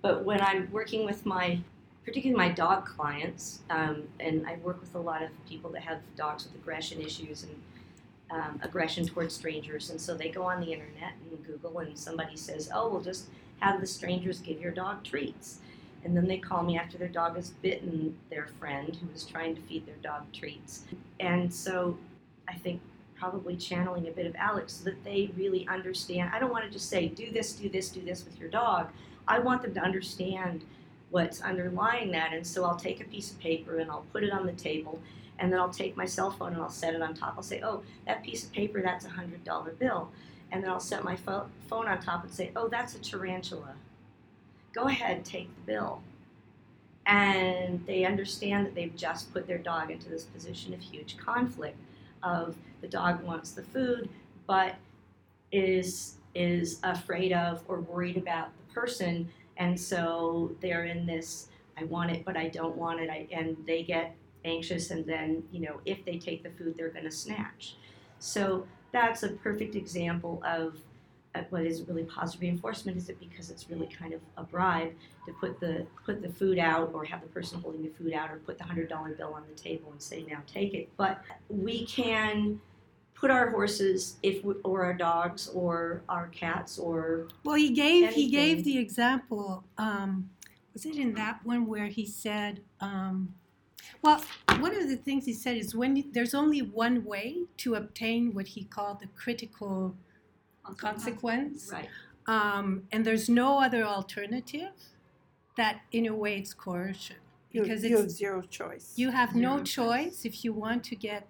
but 0.00 0.24
when 0.24 0.40
I'm 0.40 0.70
working 0.72 1.04
with 1.04 1.26
my, 1.26 1.58
particularly 2.04 2.36
my 2.48 2.50
dog 2.54 2.86
clients, 2.86 3.60
um, 3.68 4.04
and 4.20 4.46
I 4.46 4.56
work 4.62 4.80
with 4.80 4.94
a 4.94 4.98
lot 5.00 5.22
of 5.22 5.28
people 5.46 5.70
that 5.72 5.82
have 5.82 5.98
dogs 6.16 6.44
with 6.44 6.54
aggression 6.54 7.00
issues 7.02 7.44
and 7.44 7.60
um, 8.30 8.58
aggression 8.62 9.06
towards 9.06 9.34
strangers, 9.34 9.90
and 9.90 10.00
so 10.00 10.14
they 10.16 10.30
go 10.30 10.44
on 10.44 10.60
the 10.62 10.72
internet 10.72 11.12
and 11.30 11.46
Google, 11.46 11.78
and 11.80 11.96
somebody 11.98 12.36
says, 12.38 12.70
"Oh, 12.74 12.88
well, 12.88 13.02
just 13.02 13.26
have 13.60 13.82
the 13.82 13.86
strangers 13.86 14.40
give 14.40 14.62
your 14.62 14.72
dog 14.72 15.04
treats." 15.04 15.58
And 16.06 16.16
then 16.16 16.28
they 16.28 16.38
call 16.38 16.62
me 16.62 16.78
after 16.78 16.96
their 16.96 17.08
dog 17.08 17.34
has 17.34 17.50
bitten 17.50 18.16
their 18.30 18.46
friend 18.60 18.96
who 19.00 19.08
was 19.12 19.24
trying 19.24 19.56
to 19.56 19.60
feed 19.62 19.86
their 19.86 19.96
dog 19.96 20.32
treats. 20.32 20.84
And 21.18 21.52
so 21.52 21.98
I 22.48 22.54
think 22.54 22.80
probably 23.18 23.56
channeling 23.56 24.06
a 24.06 24.12
bit 24.12 24.24
of 24.24 24.36
Alex 24.36 24.74
so 24.74 24.84
that 24.84 25.02
they 25.02 25.32
really 25.36 25.66
understand. 25.66 26.30
I 26.32 26.38
don't 26.38 26.52
want 26.52 26.64
to 26.64 26.70
just 26.70 26.88
say, 26.88 27.08
do 27.08 27.32
this, 27.32 27.54
do 27.54 27.68
this, 27.68 27.88
do 27.88 28.00
this 28.02 28.24
with 28.24 28.38
your 28.38 28.48
dog. 28.48 28.90
I 29.26 29.40
want 29.40 29.62
them 29.62 29.74
to 29.74 29.80
understand 29.80 30.64
what's 31.10 31.40
underlying 31.40 32.12
that. 32.12 32.32
And 32.32 32.46
so 32.46 32.64
I'll 32.64 32.76
take 32.76 33.00
a 33.00 33.04
piece 33.04 33.32
of 33.32 33.40
paper 33.40 33.78
and 33.78 33.90
I'll 33.90 34.06
put 34.12 34.22
it 34.22 34.32
on 34.32 34.46
the 34.46 34.52
table. 34.52 35.00
And 35.40 35.52
then 35.52 35.58
I'll 35.58 35.70
take 35.70 35.96
my 35.96 36.06
cell 36.06 36.30
phone 36.30 36.52
and 36.52 36.62
I'll 36.62 36.70
set 36.70 36.94
it 36.94 37.02
on 37.02 37.14
top. 37.14 37.34
I'll 37.36 37.42
say, 37.42 37.62
oh, 37.64 37.82
that 38.06 38.22
piece 38.22 38.44
of 38.44 38.52
paper, 38.52 38.80
that's 38.80 39.06
a 39.06 39.08
$100 39.08 39.78
bill. 39.80 40.12
And 40.52 40.62
then 40.62 40.70
I'll 40.70 40.78
set 40.78 41.02
my 41.02 41.16
pho- 41.16 41.48
phone 41.68 41.88
on 41.88 42.00
top 42.00 42.22
and 42.22 42.32
say, 42.32 42.52
oh, 42.54 42.68
that's 42.68 42.94
a 42.94 43.00
tarantula. 43.00 43.74
Go 44.76 44.88
ahead, 44.88 45.24
take 45.24 45.48
the 45.56 45.72
bill. 45.72 46.02
And 47.06 47.84
they 47.86 48.04
understand 48.04 48.66
that 48.66 48.74
they've 48.74 48.94
just 48.94 49.32
put 49.32 49.46
their 49.46 49.58
dog 49.58 49.90
into 49.90 50.10
this 50.10 50.24
position 50.24 50.74
of 50.74 50.80
huge 50.80 51.16
conflict 51.16 51.78
of 52.22 52.56
the 52.82 52.88
dog 52.88 53.22
wants 53.22 53.52
the 53.52 53.62
food, 53.62 54.08
but 54.46 54.74
is 55.52 56.18
is 56.34 56.78
afraid 56.82 57.32
of 57.32 57.62
or 57.68 57.80
worried 57.80 58.18
about 58.18 58.48
the 58.58 58.74
person, 58.74 59.28
and 59.56 59.78
so 59.78 60.54
they're 60.60 60.84
in 60.84 61.06
this 61.06 61.48
I 61.78 61.84
want 61.84 62.10
it, 62.10 62.24
but 62.24 62.36
I 62.36 62.48
don't 62.48 62.76
want 62.76 63.00
it, 63.00 63.10
I, 63.10 63.26
and 63.30 63.56
they 63.66 63.82
get 63.82 64.14
anxious, 64.44 64.90
and 64.90 65.06
then 65.06 65.42
you 65.52 65.60
know 65.60 65.80
if 65.86 66.04
they 66.04 66.18
take 66.18 66.42
the 66.42 66.50
food, 66.50 66.74
they're 66.76 66.90
going 66.90 67.04
to 67.04 67.10
snatch. 67.10 67.76
So 68.18 68.66
that's 68.92 69.22
a 69.22 69.28
perfect 69.28 69.74
example 69.74 70.42
of 70.44 70.76
what 71.50 71.64
is 71.64 71.82
really 71.82 72.04
positive 72.04 72.42
reinforcement. 72.42 72.96
Is 72.96 73.08
it 73.08 73.18
because 73.20 73.50
it's 73.50 73.68
really 73.70 73.86
kind 73.86 74.12
of 74.12 74.20
a 74.36 74.42
bribe 74.42 74.92
to 75.26 75.32
put 75.32 75.60
the 75.60 75.86
put 76.04 76.22
the 76.22 76.28
food 76.28 76.58
out, 76.58 76.92
or 76.94 77.04
have 77.04 77.20
the 77.20 77.28
person 77.28 77.60
holding 77.60 77.82
the 77.82 77.90
food 77.90 78.12
out, 78.12 78.30
or 78.30 78.36
put 78.36 78.58
the 78.58 78.64
hundred 78.64 78.88
dollar 78.88 79.10
bill 79.10 79.34
on 79.34 79.44
the 79.48 79.54
table 79.54 79.90
and 79.92 80.00
say, 80.00 80.24
"Now 80.28 80.38
take 80.46 80.74
it." 80.74 80.88
But 80.96 81.20
we 81.48 81.86
can 81.86 82.60
put 83.14 83.30
our 83.30 83.50
horses, 83.50 84.16
if 84.22 84.44
we, 84.44 84.54
or 84.64 84.84
our 84.84 84.94
dogs, 84.94 85.48
or 85.48 86.02
our 86.08 86.28
cats, 86.28 86.78
or 86.78 87.28
Well, 87.44 87.56
he 87.56 87.70
gave 87.70 88.12
he 88.12 88.28
gave 88.28 88.64
the 88.64 88.78
example. 88.78 89.64
Um, 89.78 90.30
was 90.72 90.84
it 90.84 90.96
in 90.96 91.14
that 91.14 91.40
one 91.44 91.66
where 91.66 91.86
he 91.86 92.06
said? 92.06 92.60
Um, 92.80 93.34
well, 94.02 94.22
one 94.58 94.76
of 94.76 94.88
the 94.88 94.96
things 94.96 95.24
he 95.24 95.32
said 95.32 95.56
is 95.56 95.74
when 95.74 96.04
there's 96.12 96.34
only 96.34 96.60
one 96.60 97.04
way 97.04 97.44
to 97.58 97.76
obtain 97.76 98.34
what 98.34 98.46
he 98.46 98.64
called 98.64 99.00
the 99.00 99.06
critical 99.08 99.96
consequence, 100.74 101.70
right, 101.72 101.88
um, 102.26 102.82
and 102.92 103.04
there's 103.04 103.28
no 103.28 103.58
other 103.60 103.84
alternative. 103.84 104.72
That 105.56 105.80
in 105.92 106.06
a 106.06 106.14
way 106.14 106.36
it's 106.38 106.52
coercion 106.52 107.16
because 107.50 107.82
you 107.82 107.96
have 107.96 108.04
it's 108.06 108.14
zero 108.14 108.42
choice. 108.42 108.92
you 108.96 109.10
have 109.10 109.34
no 109.34 109.52
Zero 109.56 109.64
choice. 109.64 110.04
choice 110.04 110.24
if 110.26 110.44
you 110.44 110.52
want 110.52 110.84
to 110.84 110.94
get 110.96 111.26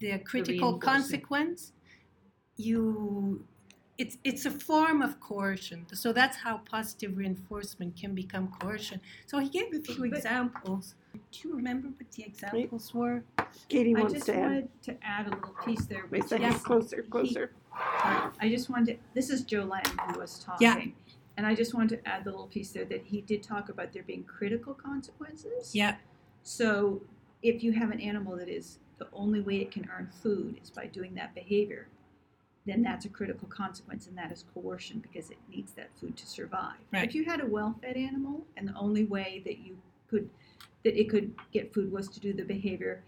the 0.00 0.18
critical 0.18 0.70
reinforcement. 0.72 0.82
consequence. 0.82 1.72
You, 2.56 3.44
it's 3.98 4.18
it's 4.24 4.46
a 4.46 4.50
form 4.50 5.00
of 5.02 5.20
coercion. 5.20 5.86
So 5.92 6.12
that's 6.12 6.36
how 6.36 6.58
positive 6.58 7.16
reinforcement 7.16 7.94
can 7.96 8.14
become 8.16 8.48
coercion. 8.60 9.00
So 9.26 9.38
he 9.38 9.48
gave 9.48 9.72
a 9.72 9.80
few 9.80 10.08
But- 10.10 10.16
examples. 10.18 10.94
Do 11.32 11.48
you 11.48 11.54
remember 11.54 11.88
what 11.88 12.10
the 12.12 12.24
examples 12.24 12.92
were? 12.94 13.22
Katie 13.68 13.94
I 13.94 14.00
wants 14.00 14.14
just 14.14 14.26
to 14.26 14.34
add. 14.34 14.42
wanted 14.42 14.82
to 14.82 14.96
add 15.02 15.26
a 15.28 15.30
little 15.30 15.54
piece 15.64 15.84
there. 15.86 16.04
Wait 16.10 16.18
a 16.18 16.22
which 16.22 16.28
second, 16.30 16.52
is- 16.54 16.62
closer, 16.62 17.02
closer. 17.02 17.52
I 17.80 18.48
just 18.48 18.70
wanted, 18.70 18.94
to, 18.94 18.98
this 19.14 19.30
is 19.30 19.42
Joe 19.42 19.66
Layng 19.66 19.86
who 20.12 20.18
was 20.18 20.38
talking. 20.38 20.66
Yeah. 20.66 21.14
And 21.36 21.46
I 21.46 21.54
just 21.54 21.72
wanted 21.72 22.02
to 22.02 22.08
add 22.08 22.24
the 22.24 22.30
little 22.30 22.48
piece 22.48 22.72
there 22.72 22.84
that 22.86 23.04
he 23.04 23.20
did 23.20 23.42
talk 23.42 23.68
about 23.68 23.92
there 23.92 24.02
being 24.02 24.24
critical 24.24 24.74
consequences. 24.74 25.74
Yeah. 25.74 25.96
So 26.42 27.00
if 27.42 27.62
you 27.62 27.72
have 27.72 27.90
an 27.90 28.00
animal 28.00 28.36
that 28.36 28.48
is 28.48 28.78
the 28.98 29.06
only 29.12 29.40
way 29.40 29.58
it 29.58 29.70
can 29.70 29.88
earn 29.96 30.10
food 30.22 30.58
is 30.62 30.70
by 30.70 30.86
doing 30.86 31.14
that 31.14 31.34
behavior, 31.34 31.86
then 32.66 32.82
that's 32.82 33.04
a 33.04 33.08
critical 33.08 33.48
consequence 33.48 34.08
and 34.08 34.18
that 34.18 34.32
is 34.32 34.44
coercion 34.52 34.98
because 34.98 35.30
it 35.30 35.38
needs 35.48 35.72
that 35.72 35.88
food 36.00 36.16
to 36.16 36.26
survive. 36.26 36.74
Right. 36.92 37.06
If 37.06 37.14
you 37.14 37.24
had 37.24 37.40
a 37.40 37.46
well-fed 37.46 37.96
animal 37.96 38.44
and 38.56 38.68
the 38.68 38.74
only 38.74 39.04
way 39.04 39.42
that 39.44 39.58
you 39.58 39.78
could 40.10 40.28
that 40.84 40.98
it 40.98 41.08
could 41.08 41.34
get 41.52 41.72
food 41.72 41.90
was 41.90 42.08
to 42.08 42.20
do 42.20 42.32
the 42.32 42.44
behavior, 42.44 43.02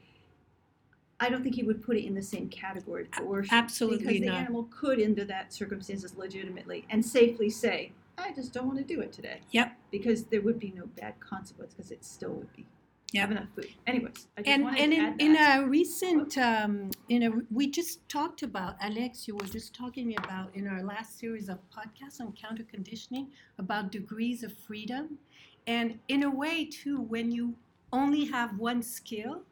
I 1.21 1.29
don't 1.29 1.43
think 1.43 1.55
he 1.55 1.63
would 1.63 1.83
put 1.83 1.97
it 1.97 2.07
in 2.07 2.15
the 2.15 2.23
same 2.23 2.49
category 2.49 3.05
coercion. 3.07 3.55
absolutely 3.55 3.99
because 4.07 4.21
the 4.21 4.29
animal 4.31 4.69
could, 4.71 5.01
under 5.01 5.25
that 5.27 5.53
circumstances, 5.53 6.17
legitimately 6.17 6.87
and 6.91 7.05
safely 7.05 7.51
say, 7.51 7.93
"I 8.17 8.33
just 8.33 8.53
don't 8.53 8.67
want 8.67 8.79
to 8.79 8.85
do 8.85 9.01
it 9.01 9.13
today." 9.13 9.41
Yep. 9.51 9.77
Because 9.91 10.25
there 10.25 10.41
would 10.41 10.59
be 10.59 10.73
no 10.75 10.87
bad 10.87 11.21
consequence 11.21 11.75
because 11.75 11.91
it 11.91 12.05
still 12.05 12.33
would 12.33 12.53
be 12.55 12.67
Yep. 13.13 13.23
have 13.23 13.31
enough 13.33 13.49
food. 13.57 13.69
Anyways, 13.87 14.29
I 14.39 14.43
just 14.43 14.57
and 14.57 14.79
and 14.79 14.93
in, 14.93 15.35
in 15.35 15.37
a 15.37 15.67
recent 15.67 16.39
um, 16.39 16.91
in 17.09 17.25
a 17.25 17.31
we 17.51 17.69
just 17.69 18.09
talked 18.09 18.43
about 18.43 18.77
alex 18.81 19.27
you 19.27 19.35
were 19.35 19.47
just 19.47 19.75
talking 19.75 20.17
about 20.17 20.55
in 20.55 20.69
our 20.69 20.83
last 20.83 21.19
series 21.19 21.49
of 21.49 21.59
podcasts 21.77 22.21
on 22.21 22.33
counter 22.33 22.63
conditioning 22.63 23.29
about 23.59 23.91
degrees 23.91 24.45
of 24.45 24.57
freedom 24.57 25.19
and 25.67 25.99
in 26.07 26.23
a 26.23 26.31
way 26.31 26.65
too 26.65 27.01
when 27.01 27.33
you 27.33 27.55
only 27.93 28.25
have 28.25 28.57
one 28.59 28.81
skill 28.81 29.43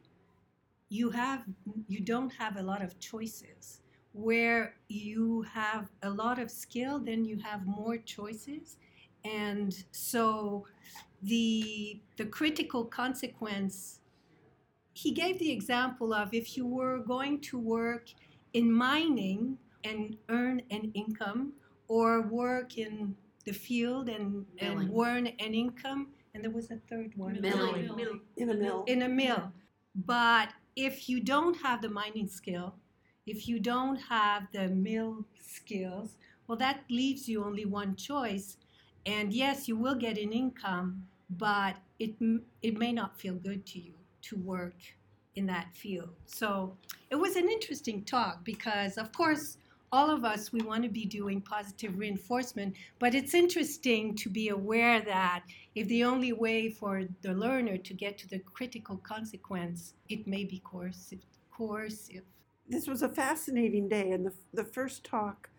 you 0.89 1.09
have 1.09 1.43
you 1.87 2.01
don't 2.01 2.31
have 2.33 2.57
a 2.57 2.61
lot 2.61 2.81
of 2.81 2.99
choices 2.99 3.81
where 4.13 4.73
you 4.87 5.43
have 5.53 5.89
a 6.03 6.09
lot 6.09 6.39
of 6.39 6.49
skill 6.49 6.99
then 6.99 7.23
you 7.23 7.37
have 7.37 7.65
more 7.65 7.97
choices 7.97 8.77
and 9.23 9.83
so 9.91 10.65
the 11.23 12.01
the 12.17 12.25
critical 12.25 12.83
consequence 12.85 13.99
he 14.93 15.11
gave 15.11 15.39
the 15.39 15.51
example 15.51 16.13
of 16.13 16.33
if 16.33 16.57
you 16.57 16.65
were 16.65 16.99
going 16.99 17.39
to 17.39 17.57
work 17.57 18.09
in 18.53 18.71
mining 18.71 19.57
and 19.83 20.17
earn 20.29 20.61
an 20.71 20.91
income 20.93 21.53
or 21.87 22.21
work 22.23 22.77
in 22.77 23.15
the 23.45 23.53
field 23.53 24.09
and, 24.09 24.45
and 24.59 24.91
earn 24.99 25.27
an 25.27 25.53
income 25.53 26.07
and 26.33 26.43
there 26.43 26.51
was 26.51 26.71
a 26.71 26.77
third 26.89 27.11
one 27.15 27.39
Milling. 27.41 27.89
in 28.37 28.49
a 28.49 28.53
mill. 28.53 28.83
in 28.87 29.01
a 29.03 29.09
mill. 29.09 29.51
But 29.95 30.49
if 30.85 31.09
you 31.09 31.19
don't 31.19 31.55
have 31.55 31.81
the 31.81 31.89
mining 31.89 32.27
skill, 32.27 32.75
if 33.27 33.47
you 33.47 33.59
don't 33.59 33.97
have 33.97 34.47
the 34.53 34.69
mill 34.69 35.25
skills, 35.39 36.15
well, 36.47 36.57
that 36.57 36.83
leaves 36.89 37.27
you 37.27 37.43
only 37.43 37.65
one 37.65 37.95
choice. 37.95 38.57
And 39.05 39.33
yes, 39.33 39.67
you 39.67 39.75
will 39.75 39.95
get 39.95 40.17
an 40.17 40.31
income, 40.31 41.03
but 41.29 41.75
it 41.99 42.15
it 42.61 42.77
may 42.77 42.91
not 42.91 43.19
feel 43.19 43.35
good 43.35 43.65
to 43.67 43.79
you 43.79 43.93
to 44.21 44.37
work 44.37 44.75
in 45.35 45.45
that 45.47 45.75
field. 45.75 46.09
So 46.25 46.77
it 47.09 47.15
was 47.15 47.35
an 47.35 47.49
interesting 47.49 48.03
talk 48.03 48.43
because, 48.43 48.97
of 48.97 49.11
course, 49.11 49.57
all 49.91 50.09
of 50.09 50.23
us 50.23 50.51
we 50.51 50.61
want 50.61 50.83
to 50.83 50.89
be 50.89 51.05
doing 51.05 51.41
positive 51.41 51.97
reinforcement, 51.97 52.75
but 52.99 53.15
it's 53.15 53.33
interesting 53.33 54.15
to 54.15 54.29
be 54.29 54.49
aware 54.49 55.01
that 55.01 55.43
if 55.75 55.87
the 55.87 56.03
only 56.03 56.33
way 56.33 56.69
for 56.69 57.03
the 57.21 57.33
learner 57.33 57.77
to 57.77 57.93
get 57.93 58.17
to 58.19 58.27
the 58.27 58.39
critical 58.39 58.97
consequence, 58.97 59.93
it 60.09 60.27
may 60.27 60.43
be 60.43 60.61
coercive. 60.63 61.19
coercive. 61.51 62.23
This 62.67 62.87
was 62.87 63.01
a 63.01 63.09
fascinating 63.09 63.87
day, 63.89 64.11
and 64.11 64.25
the, 64.25 64.33
the 64.53 64.63
first 64.63 65.03
talk 65.03 65.49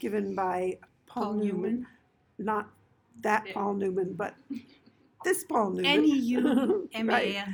given 0.00 0.34
by 0.34 0.78
Paul, 1.06 1.24
Paul 1.24 1.34
Neuman, 1.34 1.62
Neuman. 1.62 1.86
not 2.38 2.70
that 3.22 3.44
Paul 3.52 3.74
Newman, 3.74 4.14
but 4.14 4.34
this 5.24 5.44
Paul 5.44 5.72
Neuman. 5.72 5.86
N 5.86 6.04
U 6.04 6.88
M 6.94 7.10
A 7.10 7.12
Right. 7.12 7.44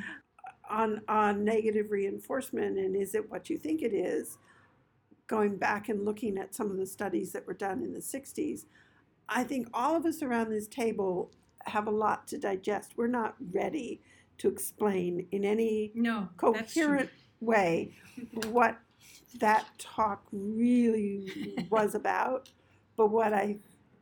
On 0.70 1.00
on 1.08 1.44
negative 1.44 1.90
reinforcement 1.90 2.78
and 2.78 2.94
is 2.94 3.16
it 3.16 3.28
what 3.28 3.50
you 3.50 3.58
think 3.58 3.82
it 3.82 3.92
is 3.92 4.38
going 5.30 5.56
back 5.56 5.88
and 5.88 6.04
looking 6.04 6.36
at 6.36 6.54
some 6.54 6.70
of 6.70 6.76
the 6.76 6.86
studies 6.86 7.32
that 7.32 7.46
were 7.46 7.54
done 7.54 7.82
in 7.82 7.92
the 7.92 8.00
60s 8.00 8.64
i 9.28 9.44
think 9.44 9.68
all 9.72 9.96
of 9.96 10.04
us 10.04 10.22
around 10.22 10.50
this 10.50 10.66
table 10.66 11.30
have 11.66 11.86
a 11.86 11.90
lot 11.90 12.26
to 12.28 12.38
digest. 12.38 12.92
We're 12.96 13.06
not 13.06 13.34
ready 13.52 14.00
to 14.38 14.48
explain 14.48 15.26
in 15.30 15.44
any 15.44 15.92
No, 15.94 16.28
coherent 16.36 17.10
way 17.40 17.94
what 18.50 18.78
that 19.38 19.66
talk 19.78 20.22
really 20.32 21.54
was 21.70 21.94
about. 21.94 22.50
But 22.96 23.10
what 23.10 23.32
i 23.32 23.56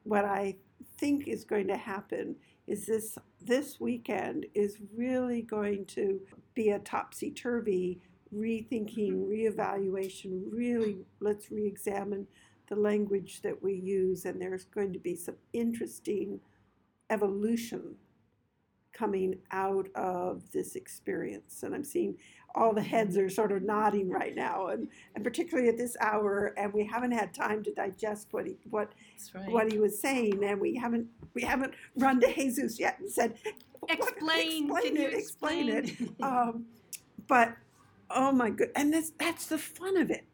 what 0.05 0.24
i 0.24 0.57
think 0.97 1.29
is 1.29 1.45
going 1.45 1.68
to 1.68 1.76
happen 1.76 2.37
is 2.66 2.87
this 2.87 3.18
this 3.41 3.79
weekend 3.79 4.47
is 4.55 4.79
really 4.97 5.43
going 5.43 5.85
to 5.87 6.20
be 6.55 6.70
a 6.70 6.79
topsy 6.79 7.31
turvy 7.31 8.01
rethinking 8.35 9.26
reevaluation 9.26 10.43
really 10.51 10.99
let's 11.20 11.51
re-examine 11.51 12.26
the 12.68 12.76
language 12.76 13.41
that 13.43 13.62
we 13.62 13.74
use 13.74 14.24
and 14.24 14.41
there's 14.41 14.64
going 14.64 14.93
to 14.93 14.99
be 14.99 15.16
some 15.16 15.37
interesting 15.53 16.41
evolution 17.11 17.95
coming 18.93 19.39
out 19.53 19.89
of 19.95 20.43
this 20.53 20.74
experience. 20.76 21.62
And 21.62 21.74
i'm 21.74 21.85
seeing 21.85 22.16
all 22.55 22.74
the 22.74 22.83
heads 22.83 23.16
are 23.16 23.29
sort 23.29 23.53
of 23.53 23.62
nodding 23.62 24.11
right 24.11 24.35
now 24.35 24.68
and, 24.68 24.89
and 25.14 25.22
particularly 25.22 25.68
at 25.68 25.76
this 25.76 25.97
hour 26.01 26.55
and 26.57 26.72
we 26.72 26.85
haven't 26.85 27.12
had 27.12 27.33
time 27.33 27.62
to 27.62 27.72
digest 27.72 28.29
what 28.31 28.47
he 28.47 28.57
what 28.70 28.93
right. 29.35 29.51
what 29.51 29.70
he 29.70 29.79
was 29.79 30.01
saying 30.01 30.43
and 30.43 30.59
we 30.61 30.74
haven't 30.74 31.07
we 31.35 31.43
haven't 31.43 31.74
run 31.97 32.18
to 32.20 32.35
jesus 32.35 32.81
yet 32.81 32.99
and 32.99 33.11
said 33.11 33.39
Explain. 33.89 34.70
explain. 34.70 34.83
Can 34.83 34.97
you 34.97 35.09
it 35.09 35.14
explain 35.14 35.68
it. 35.68 35.93
um, 36.22 36.66
but 37.26 37.55
oh 38.11 38.33
my 38.33 38.51
good 38.51 38.71
and 38.75 38.93
that's 38.93 39.11
that's 39.19 39.47
the 39.47 39.59
fun 39.59 39.97
of 39.97 40.11
it 40.11 40.25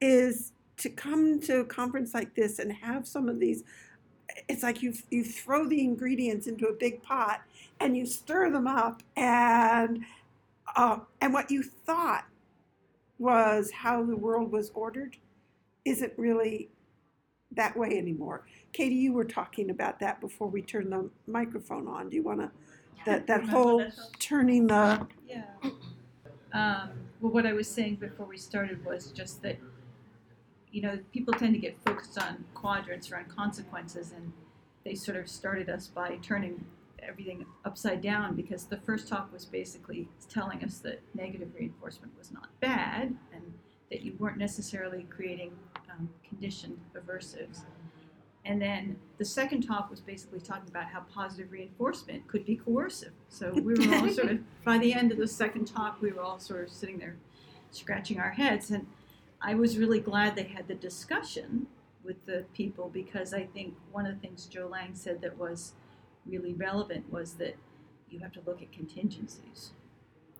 is 0.00 0.52
to 0.76 0.90
come 0.90 1.40
to 1.40 1.60
a 1.60 1.64
conference 1.64 2.14
like 2.14 2.34
this 2.34 2.58
and 2.58 2.72
have 2.72 3.06
some 3.06 3.28
of 3.28 3.38
these 3.38 3.64
it's 4.48 4.62
like 4.62 4.82
you 4.82 4.92
you 5.10 5.22
throw 5.22 5.68
the 5.68 5.80
ingredients 5.80 6.46
into 6.46 6.66
a 6.66 6.72
big 6.72 7.02
pot 7.02 7.40
and 7.80 7.96
you 7.96 8.06
stir 8.06 8.50
them 8.50 8.66
up 8.66 9.02
and 9.16 10.04
uh, 10.76 10.98
and 11.20 11.32
what 11.32 11.50
you 11.50 11.62
thought 11.62 12.24
was 13.18 13.70
how 13.70 14.02
the 14.04 14.16
world 14.16 14.50
was 14.50 14.70
ordered 14.74 15.16
isn't 15.84 16.12
really 16.16 16.68
that 17.52 17.76
way 17.76 17.96
anymore. 17.96 18.46
Katie, 18.72 18.96
you 18.96 19.12
were 19.12 19.24
talking 19.24 19.70
about 19.70 20.00
that 20.00 20.20
before 20.20 20.48
we 20.48 20.62
turned 20.62 20.90
the 20.90 21.08
microphone 21.26 21.86
on. 21.86 22.08
Do 22.08 22.16
you 22.16 22.22
want 22.22 22.40
to 22.40 22.50
that 23.06 23.26
that 23.26 23.44
whole 23.44 23.84
turning 24.18 24.66
the 24.66 25.06
Yeah. 25.26 25.44
Um, 26.54 26.90
well, 27.20 27.32
what 27.32 27.46
I 27.46 27.52
was 27.52 27.68
saying 27.68 27.96
before 27.96 28.26
we 28.26 28.38
started 28.38 28.84
was 28.84 29.10
just 29.10 29.42
that, 29.42 29.58
you 30.70 30.80
know, 30.82 30.98
people 31.12 31.34
tend 31.34 31.52
to 31.54 31.60
get 31.60 31.76
focused 31.84 32.16
on 32.16 32.44
quadrants 32.54 33.10
or 33.10 33.16
on 33.16 33.24
consequences, 33.24 34.12
and 34.12 34.32
they 34.84 34.94
sort 34.94 35.16
of 35.16 35.28
started 35.28 35.68
us 35.68 35.88
by 35.88 36.16
turning 36.22 36.64
everything 37.02 37.44
upside 37.64 38.00
down 38.00 38.34
because 38.36 38.64
the 38.66 38.76
first 38.78 39.08
talk 39.08 39.32
was 39.32 39.44
basically 39.44 40.08
telling 40.30 40.64
us 40.64 40.78
that 40.78 41.02
negative 41.14 41.48
reinforcement 41.58 42.12
was 42.16 42.32
not 42.32 42.48
bad 42.60 43.14
and 43.32 43.42
that 43.90 44.02
you 44.02 44.14
weren't 44.18 44.38
necessarily 44.38 45.06
creating 45.10 45.52
um, 45.90 46.08
conditioned 46.26 46.78
aversives. 46.96 47.62
And 48.46 48.60
then 48.60 48.96
the 49.18 49.24
second 49.24 49.62
talk 49.62 49.90
was 49.90 50.00
basically 50.00 50.40
talking 50.40 50.68
about 50.68 50.86
how 50.86 51.00
positive 51.12 51.50
reinforcement 51.50 52.26
could 52.28 52.44
be 52.44 52.56
coercive. 52.56 53.12
So 53.28 53.52
we 53.52 53.74
were 53.74 53.94
all 53.94 54.08
sort 54.10 54.30
of, 54.30 54.38
by 54.64 54.78
the 54.78 54.92
end 54.92 55.12
of 55.12 55.18
the 55.18 55.26
second 55.26 55.66
talk, 55.66 56.02
we 56.02 56.12
were 56.12 56.20
all 56.20 56.38
sort 56.38 56.64
of 56.64 56.70
sitting 56.70 56.98
there 56.98 57.16
scratching 57.70 58.20
our 58.20 58.30
heads. 58.30 58.70
And 58.70 58.86
I 59.40 59.54
was 59.54 59.78
really 59.78 60.00
glad 60.00 60.36
they 60.36 60.44
had 60.44 60.68
the 60.68 60.74
discussion 60.74 61.66
with 62.04 62.24
the 62.26 62.44
people 62.54 62.90
because 62.92 63.32
I 63.32 63.44
think 63.44 63.74
one 63.92 64.06
of 64.06 64.14
the 64.14 64.20
things 64.20 64.46
Joe 64.46 64.70
Layng 64.70 64.94
said 64.96 65.22
that 65.22 65.38
was 65.38 65.72
really 66.26 66.52
relevant 66.52 67.10
was 67.10 67.34
that 67.34 67.56
you 68.10 68.18
have 68.20 68.32
to 68.32 68.40
look 68.46 68.60
at 68.60 68.70
contingencies. 68.72 69.72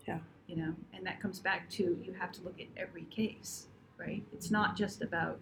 Yeah. 0.06 0.18
You 0.46 0.56
know, 0.56 0.74
and 0.92 1.06
that 1.06 1.20
comes 1.20 1.40
back 1.40 1.70
to 1.70 1.98
you 2.02 2.14
have 2.18 2.32
to 2.32 2.42
look 2.42 2.60
at 2.60 2.66
every 2.76 3.04
case, 3.04 3.68
right? 3.96 4.22
It's 4.34 4.50
not 4.50 4.76
just 4.76 5.00
about, 5.00 5.40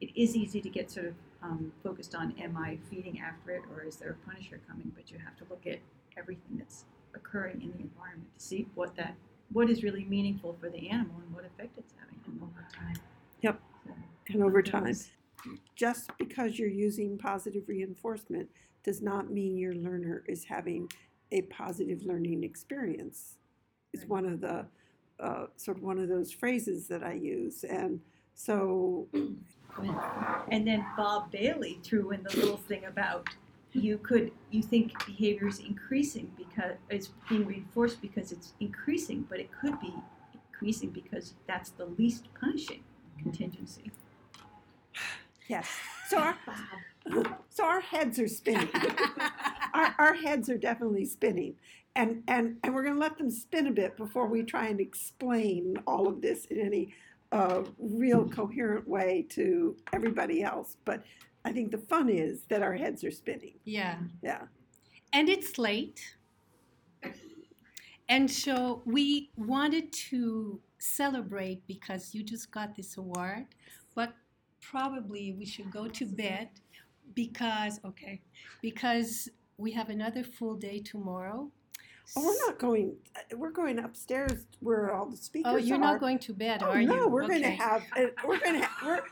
it 0.00 0.10
is 0.14 0.36
easy 0.36 0.60
to 0.60 0.68
get 0.68 0.90
sort 0.90 1.06
of 1.06 1.14
um, 1.46 1.72
focused 1.82 2.14
on 2.14 2.34
am 2.40 2.56
I 2.56 2.78
feeding 2.90 3.20
after 3.20 3.52
it 3.52 3.62
or 3.72 3.84
is 3.84 3.96
there 3.96 4.10
a 4.10 4.28
punisher 4.28 4.60
coming, 4.68 4.92
but 4.94 5.10
you 5.10 5.18
have 5.18 5.36
to 5.38 5.44
look 5.48 5.66
at 5.66 5.78
everything 6.16 6.58
that's 6.58 6.84
occurring 7.14 7.62
in 7.62 7.70
the 7.72 7.78
environment 7.78 8.28
to 8.36 8.44
see 8.44 8.66
what 8.74 8.94
that 8.96 9.14
what 9.52 9.70
is 9.70 9.84
really 9.84 10.04
meaningful 10.04 10.56
for 10.60 10.68
the 10.68 10.90
animal 10.90 11.14
and 11.24 11.32
what 11.34 11.44
effect 11.44 11.78
it's 11.78 11.94
having 11.98 12.18
over 12.42 12.66
time. 12.74 12.96
Yep. 13.42 13.60
So, 13.86 13.92
and 14.34 14.42
over 14.42 14.60
time. 14.60 14.96
Just 15.76 16.10
because 16.18 16.58
you're 16.58 16.68
using 16.68 17.16
positive 17.16 17.62
reinforcement 17.68 18.48
does 18.82 19.00
not 19.00 19.30
mean 19.30 19.56
your 19.56 19.74
learner 19.74 20.24
is 20.26 20.44
having 20.44 20.90
a 21.30 21.42
positive 21.42 22.02
learning 22.02 22.42
experience. 22.42 23.36
It's 23.92 24.02
Right. 24.02 24.10
one 24.10 24.26
of 24.26 24.40
the 24.40 24.66
uh, 25.20 25.46
sort 25.56 25.76
of 25.76 25.82
one 25.84 25.98
of 25.98 26.08
those 26.08 26.32
phrases 26.32 26.88
that 26.88 27.02
I 27.04 27.12
use, 27.12 27.64
and 27.64 28.00
so 28.34 29.08
And 30.50 30.66
then 30.66 30.84
Bob 30.96 31.30
Bailey 31.30 31.80
threw 31.82 32.10
in 32.10 32.22
the 32.22 32.36
little 32.36 32.56
thing 32.56 32.84
about 32.84 33.28
you 33.72 33.98
could 33.98 34.32
you 34.50 34.62
think 34.62 35.04
behavior 35.06 35.48
is 35.48 35.58
increasing 35.58 36.30
because 36.36 36.76
it's 36.88 37.10
being 37.28 37.46
reinforced 37.46 38.00
because 38.00 38.32
it's 38.32 38.54
increasing, 38.60 39.26
but 39.28 39.38
it 39.38 39.50
could 39.52 39.78
be 39.80 39.94
increasing 40.52 40.90
because 40.90 41.34
that's 41.46 41.70
the 41.70 41.84
least 41.84 42.28
punishing 42.40 42.82
contingency. 43.22 43.90
yes, 45.48 45.68
so 46.08 46.18
our 46.18 46.36
so 47.50 47.64
our 47.64 47.80
heads 47.80 48.18
are 48.18 48.28
spinning. 48.28 48.68
our, 49.74 49.94
our 49.98 50.14
heads 50.14 50.48
are 50.48 50.58
definitely 50.58 51.04
spinning, 51.04 51.54
and 51.94 52.22
and 52.28 52.56
and 52.62 52.74
we're 52.74 52.82
going 52.82 52.94
to 52.94 53.00
let 53.00 53.18
them 53.18 53.30
spin 53.30 53.66
a 53.66 53.72
bit 53.72 53.96
before 53.96 54.26
we 54.26 54.42
try 54.42 54.68
and 54.68 54.80
explain 54.80 55.76
all 55.86 56.08
of 56.08 56.22
this 56.22 56.46
in 56.46 56.60
any 56.60 56.94
uh, 57.36 57.62
real 57.78 58.26
coherent 58.28 58.88
way 58.88 59.26
to 59.28 59.76
everybody 59.92 60.42
else. 60.42 60.76
But 60.84 61.04
I 61.44 61.52
think 61.52 61.70
the 61.70 61.78
fun 61.78 62.08
is 62.08 62.44
that 62.48 62.62
our 62.62 62.72
heads 62.74 63.04
are 63.04 63.10
spinning. 63.10 63.58
Yeah. 63.64 63.96
Yeah. 64.22 64.42
And 65.12 65.28
it's 65.28 65.58
late. 65.58 66.00
And 68.08 68.30
so 68.30 68.82
we 68.84 69.30
wanted 69.36 69.92
to 70.10 70.60
celebrate 70.78 71.66
because 71.66 72.14
you 72.14 72.22
just 72.22 72.50
got 72.50 72.74
this 72.74 72.96
award, 72.96 73.46
but 73.94 74.14
probably 74.62 75.34
we 75.38 75.44
should 75.44 75.70
go 75.70 75.88
to 75.88 76.06
bed 76.06 76.48
because, 77.14 77.80
okay, 77.84 78.22
because 78.62 79.28
we 79.58 79.72
have 79.72 79.90
another 79.90 80.22
full 80.22 80.54
day 80.54 80.78
tomorrow. 80.80 81.50
Oh, 82.14 82.24
we're 82.24 82.46
not 82.46 82.58
going. 82.58 82.94
We're 83.34 83.50
going 83.50 83.78
upstairs 83.80 84.44
where 84.60 84.94
all 84.94 85.06
the 85.06 85.16
speakers 85.16 85.52
Oh, 85.52 85.56
you're 85.56 85.76
are. 85.76 85.80
not 85.80 86.00
going 86.00 86.18
to 86.20 86.32
bed, 86.32 86.62
Oh, 86.62 86.66
are 86.70 86.80
you? 86.80 86.86
no, 86.86 87.08
we're 87.08 87.26
going 87.26 87.42
to 87.42 87.50
have. 87.50 87.82
uh, 87.96 88.02
We're 88.24 88.38
going 88.38 88.60
to. 88.60 88.66
Have, 88.66 89.02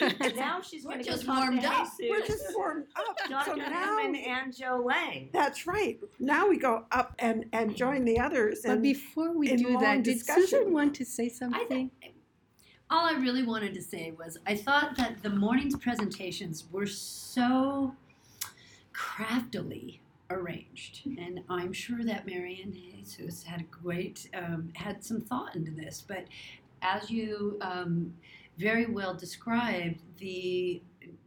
we're, 0.00 0.32
now 0.36 0.60
she's 0.62 0.84
We're 0.84 0.92
going 0.92 1.04
to 1.04 1.10
just 1.10 1.26
warmed 1.26 1.64
up. 1.64 1.88
We're 2.00 2.24
just 2.24 2.44
warmed 2.54 2.86
up. 2.94 3.18
So 3.44 3.54
now, 3.54 3.98
Neuman 3.98 4.26
and 4.26 4.56
Joe 4.56 4.86
Layng. 4.88 5.32
that's 5.32 5.66
right. 5.66 5.98
Now 6.20 6.48
we 6.48 6.56
go 6.56 6.84
up 6.92 7.14
and 7.18 7.46
and 7.52 7.74
join 7.74 8.04
the 8.04 8.20
others. 8.20 8.60
But 8.64 8.72
And 8.74 8.82
before 8.82 9.32
we 9.36 9.56
do 9.56 9.70
long 9.70 9.82
that, 9.82 10.02
did 10.04 10.14
discussion. 10.14 10.46
Susan 10.46 10.72
want 10.72 10.94
to 10.96 11.04
say 11.04 11.28
something? 11.28 11.56
I 11.56 11.62
something? 11.62 11.90
think 12.00 12.14
all 12.90 13.06
I 13.06 13.12
really 13.18 13.42
wanted 13.42 13.74
to 13.74 13.82
say 13.82 14.12
was 14.18 14.38
I 14.46 14.54
thought 14.56 14.96
that 14.96 15.22
the 15.22 15.30
morning's 15.30 15.76
presentations 15.76 16.64
were 16.70 16.86
so 16.86 17.94
craftily 18.92 20.00
arranged, 20.30 21.02
and 21.18 21.42
I'm 21.48 21.72
sure 21.72 22.02
that 22.04 22.26
Marian 22.26 22.72
Jesus 22.72 23.42
had 23.42 23.60
a 23.60 23.64
great 23.64 24.28
um, 24.34 24.70
had 24.74 25.04
some 25.04 25.20
thought 25.20 25.54
into 25.56 25.70
this. 25.72 26.02
But 26.06 26.24
as 26.82 27.10
you 27.10 27.58
um, 27.60 28.14
very 28.58 28.86
well 28.86 29.14
described, 29.14 30.00
the 30.18 30.80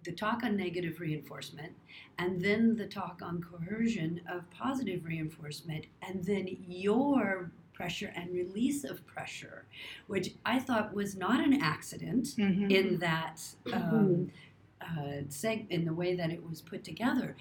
the 0.04 0.12
talk 0.12 0.44
on 0.44 0.56
negative 0.58 1.00
reinforcement, 1.00 1.74
and 2.18 2.44
then 2.44 2.76
the 2.76 2.86
talk 2.88 3.22
on 3.24 3.42
coercion 3.44 4.22
of 4.30 4.50
positive 4.52 5.06
reinforcement, 5.06 5.86
and 6.02 6.24
then 6.26 6.48
your 6.68 7.52
pressure 7.74 8.14
and 8.16 8.32
release 8.34 8.84
of 8.84 9.06
pressure, 9.08 9.66
which 10.08 10.36
I 10.46 10.60
thought 10.60 10.94
was 10.94 11.16
not 11.16 11.40
an 11.44 11.60
accident 11.62 12.28
Mhm. 12.38 12.70
in 12.72 13.00
that 13.00 13.42
um, 13.74 14.32
uh, 14.80 15.24
seg- 15.30 15.66
in 15.72 15.86
the 15.86 15.94
way 15.94 16.14
that 16.16 16.30
it 16.30 16.48
was 16.48 16.62
put 16.62 16.84
together. 16.84 17.36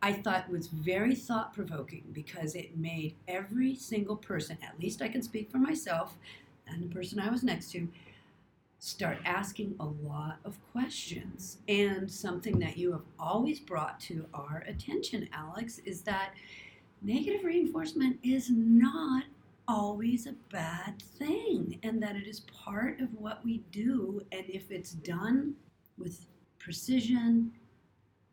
I 0.00 0.12
thought 0.12 0.48
was 0.48 0.68
very 0.68 1.14
thought 1.14 1.52
provoking 1.52 2.04
because 2.12 2.54
it 2.54 2.76
made 2.76 3.16
every 3.26 3.74
single 3.74 4.16
person, 4.16 4.56
at 4.62 4.78
least 4.80 5.02
I 5.02 5.08
can 5.08 5.22
speak 5.22 5.50
for 5.50 5.58
myself 5.58 6.16
and 6.68 6.82
the 6.82 6.94
person 6.94 7.18
I 7.18 7.30
was 7.30 7.42
next 7.42 7.72
to, 7.72 7.88
start 8.78 9.18
asking 9.24 9.74
a 9.80 9.84
lot 9.84 10.38
of 10.44 10.56
questions. 10.72 11.58
And 11.68 12.10
something 12.10 12.58
that 12.60 12.76
you 12.76 12.92
have 12.92 13.02
always 13.18 13.58
brought 13.58 13.98
to 14.00 14.24
our 14.34 14.64
attention, 14.68 15.28
Alex, 15.32 15.80
is 15.80 16.02
that 16.02 16.34
negative 17.02 17.44
reinforcement 17.44 18.18
is 18.22 18.50
not 18.50 19.24
always 19.66 20.26
a 20.26 20.34
bad 20.50 21.02
thing 21.18 21.78
and 21.82 22.02
that 22.02 22.16
it 22.16 22.26
is 22.26 22.40
part 22.40 23.00
of 23.00 23.12
what 23.14 23.44
we 23.44 23.58
do. 23.72 24.22
And 24.32 24.44
if 24.48 24.70
it's 24.70 24.92
done 24.92 25.54
with 25.98 26.26
precision 26.58 27.52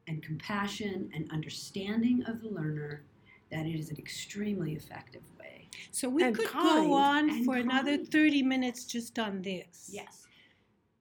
and 0.08 0.22
compassion 0.24 1.10
and 1.16 1.30
understanding 1.32 2.24
of 2.28 2.42
the 2.42 2.50
learner, 2.50 3.04
that 3.52 3.66
it 3.66 3.76
is 3.80 3.90
an 3.90 3.98
extremely 3.98 4.74
effective 4.74 5.22
way. 5.40 5.68
So 5.92 6.10
we 6.10 6.24
And 6.24 6.36
could 6.36 6.48
kind. 6.48 6.88
go 6.88 6.94
on 6.94 7.30
And 7.30 7.46
for 7.46 7.56
another 7.58 7.98
30 7.98 8.44
minutes 8.44 8.86
just 8.86 9.18
on 9.20 9.42
this. 9.42 9.90
Yes. 9.92 10.26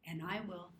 And 0.07 0.22
I 0.22 0.40
will 0.46 0.70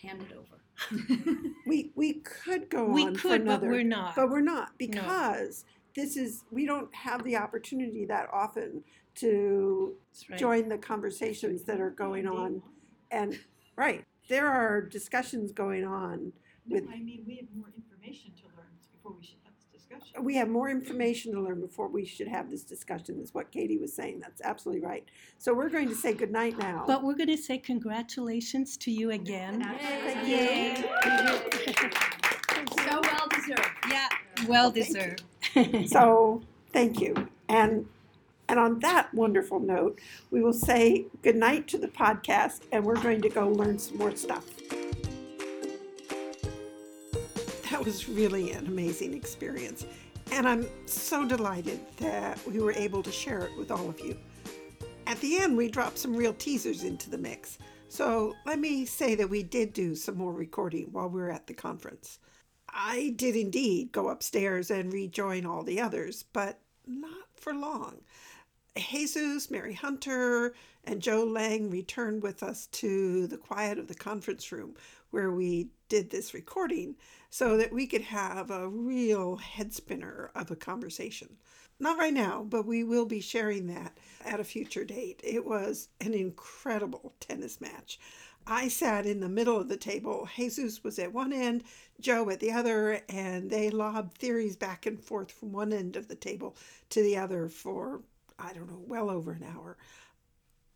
hand 0.00 0.22
it 0.22 0.36
over. 0.36 0.56
we 1.66 1.92
we 1.94 2.14
could 2.14 2.70
go 2.70 2.84
We 2.86 3.02
on 3.06 3.12
We 3.12 3.18
could, 3.18 3.44
but 3.46 3.62
another, 3.62 3.68
we're 3.68 3.82
not. 3.84 4.16
but 4.16 4.30
we're 4.30 4.40
not 4.40 4.78
because 4.78 5.64
this 5.94 6.16
is 6.16 6.44
we 6.50 6.64
don't 6.66 6.94
have 6.94 7.22
the 7.24 7.36
opportunity 7.36 8.06
that 8.06 8.28
often 8.32 8.82
to 9.16 9.94
right. 10.30 10.38
join 10.38 10.68
the 10.68 10.78
conversations 10.78 11.64
that 11.64 11.80
are 11.80 11.90
going 11.90 12.26
on 12.26 12.62
and 13.10 13.38
right 13.76 14.04
there 14.28 14.46
are 14.46 14.80
discussions 14.80 15.52
going 15.52 15.84
on 15.84 16.18
No, 16.26 16.32
with 16.70 16.84
I 16.92 16.98
mean, 16.98 17.24
we 17.26 17.36
have 17.36 17.46
more 17.54 17.68
information 17.76 18.32
to 18.40 18.44
learn 18.56 18.66
before 18.92 19.12
we 19.18 19.22
should 19.24 19.38
have 19.44 19.54
this 19.58 19.66
discussion. 19.72 20.24
we 20.24 20.34
have 20.36 20.48
more 20.48 20.68
information 20.70 21.32
to 21.34 21.40
learn 21.40 21.60
before 21.60 21.88
we 21.88 22.04
should 22.04 22.28
have 22.28 22.50
this 22.50 22.62
discussion 22.62 23.18
is 23.20 23.34
what 23.34 23.50
katie 23.50 23.78
was 23.78 23.92
saying 23.92 24.20
that's 24.20 24.40
absolutely 24.42 24.84
right 24.86 25.04
so 25.38 25.52
we're 25.54 25.68
going 25.68 25.88
to 25.88 25.94
say 25.94 26.12
good 26.12 26.30
night 26.30 26.56
now 26.58 26.84
But 26.86 27.02
we're 27.02 27.14
going 27.16 27.28
to 27.28 27.36
say 27.36 27.58
congratulations 27.58 28.76
to 28.78 28.90
you 28.90 29.10
again. 29.10 29.62
Thank 29.80 30.28
Yay. 30.28 30.74
So 32.84 33.00
well 33.02 33.28
deserved. 33.30 33.70
Yeah, 33.90 34.08
well 34.48 34.70
Thank 34.70 34.86
deserved. 35.54 35.88
so 35.90 36.42
thank 36.72 37.00
you 37.00 37.14
and 37.48 37.86
and 38.48 38.58
on 38.58 38.78
that 38.80 39.12
wonderful 39.14 39.58
note 39.60 39.98
we 40.30 40.40
will 40.42 40.52
say 40.52 41.06
good 41.22 41.36
night 41.36 41.66
to 41.68 41.78
the 41.78 41.88
podcast 41.88 42.60
and 42.72 42.84
we're 42.84 43.00
going 43.00 43.20
to 43.22 43.28
go 43.28 43.48
learn 43.48 43.78
some 43.78 43.96
more 43.98 44.14
stuff 44.14 44.44
that 47.70 47.84
was 47.84 48.08
really 48.08 48.50
an 48.52 48.66
amazing 48.66 49.14
experience. 49.14 49.86
And 50.32 50.48
i'm 50.48 50.66
so 50.86 51.26
delighted 51.26 51.80
that 51.98 52.38
we 52.46 52.60
were 52.60 52.72
able 52.72 53.02
to 53.02 53.12
share 53.12 53.40
it 53.40 53.56
with 53.56 53.70
all 53.70 53.88
of 53.88 53.98
you. 54.00 54.16
At 55.06 55.20
the 55.20 55.38
end 55.38 55.56
we 55.56 55.68
dropped 55.68 55.98
some 55.98 56.14
real 56.14 56.34
teasers 56.34 56.84
into 56.84 57.10
the 57.10 57.18
mix. 57.18 57.58
So 57.88 58.34
let 58.46 58.58
me 58.58 58.84
say 58.84 59.14
that 59.16 59.28
we 59.28 59.42
did 59.42 59.72
do 59.72 59.94
some 59.94 60.16
more 60.16 60.32
recording 60.32 60.88
while 60.92 61.08
we 61.08 61.20
were 61.20 61.30
at 61.30 61.46
the 61.46 61.54
conference. 61.54 62.18
I 62.68 63.14
did 63.16 63.34
indeed 63.34 63.90
go 63.90 64.08
upstairs 64.10 64.70
and 64.70 64.92
rejoin 64.92 65.44
all 65.44 65.64
the 65.64 65.80
others, 65.80 66.24
but 66.32 66.60
not 66.86 67.26
for 67.34 67.52
long. 67.52 67.96
Jesus, 68.76 69.50
Mary 69.50 69.74
Hunter, 69.74 70.54
and 70.84 71.02
Joe 71.02 71.26
Layng 71.26 71.72
returned 71.72 72.22
with 72.22 72.44
us 72.44 72.68
to 72.68 73.26
the 73.26 73.36
quiet 73.36 73.78
of 73.78 73.88
the 73.88 73.94
conference 73.94 74.52
room 74.52 74.76
where 75.10 75.32
we 75.32 75.70
did 75.90 76.08
this 76.08 76.32
recording 76.32 76.94
so 77.28 77.58
that 77.58 77.72
we 77.72 77.86
could 77.86 78.00
have 78.00 78.50
a 78.50 78.68
real 78.68 79.36
head 79.36 79.74
spinner 79.74 80.30
of 80.34 80.50
a 80.50 80.56
conversation. 80.56 81.36
Not 81.78 81.98
right 81.98 82.14
now, 82.14 82.46
but 82.48 82.64
we 82.64 82.84
will 82.84 83.06
be 83.06 83.20
sharing 83.20 83.66
that 83.66 83.98
at 84.24 84.40
a 84.40 84.44
future 84.44 84.84
date. 84.84 85.20
It 85.24 85.44
was 85.44 85.88
an 86.00 86.14
incredible 86.14 87.12
tennis 87.20 87.60
match. 87.60 87.98
I 88.46 88.68
sat 88.68 89.04
in 89.04 89.20
the 89.20 89.28
middle 89.28 89.58
of 89.58 89.68
the 89.68 89.76
table. 89.76 90.28
Jesus 90.36 90.84
was 90.84 90.98
at 90.98 91.12
one 91.12 91.32
end, 91.32 91.64
Joe 92.00 92.30
at 92.30 92.40
the 92.40 92.52
other, 92.52 93.00
and 93.08 93.50
they 93.50 93.68
lobbed 93.70 94.16
theories 94.16 94.56
back 94.56 94.86
and 94.86 95.02
forth 95.02 95.32
from 95.32 95.52
one 95.52 95.72
end 95.72 95.96
of 95.96 96.08
the 96.08 96.14
table 96.14 96.56
to 96.90 97.02
the 97.02 97.16
other 97.16 97.48
for, 97.48 98.02
I 98.38 98.52
don't 98.52 98.68
know, 98.68 98.82
well 98.86 99.10
over 99.10 99.32
an 99.32 99.44
hour. 99.44 99.76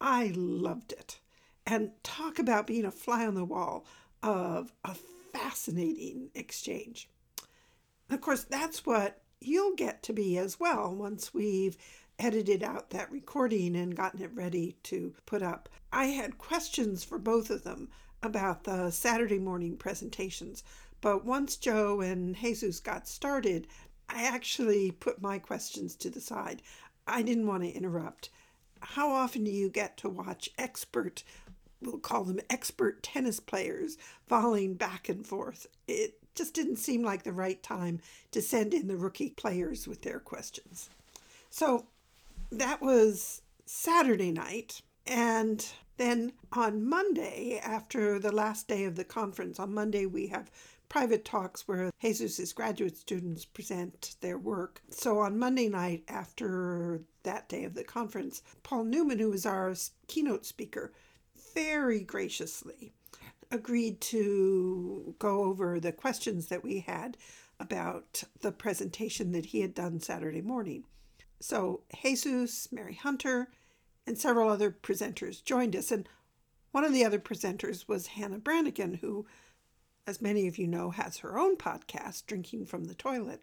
I 0.01 0.33
loved 0.35 0.93
it. 0.93 1.21
And 1.67 1.93
talk 2.03 2.39
about 2.39 2.67
being 2.67 2.85
a 2.85 2.91
fly 2.91 3.27
on 3.27 3.35
the 3.35 3.45
wall 3.45 3.87
of 4.25 4.72
a 4.83 4.95
fascinating 5.35 6.31
exchange. 6.35 7.11
Of 8.09 8.22
course, 8.22 8.43
that's 8.43 8.87
what 8.87 9.20
you'll 9.39 9.75
get 9.75 10.03
to 10.05 10.14
be 10.14 10.39
as 10.39 10.59
well 10.59 10.95
once 10.95 11.35
we've 11.35 11.77
edited 12.18 12.62
out 12.62 12.89
that 12.91 13.12
recording 13.12 13.77
and 13.77 13.95
gotten 13.95 14.22
it 14.22 14.35
ready 14.35 14.77
to 14.85 15.12
put 15.27 15.43
up. 15.43 15.68
I 15.93 16.07
had 16.07 16.39
questions 16.39 17.05
for 17.05 17.18
both 17.18 17.51
of 17.51 17.64
them 17.64 17.91
about 18.22 18.64
the 18.64 18.91
Saturday 18.91 19.39
morning 19.39 19.77
presentations, 19.77 20.64
but 21.03 21.27
once 21.27 21.57
Joe 21.57 22.01
and 22.01 22.35
Jesus 22.35 22.81
got 22.81 23.07
started, 23.07 23.66
I 24.09 24.22
actually 24.25 24.91
put 24.91 25.20
my 25.20 25.39
questions 25.39 25.95
to 25.97 26.09
the 26.09 26.20
side. 26.20 26.62
I 27.07 27.20
didn't 27.20 27.47
want 27.47 27.62
to 27.64 27.70
interrupt. 27.70 28.31
How 28.81 29.11
often 29.11 29.45
do 29.45 29.51
you 29.51 29.68
get 29.68 29.99
to 29.99 30.09
watch 30.09 30.49
expert, 30.57 31.25
we'll 31.85 31.99
call 31.99 32.24
them 32.24 32.41
expert 32.51 33.03
tennis 33.03 33.41
players, 33.41 33.97
volleying 34.28 34.74
back 34.74 35.09
and 35.09 35.26
forth? 35.26 35.66
It 35.87 36.18
just 36.35 36.55
didn't 36.55 36.76
seem 36.76 37.03
like 37.03 37.22
the 37.22 37.32
right 37.32 37.62
time 37.62 38.01
to 38.32 38.43
send 38.43 38.74
in 38.74 38.89
the 38.89 38.97
rookie 38.97 39.30
players 39.30 39.87
with 39.87 40.03
their 40.03 40.18
questions. 40.18 40.91
So 41.51 41.87
that 42.51 42.82
was 42.82 43.43
Saturday 43.66 44.32
night. 44.32 44.82
And 45.07 45.66
then 45.97 46.32
on 46.53 46.89
Monday, 46.89 47.61
after 47.62 48.18
the 48.18 48.32
last 48.32 48.66
day 48.66 48.85
of 48.85 48.97
the 48.97 49.05
conference, 49.05 49.61
on 49.61 49.72
Monday 49.74 50.07
we 50.07 50.26
have 50.28 50.51
private 50.89 51.24
talks 51.24 51.66
where 51.66 51.91
Jesus' 52.01 52.53
graduate 52.53 52.97
students 52.97 53.45
present 53.45 54.16
their 54.20 54.39
work. 54.39 54.82
So 54.91 55.18
on 55.20 55.39
Monday 55.39 55.68
night, 55.68 56.05
after 56.09 57.01
that 57.22 57.49
day 57.49 57.64
of 57.64 57.74
the 57.74 57.85
conference, 57.85 58.43
Paul 58.62 58.85
Neuman, 58.85 59.18
who 59.18 59.30
was 59.30 59.47
our 59.47 59.74
keynote 60.09 60.47
speaker, 60.47 60.93
very 61.55 62.01
graciously 62.01 62.93
agreed 63.51 64.01
to 64.01 65.15
go 65.19 65.45
over 65.45 65.79
the 65.79 65.93
questions 65.93 66.49
that 66.49 66.65
we 66.65 66.81
had 66.81 67.17
about 67.61 68.25
the 68.41 68.53
presentation 68.53 69.33
that 69.33 69.47
he 69.47 69.61
had 69.61 69.75
done 69.75 70.01
Saturday 70.01 70.43
morning. 70.43 70.85
So 71.41 71.83
Jesus, 72.03 72.71
Mary 72.73 72.95
Hunter, 72.95 73.49
and 74.07 74.19
several 74.19 74.51
other 74.51 74.71
presenters 74.71 75.43
joined 75.45 75.77
us. 75.77 75.91
And 75.91 76.09
one 76.73 76.85
of 76.85 76.93
the 76.93 77.05
other 77.05 77.19
presenters 77.19 77.87
was 77.87 78.09
Hannah 78.09 78.39
Branigan, 78.39 78.95
who, 78.95 79.27
as 80.07 80.21
many 80.21 80.49
of 80.49 80.59
you 80.59 80.67
know, 80.67 80.91
has 80.91 81.19
her 81.19 81.39
own 81.39 81.57
podcast, 81.57 82.27
Drinking 82.27 82.67
from 82.67 82.85
the 82.85 82.95
Toilet. 82.95 83.41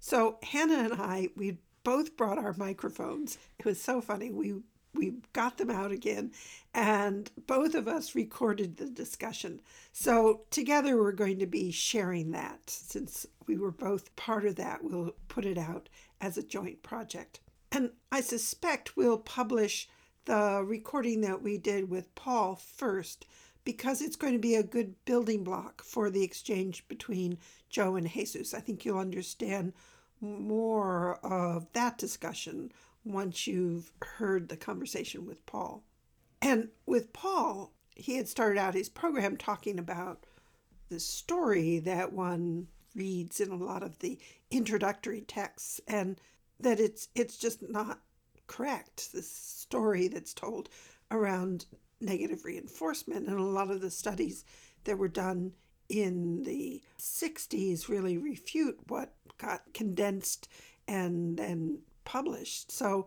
So 0.00 0.38
Hannah 0.42 0.78
and 0.78 0.94
I, 0.94 1.28
we 1.36 1.58
both 1.82 2.16
brought 2.16 2.38
our 2.38 2.54
microphones. 2.56 3.38
It 3.58 3.66
was 3.66 3.80
so 3.80 4.00
funny. 4.00 4.30
We 4.30 4.54
we 4.94 5.14
got 5.32 5.58
them 5.58 5.70
out 5.70 5.92
again 5.92 6.32
and 6.72 7.30
both 7.46 7.74
of 7.74 7.86
us 7.86 8.14
recorded 8.14 8.76
the 8.76 8.88
discussion. 8.88 9.60
So 9.92 10.42
together 10.50 10.96
we're 10.96 11.12
going 11.12 11.38
to 11.38 11.46
be 11.46 11.70
sharing 11.70 12.32
that 12.32 12.68
since 12.68 13.26
we 13.46 13.56
were 13.56 13.70
both 13.70 14.14
part 14.16 14.44
of 14.44 14.56
that. 14.56 14.82
We'll 14.82 15.12
put 15.28 15.44
it 15.44 15.58
out 15.58 15.88
as 16.20 16.36
a 16.36 16.42
joint 16.42 16.82
project. 16.82 17.40
And 17.70 17.90
I 18.10 18.20
suspect 18.20 18.96
we'll 18.96 19.18
publish 19.18 19.88
the 20.24 20.64
recording 20.64 21.20
that 21.22 21.42
we 21.42 21.58
did 21.58 21.90
with 21.90 22.14
Paul 22.14 22.56
first 22.56 23.26
because 23.64 24.02
it's 24.02 24.16
going 24.16 24.32
to 24.32 24.38
be 24.38 24.54
a 24.54 24.62
good 24.62 24.94
building 25.04 25.44
block 25.44 25.82
for 25.82 26.10
the 26.10 26.22
exchange 26.22 26.86
between 26.88 27.38
Joe 27.70 27.96
and 27.96 28.08
Jesus. 28.08 28.54
I 28.54 28.60
think 28.60 28.84
you'll 28.84 28.98
understand 28.98 29.72
more 30.20 31.18
of 31.24 31.66
that 31.72 31.98
discussion 31.98 32.72
once 33.04 33.46
you've 33.46 33.92
heard 34.02 34.48
the 34.48 34.56
conversation 34.56 35.26
with 35.26 35.44
Paul. 35.46 35.82
And 36.40 36.68
with 36.86 37.12
Paul, 37.12 37.72
he 37.94 38.16
had 38.16 38.28
started 38.28 38.58
out 38.58 38.74
his 38.74 38.88
program 38.88 39.36
talking 39.36 39.78
about 39.78 40.24
the 40.88 41.00
story 41.00 41.78
that 41.80 42.12
one 42.12 42.68
reads 42.94 43.40
in 43.40 43.50
a 43.50 43.56
lot 43.56 43.82
of 43.82 43.98
the 43.98 44.18
introductory 44.50 45.20
texts 45.22 45.80
and 45.88 46.20
that 46.60 46.78
it's 46.78 47.08
it's 47.14 47.36
just 47.36 47.68
not 47.68 48.00
correct 48.46 49.12
this 49.12 49.30
story 49.30 50.06
that's 50.06 50.34
told 50.34 50.68
around 51.10 51.66
negative 52.00 52.44
reinforcement 52.44 53.26
and 53.26 53.38
a 53.38 53.42
lot 53.42 53.70
of 53.70 53.80
the 53.80 53.90
studies 53.90 54.44
that 54.84 54.98
were 54.98 55.08
done 55.08 55.52
in 55.88 56.42
the 56.44 56.80
60s 56.98 57.88
really 57.88 58.16
refute 58.16 58.78
what 58.88 59.12
got 59.38 59.62
condensed 59.72 60.48
and 60.86 61.36
then 61.36 61.78
published. 62.04 62.70
So 62.70 63.06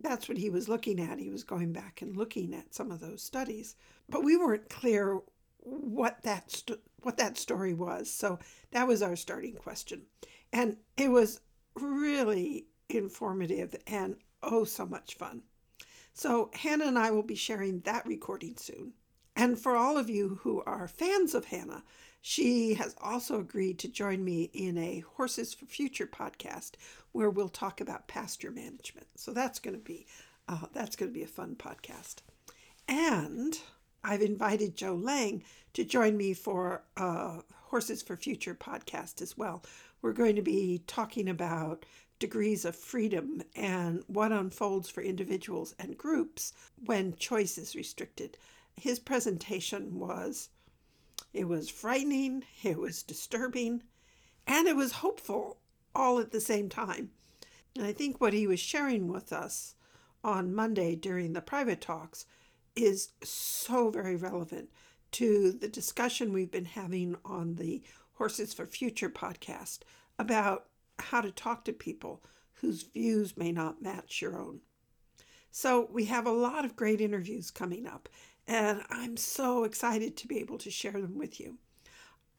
that's 0.00 0.28
what 0.28 0.38
he 0.38 0.50
was 0.50 0.68
looking 0.68 1.00
at. 1.00 1.18
He 1.18 1.30
was 1.30 1.44
going 1.44 1.72
back 1.72 2.02
and 2.02 2.16
looking 2.16 2.54
at 2.54 2.74
some 2.74 2.90
of 2.90 3.00
those 3.00 3.22
studies, 3.22 3.76
but 4.08 4.24
we 4.24 4.36
weren't 4.36 4.68
clear 4.68 5.20
what 5.58 6.22
that 6.22 6.50
st- 6.50 6.80
what 7.02 7.16
that 7.16 7.36
story 7.38 7.74
was. 7.74 8.10
So 8.10 8.38
that 8.70 8.86
was 8.86 9.02
our 9.02 9.16
starting 9.16 9.54
question, 9.54 10.02
and 10.52 10.76
it 10.96 11.10
was 11.10 11.40
really 11.74 12.66
informative 12.88 13.74
and 13.86 14.16
oh 14.42 14.64
so 14.64 14.86
much 14.86 15.14
fun. 15.14 15.42
So 16.14 16.50
Hannah 16.54 16.86
and 16.86 16.98
I 16.98 17.10
will 17.10 17.22
be 17.22 17.34
sharing 17.34 17.80
that 17.80 18.06
recording 18.06 18.56
soon. 18.56 18.94
And 19.36 19.58
for 19.58 19.76
all 19.76 19.96
of 19.96 20.10
you 20.10 20.40
who 20.42 20.62
are 20.64 20.88
fans 20.88 21.32
of 21.34 21.44
Hannah, 21.44 21.84
she 22.20 22.74
has 22.74 22.94
also 23.00 23.38
agreed 23.40 23.78
to 23.80 23.88
join 23.88 24.24
me 24.24 24.50
in 24.52 24.76
a 24.76 25.04
Horses 25.16 25.54
for 25.54 25.66
Future 25.66 26.06
podcast 26.06 26.72
where 27.12 27.30
we'll 27.30 27.48
talk 27.48 27.80
about 27.80 28.08
pasture 28.08 28.50
management. 28.50 29.06
So 29.14 29.32
that's 29.32 29.58
going 29.58 29.76
to 29.76 29.82
be 29.82 30.06
uh, 30.48 30.66
that's 30.72 30.96
going 30.96 31.10
to 31.10 31.14
be 31.18 31.24
a 31.24 31.28
fun 31.28 31.56
podcast. 31.56 32.16
And 32.88 33.58
I've 34.02 34.22
invited 34.22 34.76
Joe 34.76 34.96
Layng 34.96 35.42
to 35.74 35.84
join 35.84 36.16
me 36.16 36.32
for 36.34 36.82
a 36.96 37.42
Horses 37.54 38.02
for 38.02 38.16
Future 38.16 38.54
podcast 38.54 39.20
as 39.20 39.36
well. 39.36 39.62
We're 40.00 40.12
going 40.12 40.36
to 40.36 40.42
be 40.42 40.82
talking 40.86 41.28
about 41.28 41.84
degrees 42.18 42.64
of 42.64 42.74
freedom 42.74 43.42
and 43.54 44.02
what 44.06 44.32
unfolds 44.32 44.88
for 44.88 45.02
individuals 45.02 45.74
and 45.78 45.96
groups 45.98 46.52
when 46.84 47.14
choice 47.16 47.58
is 47.58 47.76
restricted. 47.76 48.36
His 48.76 48.98
presentation 48.98 49.98
was 49.98 50.48
it 51.32 51.46
was 51.46 51.68
frightening, 51.68 52.44
it 52.62 52.78
was 52.78 53.02
disturbing, 53.02 53.82
and 54.46 54.66
it 54.66 54.76
was 54.76 54.92
hopeful 54.92 55.58
all 55.94 56.18
at 56.18 56.32
the 56.32 56.40
same 56.40 56.68
time. 56.68 57.10
And 57.76 57.86
I 57.86 57.92
think 57.92 58.20
what 58.20 58.32
he 58.32 58.46
was 58.46 58.60
sharing 58.60 59.08
with 59.08 59.32
us 59.32 59.74
on 60.24 60.54
Monday 60.54 60.96
during 60.96 61.32
the 61.32 61.40
private 61.40 61.80
talks 61.80 62.26
is 62.74 63.10
so 63.22 63.90
very 63.90 64.16
relevant 64.16 64.70
to 65.12 65.52
the 65.52 65.68
discussion 65.68 66.32
we've 66.32 66.50
been 66.50 66.64
having 66.64 67.16
on 67.24 67.54
the 67.54 67.82
Horses 68.14 68.52
for 68.52 68.66
Future 68.66 69.08
podcast 69.08 69.80
about 70.18 70.66
how 70.98 71.20
to 71.20 71.30
talk 71.30 71.64
to 71.64 71.72
people 71.72 72.22
whose 72.54 72.82
views 72.82 73.36
may 73.36 73.52
not 73.52 73.82
match 73.82 74.20
your 74.20 74.38
own. 74.38 74.60
So, 75.50 75.88
we 75.90 76.04
have 76.06 76.26
a 76.26 76.32
lot 76.32 76.64
of 76.64 76.76
great 76.76 77.00
interviews 77.00 77.50
coming 77.50 77.86
up, 77.86 78.08
and 78.48 78.82
I'm 78.88 79.18
so 79.18 79.64
excited 79.64 80.16
to 80.16 80.26
be 80.26 80.38
able 80.38 80.56
to 80.58 80.70
share 80.70 80.92
them 80.92 81.18
with 81.18 81.38
you. 81.38 81.58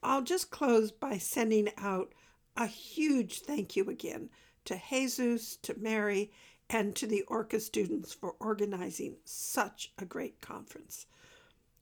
I'll 0.02 0.24
just 0.24 0.50
close 0.50 0.92
by 0.92 1.20
sending 1.20 1.70
out 1.78 2.14
a 2.58 2.66
huge 2.66 3.42
thank 3.42 3.76
you 3.76 3.90
again 3.90 4.30
to 4.66 4.82
Jesus, 4.90 5.56
to 5.58 5.78
Mary, 5.80 6.32
and 6.68 6.96
to 6.96 7.06
the 7.06 7.22
Orca 7.28 7.60
students 7.60 8.12
for 8.12 8.36
organizing 8.40 9.18
such 9.24 9.92
a 10.00 10.06
great 10.06 10.42
conference. 10.42 11.06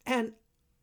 And 0.05 0.33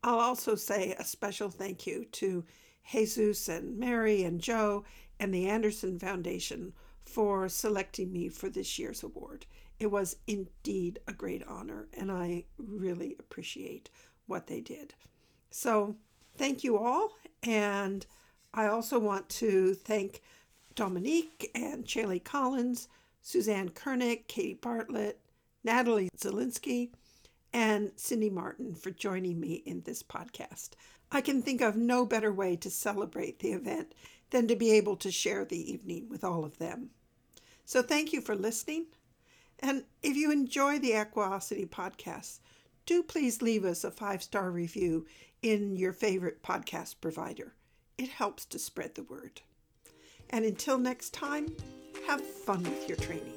I'll 0.03 0.19
also 0.19 0.55
say 0.55 0.95
a 0.97 1.03
special 1.03 1.49
thank 1.49 1.85
you 1.85 2.05
to 2.13 2.43
Jesus 2.91 3.47
and 3.47 3.77
Mary 3.77 4.23
and 4.23 4.41
Joe 4.41 4.85
and 5.19 5.33
the 5.33 5.47
Anderson 5.47 5.99
Foundation 5.99 6.73
for 7.05 7.47
selecting 7.47 8.11
me 8.11 8.29
for 8.29 8.49
this 8.49 8.79
year's 8.79 9.03
award. 9.03 9.45
It 9.79 9.87
was 9.87 10.17
indeed 10.27 10.99
a 11.07 11.13
great 11.13 11.43
honor, 11.47 11.87
and 11.93 12.11
I 12.11 12.45
really 12.57 13.15
appreciate 13.19 13.89
what 14.25 14.47
they 14.47 14.61
did. 14.61 14.93
So, 15.49 15.95
thank 16.37 16.63
you 16.63 16.77
all. 16.77 17.11
And 17.43 18.05
I 18.53 18.67
also 18.67 18.99
want 18.99 19.29
to 19.29 19.73
thank 19.73 20.21
Dominique 20.75 21.51
and 21.53 21.85
Chaley 21.85 22.23
Collins, 22.23 22.87
Suzanne 23.21 23.69
Kernick, 23.69 24.27
Katie 24.27 24.53
Bartlett, 24.53 25.19
Natalie 25.63 26.09
Zielinski, 26.17 26.91
and 27.53 27.91
Cindy 27.95 28.29
Martin 28.29 28.75
for 28.75 28.91
joining 28.91 29.39
me 29.39 29.63
in 29.65 29.81
this 29.81 30.03
podcast. 30.03 30.71
I 31.11 31.21
can 31.21 31.41
think 31.41 31.61
of 31.61 31.75
no 31.75 32.05
better 32.05 32.31
way 32.31 32.55
to 32.57 32.69
celebrate 32.69 33.39
the 33.39 33.53
event 33.53 33.93
than 34.31 34.47
to 34.47 34.55
be 34.55 34.71
able 34.71 34.97
to 34.97 35.11
share 35.11 35.45
the 35.45 35.71
evening 35.71 36.09
with 36.09 36.23
all 36.23 36.43
of 36.43 36.57
them. 36.57 36.89
So 37.65 37.81
thank 37.81 38.11
you 38.11 38.21
for 38.21 38.35
listening. 38.35 38.87
And 39.59 39.83
if 40.03 40.15
you 40.15 40.31
enjoy 40.31 40.79
the 40.79 40.93
Equiosity 40.93 41.65
podcast, 41.65 42.39
do 42.85 43.01
please 43.01 43.41
leave 43.41 43.65
us 43.65 43.83
a 43.83 43.91
five 43.91 44.21
star 44.21 44.51
review 44.51 45.05
in 45.41 45.75
your 45.75 45.93
favorite 45.93 46.43
podcast 46.43 46.95
provider. 47.01 47.53
It 47.97 48.09
helps 48.09 48.45
to 48.45 48.59
spread 48.59 48.95
the 48.95 49.03
word. 49.03 49.41
And 50.29 50.43
until 50.43 50.77
next 50.77 51.13
time, 51.13 51.55
have 52.07 52.21
fun 52.21 52.63
with 52.63 52.87
your 52.87 52.97
training. 52.97 53.34